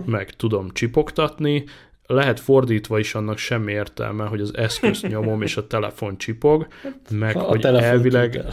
meg 0.06 0.30
tudom 0.30 0.70
csipogtatni, 0.72 1.64
lehet 2.12 2.40
fordítva 2.40 3.00
is 3.00 3.16
annak 3.16 3.38
semmi 3.38 3.72
értelme, 3.72 4.26
hogy 4.26 4.42
az 4.42 4.58
eszközt 4.58 5.08
nyomom, 5.08 5.42
és 5.42 5.58
a 5.58 5.68
telefon 5.68 6.18
csipog, 6.18 6.68
meg 7.10 7.36
a 7.36 7.40
hogy 7.40 7.66
elvileg 7.66 8.46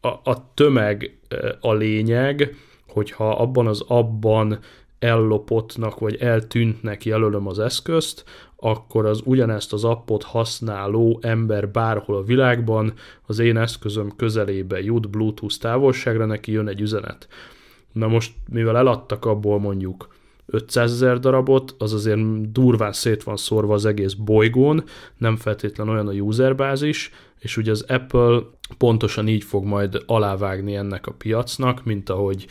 a, 0.00 0.08
a 0.08 0.52
tömeg 0.54 1.18
a 1.60 1.72
lényeg, 1.72 2.54
hogyha 2.88 3.30
abban 3.30 3.66
az 3.66 3.84
abban 3.86 4.58
ellopottnak 4.98 5.98
vagy 5.98 6.16
eltűntnek 6.16 7.04
jelölöm 7.04 7.46
az 7.46 7.58
eszközt, 7.58 8.24
akkor 8.66 9.06
az 9.06 9.20
ugyanezt 9.24 9.72
az 9.72 9.84
appot 9.84 10.22
használó 10.22 11.18
ember 11.22 11.68
bárhol 11.70 12.16
a 12.16 12.22
világban 12.22 12.92
az 13.26 13.38
én 13.38 13.56
eszközöm 13.56 14.16
közelébe 14.16 14.82
jut 14.82 15.10
Bluetooth 15.10 15.56
távolságra, 15.58 16.26
neki 16.26 16.52
jön 16.52 16.68
egy 16.68 16.80
üzenet. 16.80 17.28
Na 17.92 18.06
most, 18.06 18.32
mivel 18.50 18.76
eladtak 18.76 19.24
abból 19.24 19.60
mondjuk 19.60 20.08
500 20.46 20.92
ezer 20.92 21.18
darabot, 21.18 21.74
az 21.78 21.92
azért 21.92 22.52
durván 22.52 22.92
szét 22.92 23.22
van 23.22 23.36
szórva 23.36 23.74
az 23.74 23.84
egész 23.84 24.12
bolygón, 24.12 24.84
nem 25.16 25.36
feltétlen 25.36 25.88
olyan 25.88 26.08
a 26.08 26.12
userbázis, 26.12 27.10
és 27.38 27.56
ugye 27.56 27.70
az 27.70 27.84
Apple 27.88 28.40
pontosan 28.78 29.28
így 29.28 29.44
fog 29.44 29.64
majd 29.64 30.02
alávágni 30.06 30.74
ennek 30.74 31.06
a 31.06 31.12
piacnak, 31.12 31.84
mint 31.84 32.10
ahogy 32.10 32.46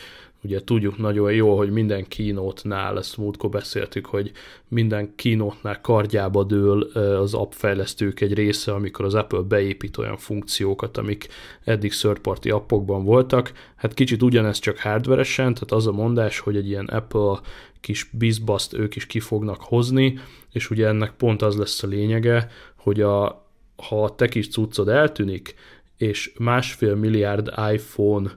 Ugye 0.46 0.64
tudjuk 0.64 0.98
nagyon 0.98 1.32
jó, 1.32 1.56
hogy 1.56 1.70
minden 1.70 2.08
kínótnál, 2.08 2.98
ezt 2.98 3.16
múltkor 3.16 3.50
beszéltük, 3.50 4.06
hogy 4.06 4.32
minden 4.68 5.14
kínótnál 5.16 5.80
kardjába 5.80 6.44
dől 6.44 6.82
az 7.20 7.34
appfejlesztők 7.34 8.20
egy 8.20 8.34
része, 8.34 8.72
amikor 8.72 9.04
az 9.04 9.14
Apple 9.14 9.40
beépít 9.40 9.96
olyan 9.96 10.16
funkciókat, 10.16 10.96
amik 10.96 11.28
eddig 11.64 11.92
third 11.92 12.18
party 12.18 12.50
appokban 12.50 13.04
voltak. 13.04 13.52
Hát 13.76 13.94
kicsit 13.94 14.22
ugyanez 14.22 14.58
csak 14.58 14.78
hardveresen, 14.78 15.54
tehát 15.54 15.72
az 15.72 15.86
a 15.86 15.92
mondás, 15.92 16.38
hogy 16.38 16.56
egy 16.56 16.68
ilyen 16.68 16.86
Apple 16.86 17.40
kis 17.80 18.10
bizbaszt 18.12 18.74
ők 18.74 18.96
is 18.96 19.06
ki 19.06 19.20
fognak 19.20 19.60
hozni, 19.60 20.18
és 20.52 20.70
ugye 20.70 20.86
ennek 20.86 21.12
pont 21.16 21.42
az 21.42 21.56
lesz 21.56 21.82
a 21.82 21.86
lényege, 21.86 22.50
hogy 22.76 23.00
a, 23.00 23.46
ha 23.76 24.04
a 24.04 24.14
te 24.14 24.28
kis 24.28 24.48
cuccod 24.48 24.88
eltűnik, 24.88 25.54
és 25.96 26.32
másfél 26.38 26.94
milliárd 26.94 27.52
iPhone 27.72 28.30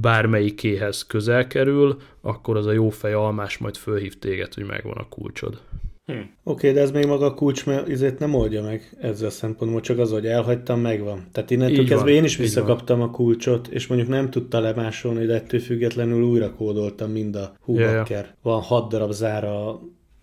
bármelyikéhez 0.00 1.06
közel 1.06 1.46
kerül, 1.46 1.96
akkor 2.20 2.56
az 2.56 2.66
a 2.66 2.72
jó 2.72 2.88
fej 2.88 3.12
almás 3.12 3.58
majd 3.58 3.76
fölhív 3.76 4.18
téged, 4.18 4.54
hogy 4.54 4.64
megvan 4.64 4.96
a 4.96 5.08
kulcsod. 5.08 5.60
Hm. 6.04 6.12
Oké, 6.12 6.28
okay, 6.42 6.72
de 6.72 6.80
ez 6.80 6.90
még 6.90 7.06
maga 7.06 7.26
a 7.26 7.34
kulcs, 7.34 7.66
mert 7.66 7.88
ezért 7.88 8.18
nem 8.18 8.34
oldja 8.34 8.62
meg 8.62 8.96
ezzel 9.00 9.26
a 9.26 9.30
szempontból, 9.30 9.80
csak 9.80 9.98
az, 9.98 10.10
hogy 10.10 10.26
elhagytam, 10.26 10.80
megvan. 10.80 11.26
Tehát 11.32 11.50
innentől 11.50 11.86
kezdve 11.86 12.10
én 12.10 12.24
is 12.24 12.36
visszakaptam 12.36 13.00
a 13.00 13.10
kulcsot, 13.10 13.68
és 13.68 13.86
mondjuk 13.86 14.10
nem 14.10 14.30
tudta 14.30 14.60
lemásolni, 14.60 15.26
de 15.26 15.34
ettől 15.34 15.60
függetlenül 15.60 16.22
újra 16.22 16.54
kódoltam 16.54 17.10
mind 17.10 17.36
a 17.36 17.52
húbakker. 17.60 17.92
Yeah, 17.92 18.08
yeah. 18.08 18.26
Van 18.42 18.60
hat 18.60 18.88
darab 18.88 19.12
zára 19.12 19.68
a, 19.68 19.80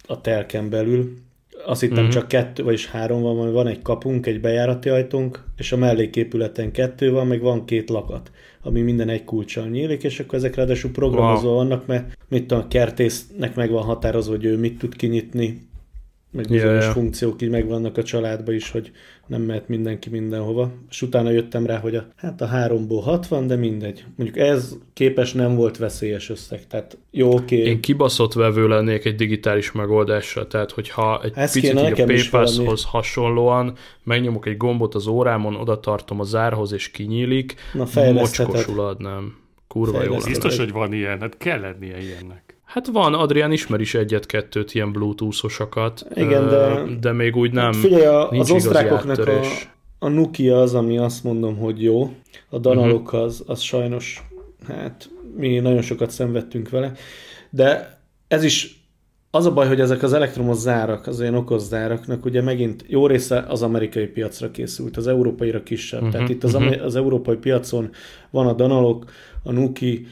a 0.07 0.21
telken 0.21 0.69
belül, 0.69 1.17
azt 1.65 1.81
hittem 1.81 1.97
uh-huh. 1.97 2.13
csak 2.13 2.27
kettő, 2.27 2.63
vagyis 2.63 2.87
három 2.87 3.21
van, 3.21 3.51
van 3.51 3.67
egy 3.67 3.81
kapunk, 3.81 4.25
egy 4.25 4.41
bejárati 4.41 4.89
ajtónk, 4.89 5.43
és 5.57 5.71
a 5.71 5.77
melléképületen 5.77 6.71
kettő 6.71 7.11
van, 7.11 7.27
meg 7.27 7.41
van 7.41 7.65
két 7.65 7.89
lakat, 7.89 8.31
ami 8.61 8.81
minden 8.81 9.09
egy 9.09 9.23
kulcsal 9.23 9.67
nyílik, 9.67 10.03
és 10.03 10.19
akkor 10.19 10.37
ezek 10.37 10.55
ráadásul 10.55 10.91
programozva 10.91 11.47
wow. 11.47 11.57
vannak, 11.57 11.85
mert 11.85 12.17
mit 12.27 12.45
tudom, 12.47 12.63
a 12.63 12.67
kertésznek 12.67 13.55
meg 13.55 13.69
van 13.69 13.83
határozva, 13.83 14.35
hogy 14.35 14.45
ő 14.45 14.57
mit 14.57 14.77
tud 14.77 14.95
kinyitni, 14.95 15.68
meg 16.31 16.45
bizonyos 16.45 16.63
yeah, 16.63 16.81
yeah. 16.81 16.93
funkciók 16.93 17.41
így 17.41 17.49
megvannak 17.49 17.97
a 17.97 18.03
családba 18.03 18.51
is, 18.51 18.71
hogy 18.71 18.91
nem 19.27 19.41
mehet 19.41 19.67
mindenki 19.67 20.09
mindenhova. 20.09 20.71
És 20.89 21.01
utána 21.01 21.29
jöttem 21.29 21.65
rá, 21.65 21.77
hogy 21.77 21.95
a, 21.95 22.07
hát 22.15 22.41
a 22.41 22.45
háromból 22.45 23.01
60, 23.01 23.47
de 23.47 23.55
mindegy. 23.55 24.05
Mondjuk 24.15 24.37
ez 24.37 24.75
képes 24.93 25.33
nem 25.33 25.55
volt 25.55 25.77
veszélyes 25.77 26.29
összeg, 26.29 26.67
tehát 26.67 26.97
jó, 27.11 27.33
oké. 27.33 27.59
Okay. 27.59 27.69
Én 27.69 27.81
kibaszott 27.81 28.33
vevő 28.33 28.67
lennék 28.67 29.05
egy 29.05 29.15
digitális 29.15 29.71
megoldásra, 29.71 30.47
tehát 30.47 30.71
hogyha 30.71 31.21
egy 31.23 31.31
Ez 31.35 31.53
picit 31.53 31.77
a 31.77 32.03
PayPass-hoz 32.05 32.83
hasonlóan 32.83 33.73
megnyomok 34.03 34.45
egy 34.45 34.57
gombot 34.57 34.95
az 34.95 35.07
órámon, 35.07 35.55
oda 35.55 35.79
tartom 35.79 36.19
a 36.19 36.23
zárhoz 36.23 36.71
és 36.71 36.91
kinyílik, 36.91 37.55
Na, 37.73 38.11
mocskosul 38.11 38.79
adnám. 38.79 39.37
Kurva 39.67 40.03
jó 40.03 40.15
Biztos, 40.25 40.57
hogy 40.57 40.71
van 40.71 40.93
ilyen, 40.93 41.19
hát 41.19 41.37
kell 41.37 41.59
lennie 41.59 41.97
ilyennek. 41.97 42.48
Hát 42.69 42.87
van, 42.87 43.13
Adrián 43.13 43.51
ismer 43.51 43.79
is 43.79 43.93
egyet-kettőt 43.93 44.73
ilyen 44.73 44.91
bluetooth-osokat, 44.91 46.05
Igen, 46.13 46.47
de, 46.47 46.83
de 46.99 47.11
még 47.11 47.35
úgy 47.35 47.51
nem. 47.51 47.73
Figyelj, 47.73 48.05
a, 48.05 48.29
az 48.29 48.51
osztrákoknak 48.51 49.27
a, 49.27 49.41
a 49.99 50.07
Nokia 50.07 50.61
az, 50.61 50.73
ami 50.73 50.97
azt 50.97 51.23
mondom, 51.23 51.57
hogy 51.57 51.83
jó, 51.83 52.13
a 52.49 52.57
Danalok 52.57 53.05
uh-huh. 53.05 53.21
az, 53.21 53.43
az 53.47 53.61
sajnos, 53.61 54.23
hát 54.67 55.09
mi 55.35 55.59
nagyon 55.59 55.81
sokat 55.81 56.09
szenvedtünk 56.09 56.69
vele, 56.69 56.91
de 57.49 57.99
ez 58.27 58.43
is 58.43 58.83
az 59.31 59.45
a 59.45 59.53
baj, 59.53 59.67
hogy 59.67 59.79
ezek 59.79 60.03
az 60.03 60.13
elektromos 60.13 60.57
zárak, 60.57 61.07
az 61.07 61.19
olyan 61.19 61.35
okos 61.35 61.61
záraknak 61.61 62.25
ugye 62.25 62.41
megint 62.41 62.85
jó 62.87 63.07
része 63.07 63.45
az 63.47 63.61
amerikai 63.61 64.07
piacra 64.07 64.51
készült, 64.51 64.97
az 64.97 65.07
európaira 65.07 65.63
kisebb. 65.63 65.99
Uh-huh, 65.99 66.13
Tehát 66.13 66.29
itt 66.29 66.43
az, 66.43 66.53
uh-huh. 66.53 66.83
az 66.83 66.95
európai 66.95 67.35
piacon 67.35 67.89
van 68.29 68.47
a 68.47 68.53
Danalok, 68.53 69.05
a 69.43 69.51
Nuki, 69.51 70.07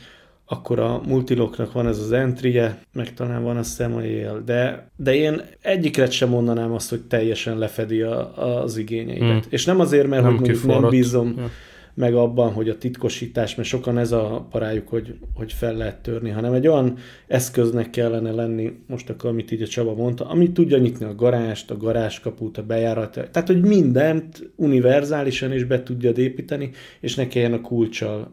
akkor 0.49 0.79
a 0.79 1.01
multiloknak 1.07 1.71
van 1.71 1.87
ez 1.87 1.99
az 1.99 2.11
entrie, 2.11 2.81
meg 2.93 3.13
talán 3.13 3.43
van 3.43 3.57
a 3.57 3.63
Semail, 3.63 4.41
de, 4.45 4.89
de 4.95 5.15
én 5.15 5.41
egyikre 5.61 6.09
sem 6.09 6.29
mondanám 6.29 6.71
azt, 6.71 6.89
hogy 6.89 7.01
teljesen 7.01 7.57
lefedi 7.57 8.01
a, 8.01 8.63
az 8.63 8.77
igényeidet. 8.77 9.29
Hmm. 9.29 9.41
És 9.49 9.65
nem 9.65 9.79
azért, 9.79 10.07
mert 10.07 10.23
nem, 10.23 10.37
hogy 10.37 10.59
nem 10.65 10.89
bízom 10.89 11.33
ja. 11.37 11.49
meg 11.93 12.15
abban, 12.15 12.53
hogy 12.53 12.69
a 12.69 12.77
titkosítás, 12.77 13.55
mert 13.55 13.69
sokan 13.69 13.97
ez 13.97 14.11
a 14.11 14.47
parájuk, 14.51 14.87
hogy, 14.87 15.15
hogy 15.33 15.53
fel 15.53 15.73
lehet 15.73 16.01
törni, 16.01 16.29
hanem 16.29 16.53
egy 16.53 16.67
olyan 16.67 16.97
eszköznek 17.27 17.89
kellene 17.89 18.31
lenni, 18.31 18.71
most 18.87 19.09
akkor, 19.09 19.29
amit 19.29 19.51
így 19.51 19.61
a 19.61 19.67
Csaba 19.67 19.93
mondta, 19.93 20.29
ami 20.29 20.51
tudja 20.51 20.77
nyitni 20.77 21.05
a 21.05 21.15
garást, 21.15 21.71
a 21.71 21.77
garázskaput, 21.77 22.57
a 22.57 22.63
bejárat, 22.63 23.11
tehát, 23.11 23.47
hogy 23.47 23.61
mindent 23.61 24.51
univerzálisan 24.55 25.53
is 25.53 25.63
be 25.63 25.83
tudja 25.83 26.11
építeni, 26.15 26.71
és 26.99 27.15
ne 27.15 27.27
kelljen 27.27 27.53
a 27.53 27.61
kulcsal 27.61 28.31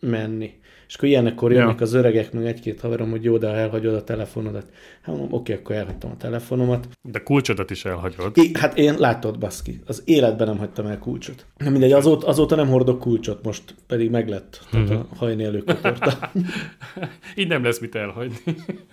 menni. 0.00 0.50
És 0.86 0.94
akkor 0.94 1.08
ilyenekkor 1.08 1.52
jönnek 1.52 1.78
ja. 1.78 1.82
az 1.84 1.92
öregek, 1.92 2.32
meg 2.32 2.46
egy-két 2.46 2.80
haverom, 2.80 3.10
hogy 3.10 3.24
jó, 3.24 3.38
de 3.38 3.48
elhagyod 3.48 3.94
a 3.94 4.04
telefonodat. 4.04 4.66
Hát 5.02 5.16
mondom, 5.16 5.38
oké, 5.38 5.52
akkor 5.52 5.76
elhagytam 5.76 6.10
a 6.10 6.16
telefonomat. 6.16 6.88
De 7.02 7.18
kulcsodat 7.18 7.70
is 7.70 7.84
elhagyod. 7.84 8.36
I, 8.36 8.50
hát 8.58 8.78
én 8.78 8.94
látod, 8.98 9.38
baszki, 9.38 9.80
az 9.86 10.02
életben 10.04 10.46
nem 10.46 10.58
hagytam 10.58 10.86
el 10.86 10.98
kulcsot. 10.98 11.46
Nem 11.56 11.72
mindegy, 11.72 11.92
azóta, 11.92 12.26
azóta 12.26 12.54
nem 12.54 12.68
hordok 12.68 12.98
kulcsot, 12.98 13.42
most 13.42 13.74
pedig 13.86 14.10
meglett 14.10 14.60
tehát 14.70 14.90
a 14.90 14.94
mhm. 14.94 15.16
hajni 15.16 15.44
előkotorta. 15.44 16.30
Így 17.36 17.48
nem 17.48 17.64
lesz 17.64 17.80
mit 17.80 17.94
elhagyni. 17.94 18.36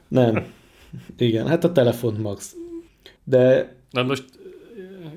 nem. 0.07 0.45
Igen, 1.17 1.47
hát 1.47 1.63
a 1.63 1.71
telefon 1.71 2.15
max. 2.21 2.55
De... 3.23 3.73
Na 3.91 4.03
most 4.03 4.23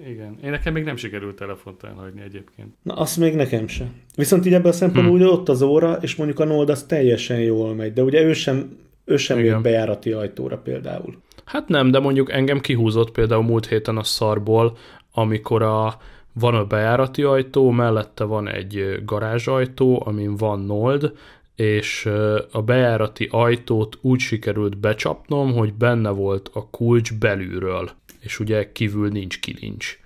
igen. 0.08 0.38
Én 0.44 0.50
nekem 0.50 0.72
még 0.72 0.84
nem 0.84 0.96
sikerült 0.96 1.36
telefont 1.36 1.82
elhagyni 1.82 2.20
egyébként. 2.20 2.74
Na, 2.82 2.94
azt 2.94 3.16
még 3.16 3.34
nekem 3.34 3.68
sem. 3.68 3.94
Viszont 4.16 4.46
így 4.46 4.54
ebben 4.54 4.70
a 4.70 4.74
szempontból 4.74 5.16
hmm. 5.16 5.24
ugye 5.24 5.32
ott 5.32 5.48
az 5.48 5.62
óra, 5.62 5.98
és 6.00 6.16
mondjuk 6.16 6.40
a 6.40 6.44
Nold 6.44 6.68
az 6.68 6.82
teljesen 6.82 7.40
jól 7.40 7.74
megy, 7.74 7.92
de 7.92 8.02
ugye 8.02 8.22
ő 8.22 8.32
sem, 8.32 8.78
ő 9.04 9.16
sem 9.16 9.38
jött 9.38 9.62
bejárati 9.62 10.12
ajtóra 10.12 10.58
például. 10.58 11.22
Hát 11.44 11.68
nem, 11.68 11.90
de 11.90 11.98
mondjuk 11.98 12.32
engem 12.32 12.60
kihúzott 12.60 13.10
például 13.10 13.42
múlt 13.42 13.66
héten 13.66 13.96
a 13.96 14.02
szarból, 14.02 14.76
amikor 15.12 15.62
a, 15.62 15.96
van 16.32 16.54
a 16.54 16.64
bejárati 16.64 17.22
ajtó, 17.22 17.70
mellette 17.70 18.24
van 18.24 18.48
egy 18.48 19.00
garázsajtó, 19.04 20.02
amin 20.06 20.36
van 20.36 20.60
Nold, 20.60 21.12
és 21.56 22.08
a 22.52 22.62
bejárati 22.62 23.28
ajtót 23.30 23.98
úgy 24.00 24.20
sikerült 24.20 24.78
becsapnom, 24.78 25.52
hogy 25.52 25.74
benne 25.74 26.10
volt 26.10 26.50
a 26.52 26.70
kulcs 26.70 27.18
belülről 27.18 27.90
és 28.24 28.40
ugye 28.40 28.72
kívül 28.72 29.08
nincs 29.08 29.40
kilincs. 29.40 29.98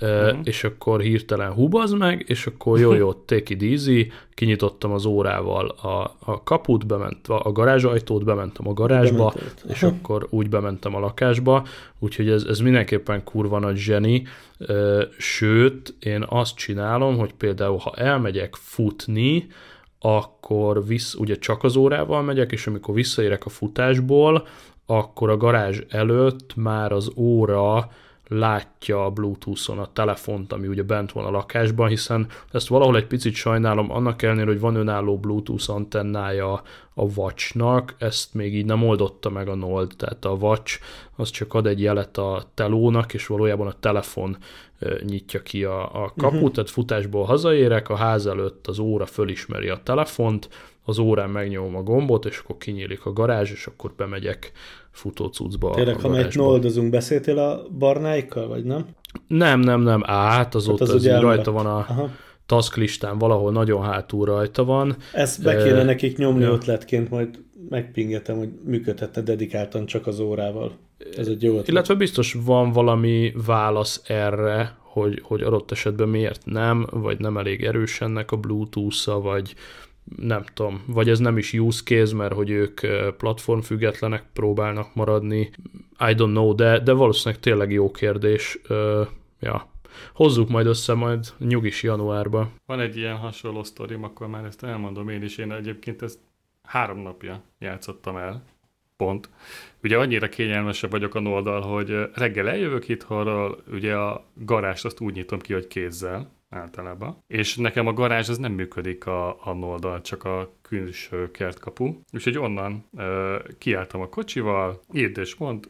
Uh-huh. 0.00 0.38
és 0.42 0.64
akkor 0.64 1.00
hirtelen 1.00 1.52
hubaz 1.52 1.92
meg, 1.92 2.24
és 2.26 2.46
akkor 2.46 2.78
jó, 2.78 2.92
jó, 2.92 3.12
take 3.26 3.54
it 3.54 3.62
easy, 3.62 4.12
kinyitottam 4.34 4.92
az 4.92 5.04
órával 5.04 5.68
a, 5.68 6.16
a 6.18 6.42
kaput, 6.42 6.86
bement 6.86 7.28
a 7.28 7.52
garázsajtót, 7.52 8.24
bementem 8.24 8.68
a 8.68 8.72
garázsba, 8.72 9.32
Bementett. 9.34 9.70
és 9.70 9.82
akkor 9.82 10.26
úgy 10.30 10.48
bementem 10.48 10.94
a 10.94 10.98
lakásba, 10.98 11.66
úgyhogy 11.98 12.28
ez, 12.28 12.44
ez 12.44 12.58
mindenképpen 12.58 13.24
kurva 13.24 13.58
nagy 13.58 13.76
zseni, 13.76 14.26
sőt, 15.18 15.94
én 16.00 16.24
azt 16.28 16.56
csinálom, 16.56 17.18
hogy 17.18 17.32
például, 17.32 17.76
ha 17.76 17.92
elmegyek 17.96 18.54
futni, 18.54 19.46
akkor 19.98 20.86
visz, 20.86 21.14
ugye 21.14 21.36
csak 21.36 21.64
az 21.64 21.76
órával 21.76 22.22
megyek, 22.22 22.52
és 22.52 22.66
amikor 22.66 22.94
visszaérek 22.94 23.44
a 23.44 23.48
futásból, 23.48 24.46
akkor 24.86 25.30
a 25.30 25.36
garázs 25.36 25.80
előtt 25.88 26.56
már 26.56 26.92
az 26.92 27.12
óra 27.16 27.90
látja 28.32 29.04
a 29.04 29.10
Bluetooth-on 29.10 29.78
a 29.78 29.92
telefont, 29.92 30.52
ami 30.52 30.66
ugye 30.66 30.82
bent 30.82 31.12
van 31.12 31.24
a 31.24 31.30
lakásban, 31.30 31.88
hiszen 31.88 32.26
ezt 32.52 32.68
valahol 32.68 32.96
egy 32.96 33.06
picit 33.06 33.34
sajnálom, 33.34 33.90
annak 33.90 34.22
ellenére, 34.22 34.46
hogy 34.46 34.60
van 34.60 34.74
önálló 34.74 35.18
Bluetooth 35.18 35.70
antennája 35.70 36.62
a 36.94 37.02
Watchnak, 37.16 37.94
ezt 37.98 38.34
még 38.34 38.54
így 38.54 38.64
nem 38.64 38.82
oldotta 38.82 39.30
meg 39.30 39.48
a 39.48 39.54
Nold, 39.54 39.92
tehát 39.96 40.24
a 40.24 40.30
Watch 40.30 40.80
az 41.16 41.30
csak 41.30 41.54
ad 41.54 41.66
egy 41.66 41.80
jelet 41.80 42.18
a 42.18 42.42
telónak, 42.54 43.14
és 43.14 43.26
valójában 43.26 43.66
a 43.66 43.78
telefon 43.80 44.36
nyitja 45.06 45.42
ki 45.42 45.64
a, 45.64 45.82
a 45.82 46.12
kaput, 46.16 46.34
uh-huh. 46.34 46.50
tehát 46.50 46.70
futásból 46.70 47.24
hazaérek, 47.24 47.88
a 47.88 47.96
ház 47.96 48.26
előtt 48.26 48.66
az 48.66 48.78
óra 48.78 49.06
fölismeri 49.06 49.68
a 49.68 49.80
telefont, 49.82 50.48
az 50.84 50.98
órán 50.98 51.30
megnyomom 51.30 51.76
a 51.76 51.82
gombot, 51.82 52.24
és 52.24 52.38
akkor 52.38 52.56
kinyílik 52.56 53.06
a 53.06 53.12
garázs, 53.12 53.50
és 53.50 53.66
akkor 53.66 53.92
bemegyek 53.96 54.52
futócucba. 54.90 55.74
Tényleg, 55.74 56.00
ha 56.00 56.08
megy 56.08 56.36
noldozunk, 56.36 56.90
beszéltél 56.90 57.38
a 57.38 57.66
barnáikkal, 57.78 58.48
vagy 58.48 58.64
nem? 58.64 58.86
Nem, 59.26 59.60
nem, 59.60 59.80
nem. 59.80 60.02
Á, 60.04 60.30
hát 60.30 60.54
azóta 60.54 60.86
hát 60.86 60.94
az, 60.94 61.06
az 61.06 61.20
rajta 61.20 61.52
van 61.52 61.66
a 61.66 61.76
Aha. 61.76 62.10
task 62.46 62.76
listán, 62.76 63.18
valahol 63.18 63.52
nagyon 63.52 63.82
hátul 63.82 64.24
rajta 64.24 64.64
van. 64.64 64.96
Ezt 65.12 65.42
be 65.42 65.62
kéne 65.62 65.82
nekik 65.82 66.16
nyomni 66.16 66.42
ja. 66.42 66.50
ötletként, 66.50 67.10
majd 67.10 67.38
megpingetem, 67.68 68.38
hogy 68.38 68.48
működhetne 68.64 69.22
dedikáltan 69.22 69.86
csak 69.86 70.06
az 70.06 70.20
órával. 70.20 70.72
Ez 71.16 71.26
egy 71.26 71.42
jó 71.42 71.50
ötlet. 71.50 71.68
Illetve 71.68 71.94
biztos 71.94 72.36
van 72.44 72.72
valami 72.72 73.32
válasz 73.46 74.02
erre, 74.06 74.76
hogy, 74.78 75.20
hogy 75.22 75.42
adott 75.42 75.70
esetben 75.70 76.08
miért 76.08 76.44
nem, 76.44 76.86
vagy 76.90 77.18
nem 77.18 77.36
elég 77.36 77.64
erős 77.64 78.00
ennek 78.00 78.32
a 78.32 78.36
Bluetooth-a, 78.36 79.20
vagy 79.20 79.54
nem 80.16 80.44
tudom, 80.54 80.82
vagy 80.86 81.08
ez 81.08 81.18
nem 81.18 81.38
is 81.38 81.52
use 81.52 81.82
case, 81.84 82.14
mert 82.14 82.34
hogy 82.34 82.50
ők 82.50 82.80
platformfüggetlenek 83.16 84.24
próbálnak 84.32 84.94
maradni, 84.94 85.50
I 85.98 86.14
don't 86.14 86.32
know, 86.32 86.54
de, 86.54 86.78
de 86.78 86.92
valószínűleg 86.92 87.42
tényleg 87.42 87.72
jó 87.72 87.90
kérdés. 87.90 88.60
Ja, 89.40 89.70
hozzuk 90.14 90.48
majd 90.48 90.66
össze 90.66 90.94
majd 90.94 91.26
nyugis 91.38 91.82
januárba. 91.82 92.50
Van 92.66 92.80
egy 92.80 92.96
ilyen 92.96 93.16
hasonló 93.16 93.62
sztorim, 93.62 94.04
akkor 94.04 94.26
már 94.26 94.44
ezt 94.44 94.64
elmondom 94.64 95.08
én 95.08 95.22
is. 95.22 95.38
Én 95.38 95.52
egyébként 95.52 96.02
ezt 96.02 96.18
három 96.62 96.98
napja 96.98 97.42
játszottam 97.58 98.16
el, 98.16 98.44
pont. 98.96 99.30
Ugye 99.82 99.98
annyira 99.98 100.28
kényelmesebb 100.28 100.90
vagyok 100.90 101.14
a 101.14 101.20
oldal, 101.20 101.60
hogy 101.60 102.08
reggel 102.14 102.48
eljövök 102.48 102.88
itthonról, 102.88 103.62
ugye 103.72 103.94
a 103.94 104.24
garást 104.34 104.84
azt 104.84 105.00
úgy 105.00 105.14
nyitom 105.14 105.38
ki, 105.38 105.52
hogy 105.52 105.66
kézzel, 105.66 106.30
általában. 106.52 107.22
És 107.26 107.56
nekem 107.56 107.86
a 107.86 107.92
garázs 107.92 108.28
az 108.28 108.38
nem 108.38 108.52
működik 108.52 109.06
a, 109.06 109.28
a 109.28 109.54
oldal, 109.60 110.00
csak 110.00 110.24
a 110.24 110.52
külső 110.62 111.30
kertkapu. 111.30 111.94
Úgyhogy 112.12 112.38
onnan 112.38 112.84
ö, 112.96 113.38
kiálltam 113.58 114.00
a 114.00 114.08
kocsival, 114.08 114.80
és 114.92 115.34
mond, 115.34 115.68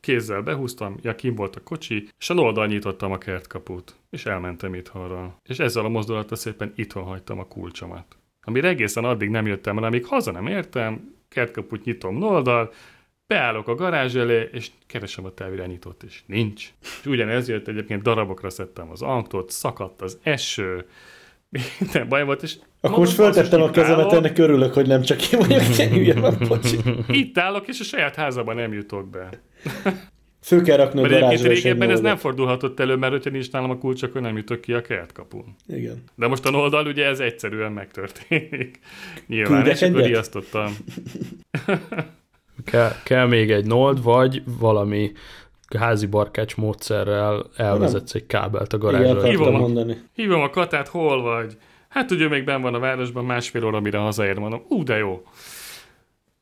kézzel 0.00 0.42
behúztam, 0.42 0.96
ja, 1.02 1.14
kim 1.14 1.34
volt 1.34 1.56
a 1.56 1.62
kocsi, 1.62 2.08
és 2.18 2.30
a 2.30 2.34
oldal 2.34 2.66
nyitottam 2.66 3.12
a 3.12 3.18
kertkaput, 3.18 3.96
és 4.10 4.26
elmentem 4.26 4.74
itthonról. 4.74 5.40
És 5.42 5.58
ezzel 5.58 5.84
a 5.84 5.88
mozdulattal 5.88 6.36
szépen 6.36 6.72
itthon 6.76 7.02
hagytam 7.02 7.38
a 7.38 7.46
kulcsomat. 7.46 8.16
Amire 8.40 8.68
egészen 8.68 9.04
addig 9.04 9.30
nem 9.30 9.46
jöttem 9.46 9.78
el, 9.78 9.84
amíg 9.84 10.06
haza 10.06 10.30
nem 10.30 10.46
értem, 10.46 11.14
kertkaput 11.28 11.84
nyitom 11.84 12.22
oldal, 12.22 12.72
beállok 13.26 13.68
a 13.68 13.74
garázs 13.74 14.14
elé, 14.14 14.48
és 14.52 14.70
keresem 14.86 15.24
a 15.24 15.34
távirányítót, 15.34 16.02
és 16.02 16.22
nincs. 16.26 16.72
És 16.82 17.06
ugyanez 17.06 17.48
jött 17.48 17.68
egyébként, 17.68 18.02
darabokra 18.02 18.50
szedtem 18.50 18.90
az 18.90 19.02
autót, 19.02 19.50
szakadt 19.50 20.02
az 20.02 20.18
eső, 20.22 20.86
minden 21.78 22.08
baj 22.08 22.24
volt, 22.24 22.42
és 22.42 22.56
Akkor 22.80 22.98
most 22.98 23.12
föltettem 23.12 23.62
a 23.62 23.70
kezemet, 23.70 24.12
ennek 24.12 24.38
örülök, 24.38 24.74
hogy 24.74 24.86
nem 24.86 25.02
csak 25.02 25.32
én 25.32 25.38
vagyok, 25.38 25.62
hülye 25.62 26.20
van, 26.20 26.36
bocsi. 26.48 26.76
Itt 27.08 27.38
állok, 27.38 27.68
és 27.68 27.80
a 27.80 27.84
saját 27.84 28.14
házában 28.14 28.54
nem 28.54 28.72
jutok 28.72 29.10
be. 29.10 29.42
Fő 30.42 30.60
kell 30.60 30.76
rakni 30.76 31.02
a 31.02 31.08
garázsra 31.08 31.48
régebben 31.48 31.90
ez 31.90 32.00
nem 32.00 32.16
fordulhatott 32.16 32.80
elő, 32.80 32.96
mert 32.96 33.12
hogyha 33.12 33.30
nincs 33.30 33.50
nálam 33.50 33.70
a 33.70 33.78
kulcs, 33.78 34.02
akkor 34.02 34.20
nem 34.20 34.36
jutok 34.36 34.60
ki 34.60 34.72
a 34.72 34.80
kertkapun. 34.80 35.56
Igen. 35.68 36.04
De 36.14 36.26
most 36.26 36.46
a 36.46 36.50
oldal 36.50 36.86
ugye 36.86 37.04
ez 37.04 37.20
egyszerűen 37.20 37.72
megtörténik. 37.72 38.78
Nyilván, 39.26 39.62
Küldek 39.62 39.74
és 39.74 39.82
akkor 39.82 40.02
riasztottam. 40.02 40.76
Kell, 42.64 42.90
kell 43.04 43.26
még 43.26 43.50
egy 43.50 43.66
nold, 43.66 44.02
vagy 44.02 44.42
valami 44.58 45.12
házi 45.78 46.06
barkács 46.06 46.56
módszerrel 46.56 47.46
elvezetsz 47.56 48.14
egy 48.14 48.26
kábelt 48.26 48.72
a 48.72 48.78
garázsra. 48.78 49.22
Hívom 49.22 49.54
a- 49.54 49.58
mondani. 49.58 49.96
Hívom 50.14 50.40
a 50.40 50.50
katát, 50.50 50.88
hol 50.88 51.22
vagy? 51.22 51.56
Hát 51.88 52.10
ugye 52.10 52.28
még 52.28 52.44
benn 52.44 52.62
van 52.62 52.74
a 52.74 52.78
városban, 52.78 53.24
másfél 53.24 53.64
óra, 53.64 53.80
mire 53.80 53.98
hazaér, 53.98 54.38
mondom, 54.38 54.62
ú, 54.68 54.82
de 54.82 54.96
jó. 54.96 55.22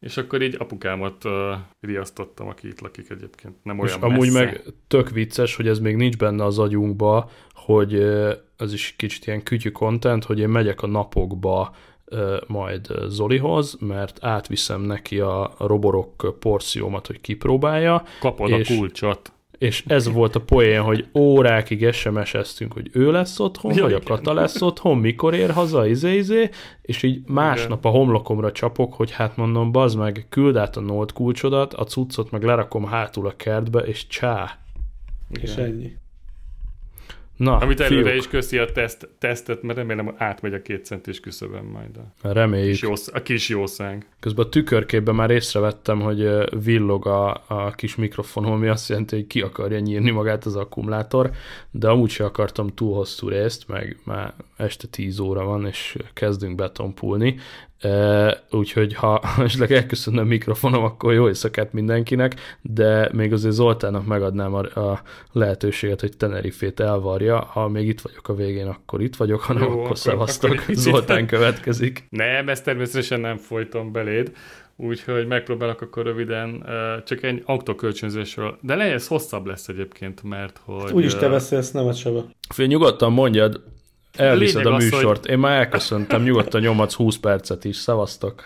És 0.00 0.16
akkor 0.16 0.42
így 0.42 0.56
apukámat 0.58 1.24
uh, 1.24 1.32
riasztottam, 1.80 2.48
aki 2.48 2.68
itt 2.68 2.80
lakik 2.80 3.10
egyébként, 3.10 3.54
nem 3.62 3.78
És 3.78 3.82
olyan 3.82 4.02
amúgy 4.02 4.26
messze. 4.32 4.44
meg 4.44 4.62
tök 4.88 5.10
vicces, 5.10 5.56
hogy 5.56 5.68
ez 5.68 5.78
még 5.78 5.96
nincs 5.96 6.16
benne 6.16 6.44
az 6.44 6.58
agyunkba, 6.58 7.30
hogy 7.54 7.94
ö, 7.94 8.32
ez 8.56 8.72
is 8.72 8.94
kicsit 8.98 9.26
ilyen 9.26 9.42
kütyű 9.42 9.70
content, 9.70 10.24
hogy 10.24 10.38
én 10.38 10.48
megyek 10.48 10.82
a 10.82 10.86
napokba 10.86 11.74
majd 12.46 12.86
Zolihoz, 13.08 13.76
mert 13.80 14.18
átviszem 14.24 14.80
neki 14.80 15.18
a 15.18 15.42
a 15.58 15.66
roborok 15.66 16.36
porciómat, 16.40 17.06
hogy 17.06 17.20
kipróbálja, 17.20 18.02
Kapod 18.20 18.50
és- 18.50 18.70
a 18.70 18.74
kulcsot. 18.76 19.32
és 19.58 19.84
ez 19.86 20.12
volt 20.12 20.34
a 20.34 20.40
poén, 20.40 20.80
hogy 20.82 21.06
órákig 21.14 21.92
SMS-eztünk, 21.92 22.72
hogy 22.72 22.90
ő 22.92 23.10
lesz 23.10 23.40
otthon, 23.40 23.74
Ja, 23.74 23.82
vagy 23.82 23.92
a 23.92 23.96
igen. 23.96 24.08
Kata 24.16 24.32
lesz 24.32 24.62
otthon, 24.62 24.98
mikor 24.98 25.34
ér 25.34 25.50
haza, 25.50 25.86
izé, 25.86 26.16
izé, 26.16 26.48
és 26.82 27.02
így 27.02 27.22
másnap 27.26 27.84
a 27.84 27.88
homlokomra 27.88 28.52
csapok, 28.52 28.94
hogy 28.94 29.10
hát 29.10 29.36
mondom, 29.36 29.72
bazd 29.72 29.98
meg, 29.98 30.26
küld 30.28 30.56
át 30.56 30.76
a 30.76 30.80
Nold 30.80 31.12
kulcsodat, 31.12 31.74
a 31.74 31.84
cuccot 31.84 32.30
meg 32.30 32.42
lerakom 32.42 32.84
hátul 32.84 33.26
a 33.26 33.36
kertbe, 33.36 33.80
és 33.80 34.06
csá. 34.06 34.58
És 35.40 35.54
ennyi. 35.56 35.92
Na, 37.36 37.56
Amit 37.56 37.80
előre 37.80 38.10
fiúk, 38.10 38.22
is 38.22 38.28
köszi 38.28 38.58
a 38.58 38.72
teszt, 38.72 39.08
tesztet, 39.18 39.62
mert 39.62 39.78
remélem 39.78 40.14
átmegy 40.16 40.54
a 40.54 40.62
két 40.62 40.84
centis 40.84 41.20
küszöbön 41.20 41.64
majd 41.64 41.96
a 42.22 42.32
reméljük. 42.32 42.70
kis, 42.70 42.82
jósz, 42.82 43.10
a 43.12 43.22
kis 43.22 43.48
jószág. 43.48 44.06
Közben 44.20 44.46
a 44.46 44.48
tükörképben 44.48 45.14
már 45.14 45.30
észrevettem, 45.30 46.00
hogy 46.00 46.28
villog 46.64 47.06
a, 47.06 47.44
a 47.46 47.70
kis 47.70 47.96
mikrofonom, 47.96 48.52
ami 48.52 48.68
azt 48.68 48.88
jelenti, 48.88 49.16
hogy 49.16 49.26
ki 49.26 49.40
akarja 49.40 49.78
nyírni 49.78 50.10
magát 50.10 50.44
az 50.44 50.56
akkumulátor, 50.56 51.30
de 51.70 51.88
amúgy 51.88 52.10
se 52.10 52.24
akartam 52.24 52.68
túl 52.68 52.94
hosszú 52.94 53.28
részt, 53.28 53.68
meg 53.68 53.96
már 54.04 54.34
este 54.56 54.86
10 54.86 55.18
óra 55.18 55.44
van, 55.44 55.66
és 55.66 55.96
kezdünk 56.12 56.54
betonpulni. 56.54 57.36
Úgyhogy 58.50 58.94
ha 58.94 59.20
esetleg 59.44 59.72
elköszönne 59.72 60.20
a 60.20 60.24
mikrofonom, 60.24 60.84
akkor 60.84 61.12
jó 61.12 61.26
éjszakát 61.28 61.72
mindenkinek, 61.72 62.34
de 62.62 63.08
még 63.12 63.32
azért 63.32 63.54
Zoltánnak 63.54 64.06
megadnám 64.06 64.54
a, 64.54 64.80
a 64.80 65.02
lehetőséget, 65.32 66.00
hogy 66.00 66.16
Tenerifét 66.16 66.80
elvarja. 66.80 67.38
Ha 67.38 67.68
még 67.68 67.88
itt 67.88 68.00
vagyok 68.00 68.28
a 68.28 68.34
végén, 68.34 68.66
akkor 68.66 69.02
itt 69.02 69.16
vagyok, 69.16 69.40
hanem 69.40 69.62
Jó, 69.62 69.68
jó, 69.68 69.74
akkor, 69.74 69.84
akkor- 69.86 69.98
szevasztok. 69.98 70.50
akkor 70.50 70.74
Zoltán 70.74 71.26
következik. 71.26 72.06
Nem, 72.10 72.48
ezt 72.48 72.64
természetesen 72.64 73.20
nem 73.20 73.36
folytom 73.36 73.92
beléd, 73.92 74.32
úgyhogy 74.76 75.26
megpróbálok 75.26 75.80
akkor 75.80 76.04
röviden 76.04 76.66
csak 77.06 77.22
egy 77.22 77.42
autókölcsönzésről, 77.46 78.58
de 78.60 78.74
le, 78.74 78.84
ez 78.84 79.06
hosszabb 79.06 79.46
lesz 79.46 79.68
egyébként, 79.68 80.22
mert 80.22 80.60
hogy... 80.64 80.92
Úgyis 80.92 81.14
te 81.14 81.26
ö, 81.26 81.30
beszélsz, 81.30 81.70
nem 81.70 81.86
a 81.86 81.94
Csaba. 81.94 82.24
Fél, 82.48 82.66
nyugodtan 82.66 83.12
mondjad, 83.12 83.62
elviszed 84.16 84.56
Lényeg 84.56 84.72
a 84.72 84.76
az, 84.76 84.90
műsort. 84.90 85.26
Én 85.26 85.38
már 85.38 85.58
elköszöntem, 85.58 86.22
nyugodtan 86.22 86.60
nyomadsz 86.60 86.94
20 86.94 87.16
percet 87.16 87.64
is. 87.64 87.76
Szevasztok. 87.76 88.42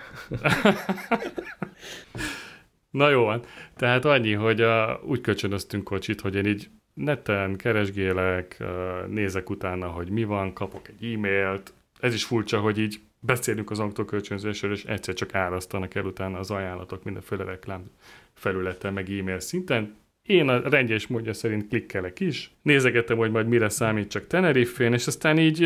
Na 2.90 3.08
jó 3.10 3.24
van. 3.24 3.42
Tehát 3.76 4.04
annyi, 4.04 4.32
hogy 4.32 4.62
uh, 4.62 4.68
úgy 5.04 5.20
kölcsönöztünk 5.20 5.84
kocsit, 5.84 6.20
hogy 6.20 6.34
én 6.34 6.46
így 6.46 6.68
neten 6.94 7.56
keresgélek, 7.56 8.64
nézek 9.08 9.50
utána, 9.50 9.86
hogy 9.86 10.10
mi 10.10 10.24
van, 10.24 10.52
kapok 10.52 10.88
egy 10.88 11.12
e-mailt. 11.12 11.72
Ez 12.00 12.14
is 12.14 12.24
furcsa, 12.24 12.60
hogy 12.60 12.78
így 12.78 13.00
beszélünk 13.20 13.70
az 13.70 13.78
autókölcsönzésről, 13.78 14.72
és 14.72 14.84
egyszer 14.84 15.14
csak 15.14 15.34
árasztanak 15.34 15.94
el 15.94 16.04
utána 16.04 16.38
az 16.38 16.50
ajánlatok 16.50 17.04
mindenféle 17.04 17.44
reklám 17.44 17.90
felületen, 18.34 18.92
meg 18.92 19.10
e-mail 19.10 19.40
szinten. 19.40 19.96
Én 20.28 20.48
a 20.48 20.68
rendjes 20.68 21.06
módja 21.06 21.32
szerint 21.32 21.68
klikkelek 21.68 22.20
is, 22.20 22.54
nézegetem, 22.62 23.16
hogy 23.16 23.30
majd 23.30 23.46
mire 23.46 23.68
számít 23.68 24.10
csak 24.10 24.26
Tenerife-én, 24.26 24.92
és 24.92 25.06
aztán 25.06 25.38
így 25.38 25.58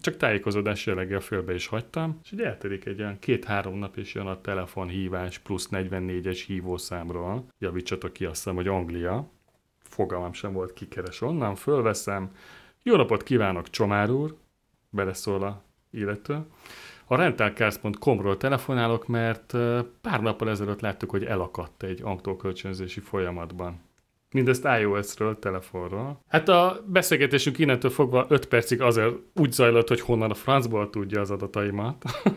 csak 0.00 0.16
tájékozódás 0.16 0.86
jelleggel 0.86 1.20
félbe 1.20 1.54
is 1.54 1.66
hagytam, 1.66 2.20
és 2.24 2.32
így 2.32 2.40
eltelik 2.40 2.84
egy 2.84 3.00
olyan 3.00 3.18
két-három 3.18 3.78
nap, 3.78 3.96
és 3.96 4.14
jön 4.14 4.26
a 4.26 4.40
telefonhívás 4.40 5.38
plusz 5.38 5.68
44-es 5.72 6.42
hívószámról. 6.46 7.46
Javítsatok 7.58 8.12
ki, 8.12 8.24
azt 8.24 8.34
hiszem, 8.34 8.54
hogy 8.54 8.68
Anglia. 8.68 9.30
Fogalmam 9.82 10.32
sem 10.32 10.52
volt, 10.52 10.72
kikeres 10.72 11.20
onnan, 11.20 11.54
fölveszem. 11.54 12.30
Jó 12.82 12.96
napot 12.96 13.22
kívánok, 13.22 13.70
Csomár 13.70 14.10
úr! 14.10 14.36
Beleszól 14.90 15.42
a 15.42 15.62
illető. 15.90 16.38
A 17.06 17.16
rentalcars.com-ról 17.16 18.36
telefonálok, 18.36 19.06
mert 19.06 19.52
pár 20.00 20.20
nappal 20.20 20.50
ezelőtt 20.50 20.80
láttuk, 20.80 21.10
hogy 21.10 21.24
elakadt 21.24 21.82
egy 21.82 22.02
autókölcsönzési 22.02 23.00
folyamatban. 23.00 23.86
Mindezt 24.30 24.68
iOS-ről, 24.80 25.38
telefonról. 25.38 26.24
Hát 26.28 26.48
a 26.48 26.84
beszélgetésünk 26.86 27.58
innentől 27.58 27.90
fogva 27.90 28.26
5 28.28 28.46
percig 28.46 28.80
azért 28.80 29.14
úgy 29.34 29.52
zajlott, 29.52 29.88
hogy 29.88 30.00
honnan 30.00 30.30
a 30.30 30.34
francból 30.34 30.90
tudja 30.90 31.20
az 31.20 31.30
adataimat. 31.30 32.04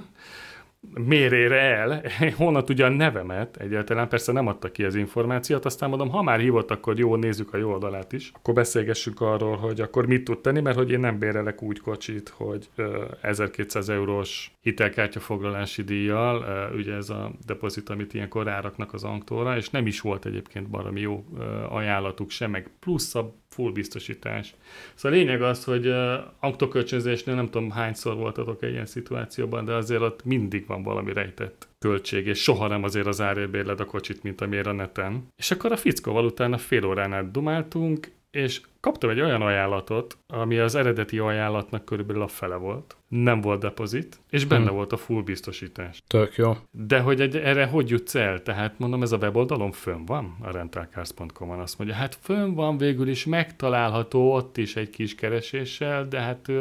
Miért 0.89 1.33
ér 1.33 1.51
el? 1.51 2.03
Honnan 2.37 2.65
tudja 2.65 2.85
a 2.85 2.89
nevemet? 2.89 3.57
Egyáltalán 3.57 4.09
persze 4.09 4.31
nem 4.31 4.47
adta 4.47 4.71
ki 4.71 4.83
az 4.83 4.95
információt, 4.95 5.65
aztán 5.65 5.89
mondom, 5.89 6.09
ha 6.09 6.21
már 6.21 6.39
hívott, 6.39 6.71
akkor 6.71 6.99
jó, 6.99 7.15
nézzük 7.15 7.53
a 7.53 7.57
jó 7.57 7.71
oldalát 7.71 8.13
is. 8.13 8.31
Akkor 8.35 8.53
beszélgessünk 8.53 9.21
arról, 9.21 9.57
hogy 9.57 9.81
akkor 9.81 10.07
mit 10.07 10.23
tud 10.23 10.39
tenni, 10.39 10.61
mert 10.61 10.77
hogy 10.77 10.91
én 10.91 10.99
nem 10.99 11.19
bérelek 11.19 11.61
úgy 11.61 11.79
kocsit, 11.79 12.29
hogy 12.29 12.69
ö, 12.75 13.03
1200 13.21 13.89
eurós 13.89 14.51
hitelkártyafoglalási 14.61 15.83
díjjal, 15.83 16.41
ö, 16.41 16.75
ugye 16.77 16.93
ez 16.93 17.09
a 17.09 17.31
depozit, 17.45 17.89
amit 17.89 18.13
ilyenkor 18.13 18.45
ráraknak 18.45 18.93
az 18.93 19.03
autóra, 19.03 19.57
és 19.57 19.69
nem 19.69 19.87
is 19.87 20.01
volt 20.01 20.25
egyébként 20.25 20.69
baromi 20.69 21.01
jó 21.01 21.25
ajánlatuk 21.69 22.29
sem, 22.29 22.51
meg 22.51 22.69
plusz 22.79 23.15
a 23.15 23.40
full 23.53 23.71
biztosítás. 23.71 24.55
Szóval 24.95 25.17
a 25.17 25.21
lényeg 25.21 25.41
az, 25.41 25.63
hogy 25.63 25.87
uh, 25.87 26.13
autókölcsönzésnél 26.39 27.35
nem 27.35 27.49
tudom 27.49 27.71
hányszor 27.71 28.15
voltatok 28.15 28.63
egy 28.63 28.71
ilyen 28.71 28.85
szituációban, 28.85 29.65
de 29.65 29.73
azért 29.73 30.01
ott 30.01 30.23
mindig 30.23 30.67
van 30.67 30.83
valami 30.83 31.13
rejtett 31.13 31.67
költség, 31.79 32.27
és 32.27 32.41
soha 32.41 32.67
nem 32.67 32.83
azért 32.83 33.07
az 33.07 33.21
árért 33.21 33.49
bérled 33.49 33.79
a 33.79 33.85
kocsit, 33.85 34.23
mint 34.23 34.41
amire 34.41 34.69
a 34.69 34.73
neten. 34.73 35.27
És 35.37 35.51
akkor 35.51 35.71
a 35.71 35.77
fickóval 35.77 36.25
utána 36.25 36.57
fél 36.57 36.85
órán 36.85 37.31
dumáltunk, 37.31 38.11
és 38.31 38.61
kaptam 38.79 39.09
egy 39.09 39.21
olyan 39.21 39.41
ajánlatot, 39.41 40.17
ami 40.27 40.57
az 40.57 40.75
eredeti 40.75 41.19
ajánlatnak 41.19 41.85
körülbelül 41.85 42.21
a 42.21 42.27
fele 42.27 42.55
volt. 42.55 42.95
Nem 43.07 43.41
volt 43.41 43.59
depozit, 43.61 44.19
és 44.29 44.45
benne 44.45 44.69
Hm. 44.69 44.75
volt 44.75 44.91
a 44.93 44.97
full 44.97 45.21
biztosítás. 45.23 46.03
Tök 46.07 46.35
jó. 46.35 46.57
De 46.71 46.99
hogy 46.99 47.21
egy, 47.21 47.37
erre 47.37 47.65
hogy 47.65 47.89
jutsz 47.89 48.15
el? 48.15 48.41
Tehát 48.41 48.79
mondom, 48.79 49.01
ez 49.01 49.11
a 49.11 49.17
weboldalon 49.17 49.71
fönn 49.71 50.05
van, 50.05 50.37
a 50.41 50.51
rentalcars.com-on 50.51 51.59
azt 51.59 51.77
mondja, 51.77 51.95
hát 51.97 52.17
fönn 52.21 52.53
van 52.53 52.77
végül 52.77 53.07
is, 53.07 53.25
megtalálható 53.25 54.33
ott 54.33 54.57
is 54.57 54.75
egy 54.75 54.89
kis 54.89 55.15
kereséssel, 55.15 56.07
de 56.07 56.19
hát 56.19 56.51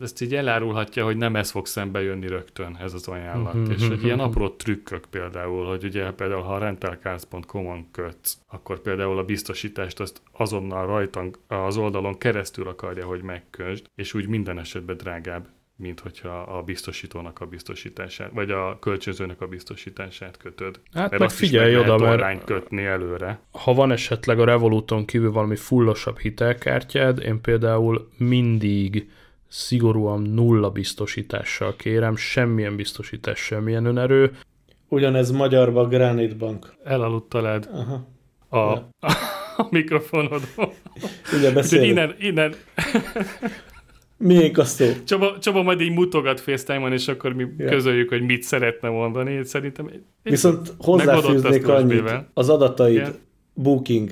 ezt 0.00 0.22
így 0.22 0.34
elárulhatja, 0.34 1.04
hogy 1.04 1.16
nem 1.16 1.36
ez 1.36 1.50
fog 1.50 1.66
szembe 1.66 2.02
jönni 2.02 2.26
rögtön, 2.26 2.76
ez 2.80 2.94
az 2.94 3.08
ajánlat. 3.08 3.54
Mhm, 3.54 3.70
És 3.70 3.88
hogy 3.88 4.04
ilyen 4.04 4.16
mhm. 4.16 4.26
apró 4.26 4.48
trükkök 4.48 5.04
például, 5.10 5.66
hogy 5.66 5.84
ugye 5.84 6.10
például 6.10 6.42
ha 6.42 6.54
a 6.54 6.58
rentalcars.com-on 6.58 7.90
kötsz, 7.90 8.38
akkor 8.46 8.80
például 8.80 9.18
a 9.18 9.24
biztosítást 9.24 10.00
azt 10.00 10.22
azonnal 10.32 10.86
rajtan 10.86 11.34
az 11.46 11.76
oldalon 11.76 12.18
keresztül 12.18 12.68
akarja, 12.68 13.06
hogy 13.06 13.22
megkösd, 13.22 13.86
és 13.94 14.14
úgy 14.14 14.28
minden 14.28 14.58
esetben 14.58 14.96
drágább, 14.96 15.48
mint 15.76 16.00
hogyha 16.00 16.38
a 16.38 16.62
biztosítónak 16.62 17.40
a 17.40 17.46
biztosítását, 17.46 18.30
vagy 18.32 18.50
a 18.50 18.78
kölcsönzőnek 18.78 19.40
a 19.40 19.46
biztosítását 19.46 20.36
kötöd. 20.36 20.80
Hát 20.92 21.10
Mert 21.10 21.22
meg 21.22 21.30
figyelj 21.30 21.76
oda, 21.76 21.98
mert- 21.98 22.44
kötni 22.44 22.84
előre. 22.84 23.40
Ha 23.50 23.74
van 23.74 23.92
esetleg 23.92 24.38
a 24.40 24.44
Revoluton 24.44 25.04
kívül 25.04 25.32
valami 25.32 25.56
fullosabb 25.56 26.18
hitelkártyád, 26.18 27.18
én 27.18 27.40
például 27.40 28.08
mindig 28.16 29.10
szigorúan 29.48 30.22
nulla 30.22 30.70
biztosítással 30.70 31.76
kérem, 31.76 32.16
semmilyen 32.16 32.76
biztosítás, 32.76 33.38
semmilyen 33.38 33.84
önerő. 33.84 34.30
Ugyanez 34.88 35.30
magyarban 35.30 35.88
Granite 35.88 36.34
Bank. 36.34 36.74
Elaludtalád 36.84 37.68
Aha. 37.72 38.06
a, 38.48 38.56
Ja. 38.58 38.88
a 39.56 39.66
mikrofonodon. 39.70 40.40
Ugye 41.38 41.52
beszélünk. 41.52 41.88
innen, 41.88 42.14
innen, 42.18 42.54
Miénk 44.18 44.58
a 44.58 44.64
szó. 44.64 44.86
Csaba, 45.04 45.38
Csaba 45.38 45.62
majd 45.62 45.80
így 45.80 45.92
mutogat 45.92 46.40
FaceTime-on, 46.40 46.92
és 46.92 47.08
akkor 47.08 47.32
mi 47.32 47.46
Ja. 47.58 47.68
közöljük, 47.68 48.08
hogy 48.08 48.22
mit 48.22 48.42
szeretne 48.42 48.88
mondani. 48.88 49.44
Szerintem 49.44 49.90
Viszont 50.22 50.74
hozzáfűznék 50.78 51.68
annyit, 51.68 52.12
az 52.34 52.48
adataid 52.48 52.94
Igen. 52.94 53.14
Booking, 53.54 54.10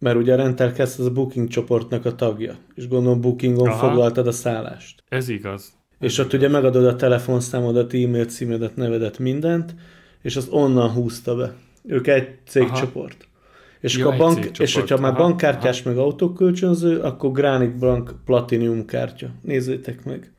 mert 0.00 0.16
ugye 0.16 0.32
a 0.32 0.36
Rentelcast 0.36 0.98
az 0.98 1.06
a 1.06 1.10
Booking 1.10 1.48
csoportnak 1.48 2.04
a 2.04 2.14
tagja, 2.14 2.54
és 2.74 2.88
gondolom 2.88 3.20
Bookingon 3.20 3.68
Aha. 3.68 3.86
foglaltad 3.88 4.26
a 4.26 4.32
szállást. 4.32 5.02
Ez 5.08 5.28
igaz. 5.28 5.72
És 6.00 6.18
ott 6.18 6.32
ugye 6.32 6.48
megadod 6.48 6.84
a 6.86 6.96
telefonszámodat, 6.96 7.94
e-mail 7.94 8.24
címedet, 8.24 8.76
nevedet, 8.76 9.18
mindent, 9.18 9.74
és 10.22 10.36
azt 10.36 10.52
onnan 10.52 10.90
húzta 10.90 11.34
be. 11.36 11.54
Ők 11.84 12.06
egy 12.06 12.28
cégcsoport. 12.46 13.28
És, 13.80 13.96
Ja, 13.96 14.08
a 14.08 14.16
bank, 14.16 14.34
cégcsoport. 14.34 14.60
és 14.60 14.74
hogyha 14.74 14.98
már 14.98 15.12
Aha, 15.12 15.20
bankkártyás 15.22 15.82
meg 15.82 15.98
autókölcsönző, 15.98 16.98
akkor 16.98 17.32
Granite 17.32 17.78
Bank 17.78 18.14
Platinum 18.24 18.84
kártya. 18.84 19.28
Nézzétek 19.42 20.04
meg. 20.04 20.32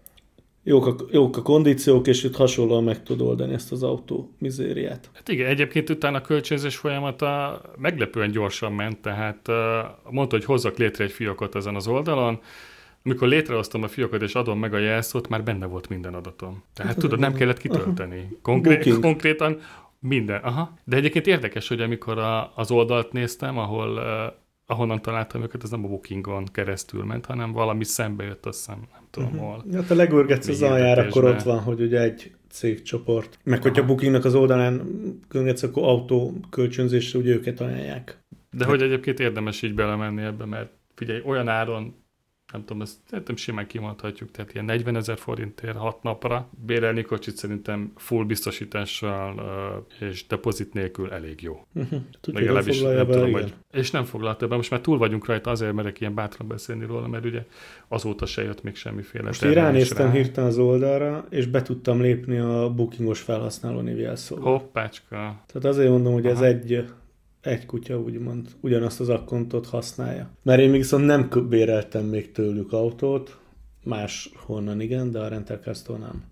Jók 0.63 0.85
a, 0.85 0.95
jók 1.11 1.37
a 1.37 1.41
kondíciók, 1.41 2.07
és 2.07 2.23
itt 2.23 2.35
hasonlóan 2.35 2.83
meg 2.83 3.03
tud 3.03 3.21
oldani 3.21 3.53
ezt 3.53 3.71
az 3.71 3.83
autó 3.83 4.35
mizériát. 4.37 5.09
Hát 5.13 5.29
igen, 5.29 5.47
egyébként 5.47 5.89
utána 5.89 6.17
a 6.17 6.21
kölcsönzés 6.21 6.77
folyamata 6.77 7.61
meglepően 7.77 8.31
gyorsan 8.31 8.73
ment, 8.73 8.97
tehát 9.01 9.47
mondta, 10.09 10.35
hogy 10.35 10.45
hozzak 10.45 10.77
létre 10.77 11.03
egy 11.03 11.11
fiókot 11.11 11.55
ezen 11.55 11.75
az 11.75 11.87
oldalon, 11.87 12.39
amikor 13.05 13.27
létrehoztam 13.27 13.83
a 13.83 13.87
fiókot 13.87 14.21
és 14.21 14.35
adom 14.35 14.59
meg 14.59 14.73
a 14.73 14.77
jelszót, 14.77 15.29
már 15.29 15.43
benne 15.43 15.65
volt 15.65 15.89
minden 15.89 16.13
adatom. 16.13 16.63
Tehát 16.73 16.97
tudod, 16.97 17.19
nem 17.19 17.33
kellett 17.33 17.59
kitölteni. 17.59 18.37
Konkré- 18.41 18.99
konkrétan 18.99 19.59
minden. 19.99 20.41
Aha. 20.43 20.77
De 20.83 20.95
egyébként 20.95 21.27
érdekes, 21.27 21.67
hogy 21.67 21.81
amikor 21.81 22.17
a, 22.17 22.51
az 22.55 22.71
oldalt 22.71 23.11
néztem, 23.11 23.57
ahol 23.57 23.89
uh, 23.89 24.03
ahonnan 24.71 25.01
találtam 25.01 25.41
őket, 25.41 25.63
ez 25.63 25.69
nem 25.69 25.83
a 25.85 25.87
Bookingon 25.87 26.45
keresztül 26.51 27.03
ment, 27.03 27.25
hanem 27.25 27.51
valami 27.51 27.83
szembe 27.83 28.23
jött, 28.23 28.45
azt 28.45 28.57
hiszem, 28.57 28.87
nem 28.93 29.03
tudom 29.11 29.29
uh-huh. 29.29 29.47
hol. 29.47 29.65
Hát 29.73 29.87
ha 29.87 29.95
legörgetsz 29.95 30.47
az 30.47 30.61
alján, 30.61 30.97
akkor 30.97 31.23
ott 31.23 31.41
van, 31.41 31.59
hogy 31.59 31.81
ugye 31.81 32.01
egy 32.01 32.31
cégcsoport. 32.49 33.39
Meg 33.43 33.61
hogyha 33.61 33.85
Bookingnak 33.85 34.25
az 34.25 34.35
oldalán 34.35 34.81
görgetsz, 35.29 35.63
akkor 35.63 35.83
autó 35.83 36.33
kölcsönzésre 36.49 37.19
ugye 37.19 37.33
őket 37.33 37.61
ajánlják. 37.61 38.23
De 38.51 38.65
hogy 38.65 38.81
egyébként 38.81 39.19
érdemes 39.19 39.61
így 39.61 39.73
belemenni 39.73 40.21
ebbe, 40.21 40.45
mert 40.45 40.71
figyelj, 40.95 41.21
olyan 41.25 41.47
áron, 41.47 42.00
nem 42.51 42.65
tudom, 42.65 42.81
ezt 42.81 42.97
szerintem 43.09 43.35
simán 43.35 43.67
kimondhatjuk, 43.67 44.31
tehát 44.31 44.53
ilyen 44.53 44.65
40 44.65 44.95
ezer 44.95 45.17
forintért 45.17 45.77
6 45.77 46.03
napra 46.03 46.49
bérelni 46.65 47.01
kocsit 47.01 47.35
szerintem 47.35 47.91
full 47.95 48.25
biztosítással 48.25 49.37
ö, 49.37 50.05
és 50.05 50.27
depozit 50.27 50.73
nélkül 50.73 51.11
elég 51.11 51.41
jó. 51.41 51.65
Uh-huh. 51.73 51.99
Legalábbis 52.21 52.75
foglalja 52.75 52.97
nem 52.97 53.07
be, 53.07 53.13
tudom, 53.13 53.27
igen. 53.29 53.41
hogy... 53.41 53.53
És 53.71 53.91
nem 53.91 54.03
foglalta 54.03 54.47
be, 54.47 54.55
most 54.55 54.71
már 54.71 54.81
túl 54.81 54.97
vagyunk 54.97 55.25
rajta, 55.25 55.51
azért 55.51 55.73
merek 55.73 55.99
ilyen 55.99 56.13
bátran 56.13 56.47
beszélni 56.47 56.85
róla, 56.85 57.07
mert 57.07 57.25
ugye 57.25 57.45
azóta 57.87 58.25
se 58.25 58.43
jött 58.43 58.63
még 58.63 58.75
semmiféle 58.75 59.23
Most 59.23 59.43
én 59.43 59.53
ránéztem 59.53 60.05
rá. 60.05 60.11
hirtelen 60.11 60.49
az 60.49 60.57
oldalra, 60.57 61.25
és 61.29 61.45
be 61.45 61.61
tudtam 61.61 62.01
lépni 62.01 62.37
a 62.37 62.69
bookingos 62.69 63.19
felhasználó 63.19 63.79
névjelszóval. 63.79 64.51
Hoppácska. 64.51 65.15
Tehát 65.15 65.65
azért 65.65 65.89
mondom, 65.89 66.13
hogy 66.13 66.25
ez 66.25 66.37
Aha. 66.37 66.45
egy, 66.45 66.85
egy 67.41 67.65
kutya, 67.65 67.99
úgymond, 67.99 68.47
ugyanazt 68.61 68.99
az 68.99 69.09
akkontot 69.09 69.65
használja. 69.65 70.29
Mert 70.43 70.61
én 70.61 70.71
viszont 70.71 71.05
nem 71.05 71.29
béreltem 71.49 72.05
még 72.05 72.31
tőlük 72.31 72.73
autót, 72.73 73.39
más 73.83 74.31
honnan 74.35 74.81
igen, 74.81 75.11
de 75.11 75.19
a 75.19 75.27
Rentalcast-tól 75.27 75.97
nem. 75.97 76.23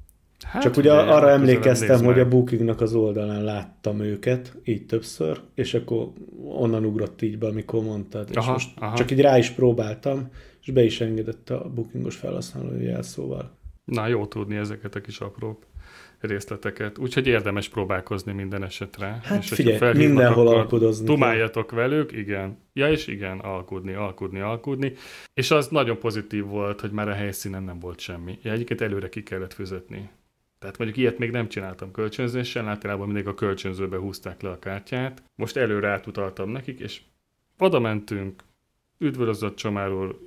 Hát, 0.45 0.62
Csak 0.62 0.78
ugye 0.78 0.93
arra 0.93 1.30
emlékeztem, 1.30 2.03
hogy 2.03 2.20
a 2.20 2.28
Bookingnak 2.28 2.82
az 2.82 2.93
oldalán 2.93 3.43
láttam 3.43 3.99
őket, 3.99 4.57
így 4.64 4.86
többször, 4.86 5.41
és 5.55 5.74
akkor 5.74 6.12
onnan 6.43 6.86
ugrott 6.86 7.22
így 7.22 7.38
be, 7.38 7.47
amikor 7.47 7.84
mondtad. 7.84 8.28
És 8.30 8.36
Aha, 8.36 8.51
most 8.51 8.70
aha. 8.78 8.95
csak 8.95 9.12
így 9.12 9.22
rá 9.22 9.38
is 9.38 9.49
próbáltam, 9.49 10.30
és 10.62 10.72
be 10.72 10.84
is 10.84 11.01
engedett 11.01 11.49
a 11.49 11.72
Bookingos 11.76 12.16
felhasználói 12.16 12.84
jelszóval. 12.84 13.57
Na, 13.86 14.07
jó 14.07 14.26
tudni 14.26 14.55
ezeket 14.55 14.95
a 14.95 15.01
kis 15.01 15.20
apró 15.20 15.60
részleteket. 16.20 16.97
Úgyhogy 16.97 17.28
érdemes 17.28 17.70
próbálkozni 17.70 18.32
minden 18.32 18.63
esetre. 18.63 19.20
Hát 19.24 19.47
hogyha 19.47 19.55
figyelj, 19.55 19.97
mindenhol 19.97 20.47
alkudozni 20.47 21.05
kell. 21.05 21.15
Dumáljatok 21.15 21.72
velük, 21.72 22.11
igen. 22.11 22.57
Ja, 22.74 22.91
és 22.91 23.07
igen, 23.07 23.39
alkudni, 23.39 23.93
alkudni, 23.93 24.39
alkudni. 24.39 24.93
És 25.34 25.51
az 25.51 25.67
nagyon 25.67 25.99
pozitív 25.99 26.45
volt, 26.45 26.82
hogy 26.82 26.91
már 26.91 27.09
a 27.09 27.13
helyszínen 27.13 27.63
nem 27.63 27.80
volt 27.80 27.99
semmi. 27.99 28.39
Ja, 28.41 28.51
egyébként 28.51 28.82
előre 28.82 29.09
ki 29.09 29.24
kellett 29.24 29.53
fizetni. 29.53 30.09
Tehát 30.59 30.78
mondjuk 30.78 30.99
ilyet 30.99 31.17
még 31.17 31.32
nem 31.32 31.47
csináltam 31.49 31.91
kölcsönzéssel, 31.91 32.67
általában 32.67 33.05
mindig 33.05 33.28
a 33.28 33.34
kölcsönzőbe 33.34 33.97
húzták 33.97 34.41
le 34.41 34.49
a 34.49 34.59
kártyát. 34.59 35.24
Most 35.36 35.57
előre 35.57 35.89
átutaltam 35.89 36.49
nekik, 36.49 36.80
és 36.80 37.01
oda 37.57 37.80
mentünk, 37.80 38.43
üdvözlött 38.97 39.55
Csomár 39.55 39.91
úr, 39.91 40.20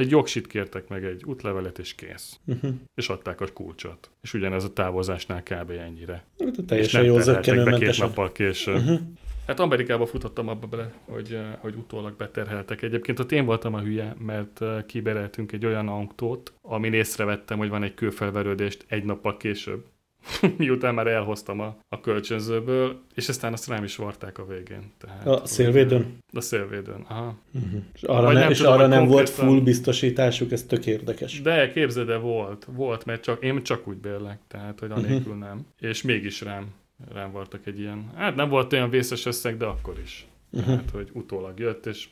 egy 0.00 0.10
jogsit 0.10 0.46
kértek 0.46 0.88
meg, 0.88 1.04
egy 1.04 1.24
útlevelet, 1.24 1.78
és 1.78 1.94
kész. 1.94 2.38
Uh-huh. 2.46 2.70
És 2.94 3.08
adták 3.08 3.40
a 3.40 3.46
kulcsot. 3.52 4.10
És 4.22 4.34
ugyanez 4.34 4.64
a 4.64 4.72
távozásnál 4.72 5.42
kb. 5.42 5.70
ennyire. 5.70 6.24
Hát 6.38 6.64
teljesen 6.66 7.04
jó 7.04 7.16
be 7.16 7.40
két 7.40 7.98
nappal 7.98 8.32
később. 8.32 8.76
Uh-huh. 8.76 9.00
Hát 9.46 9.60
Amerikába 9.60 10.06
futottam 10.06 10.48
abba 10.48 10.66
bele, 10.66 10.92
hogy, 11.04 11.32
eh, 11.32 11.44
hogy 11.58 11.74
utólag 11.74 12.16
beterheltek. 12.16 12.82
Egyébként 12.82 13.18
ott 13.18 13.32
én 13.32 13.44
voltam 13.44 13.74
a 13.74 13.80
hülye, 13.80 14.14
mert 14.18 14.62
eh, 14.62 14.82
kibereltünk 14.86 15.52
egy 15.52 15.66
olyan 15.66 15.88
autót, 15.88 16.52
amin 16.62 16.92
észrevettem, 16.92 17.58
hogy 17.58 17.68
van 17.68 17.82
egy 17.82 17.94
kőfelverődést 17.94 18.84
egy 18.88 19.04
nappal 19.04 19.36
később. 19.36 19.84
Miután 20.58 20.94
már 20.94 21.06
elhoztam 21.06 21.60
a, 21.60 21.76
a 21.88 22.00
kölcsönzőből, 22.00 23.00
és 23.14 23.28
aztán 23.28 23.52
azt 23.52 23.68
rám 23.68 23.84
is 23.84 23.96
varták 23.96 24.38
a 24.38 24.46
végén. 24.46 24.92
Tehát, 24.98 25.26
A 25.26 25.46
szélvédőn? 25.46 26.18
A 26.32 26.40
szélvédőn, 26.40 27.04
aha. 27.08 27.38
Uh-huh. 27.54 27.82
És 27.94 28.02
arra, 28.02 28.22
Vagy 28.22 28.34
ne, 28.34 28.40
nem 28.40 28.50
és 28.50 28.56
tudom, 28.56 28.72
arra 28.72 28.86
nem 28.86 29.06
volt 29.06 29.28
full 29.28 29.60
biztosításuk, 29.60 30.52
ez 30.52 30.62
tök 30.62 30.86
érdekes. 30.86 31.40
De 31.40 31.70
képzeld, 31.70 32.06
de 32.06 32.16
volt, 32.16 32.66
volt, 32.70 33.04
mert 33.04 33.22
csak, 33.22 33.42
én 33.42 33.62
csak 33.62 33.88
úgy 33.88 33.96
bérlek, 33.96 34.38
tehát, 34.48 34.80
hogy 34.80 34.90
anélkül 34.90 35.34
nem. 35.34 35.66
És 35.78 36.02
mégis 36.02 36.40
rám, 36.40 36.66
rám 37.12 37.32
vartak 37.32 37.66
egy 37.66 37.78
ilyen, 37.78 38.10
hát 38.14 38.34
nem 38.34 38.48
volt 38.48 38.72
olyan 38.72 38.90
vészes 38.90 39.26
összeg, 39.26 39.56
de 39.56 39.64
akkor 39.64 39.98
is. 40.02 40.26
Tehát, 40.64 40.90
hogy 40.90 41.10
utólag 41.12 41.58
jött, 41.58 41.86
és 41.86 42.08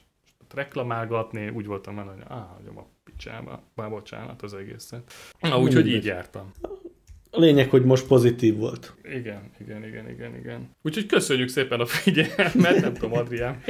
reklamálgatni, 0.54 1.48
úgy 1.48 1.66
voltam 1.66 1.94
vele, 1.94 2.10
hogy 2.10 2.22
áh, 2.28 2.44
hagyom 2.56 2.78
a 2.78 2.86
picsába, 3.04 3.62
bár 3.74 3.90
bocsánat 3.90 4.42
az 4.42 4.54
egészet. 4.54 5.12
Na, 5.40 5.58
úgyhogy 5.58 5.88
így 5.88 6.04
jártam. 6.04 6.52
A 7.30 7.40
lényeg, 7.40 7.70
hogy 7.70 7.84
most 7.84 8.06
pozitív 8.06 8.56
volt. 8.56 8.94
Igen, 9.04 9.40
igen, 9.60 9.84
igen, 9.84 10.08
igen, 10.10 10.36
igen. 10.40 10.70
Úgyhogy 10.82 11.06
köszönjük 11.06 11.48
szépen 11.48 11.80
a 11.80 11.86
figyelmet, 11.86 12.80
nem 12.80 12.92
tudom, 12.94 13.12
Adrián. 13.12 13.62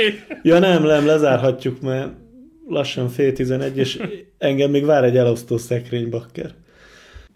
Ja 0.43 0.59
nem, 0.59 0.83
nem, 0.83 1.07
lezárhatjuk, 1.07 1.81
mert 1.81 2.13
lassan 2.69 3.09
fél 3.09 3.33
tizenegy, 3.33 3.77
és 3.77 4.03
engem 4.39 4.71
még 4.71 4.85
vár 4.85 5.05
egy 5.05 5.17
elosztó 5.17 5.57
szekrény, 5.57 6.11
bakker. 6.11 6.55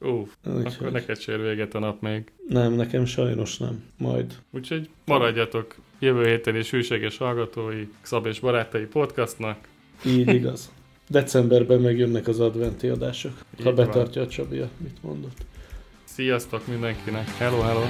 Uff, 0.01 0.29
Úgyhogy- 0.47 0.67
akkor 0.75 0.93
neked 0.93 1.21
sér 1.21 1.41
véget 1.43 1.75
a 1.75 1.79
nap 1.79 2.01
még. 2.03 2.33
Nem, 2.49 2.73
nekem 2.73 3.05
sajnos 3.05 3.59
nem. 3.59 3.83
Majd. 3.99 4.33
Úgyhogy 4.51 4.89
maradjatok 5.05 5.75
jövő 5.99 6.27
héten 6.27 6.57
is 6.57 6.71
hűséges 6.71 7.17
hallgatói 7.17 7.87
Szab 8.03 8.27
és 8.27 8.41
Barátai 8.41 8.85
podcastnak. 8.85 9.59
Így 10.07 10.29
igaz. 10.35 10.71
Decemberben 11.09 11.81
megjönnek 11.81 12.29
az 12.29 12.41
adventi 12.41 12.89
adások, 12.89 13.33
Így 13.59 13.65
ha 13.65 13.73
van. 13.75 13.87
betartja 13.87 14.23
a 14.23 14.27
Csabi, 14.29 14.57
mit 14.79 15.03
mondott. 15.03 15.37
Sziasztok 16.15 16.67
mindenkinek! 16.67 17.29
Hello, 17.29 17.61
hello! 17.61 17.85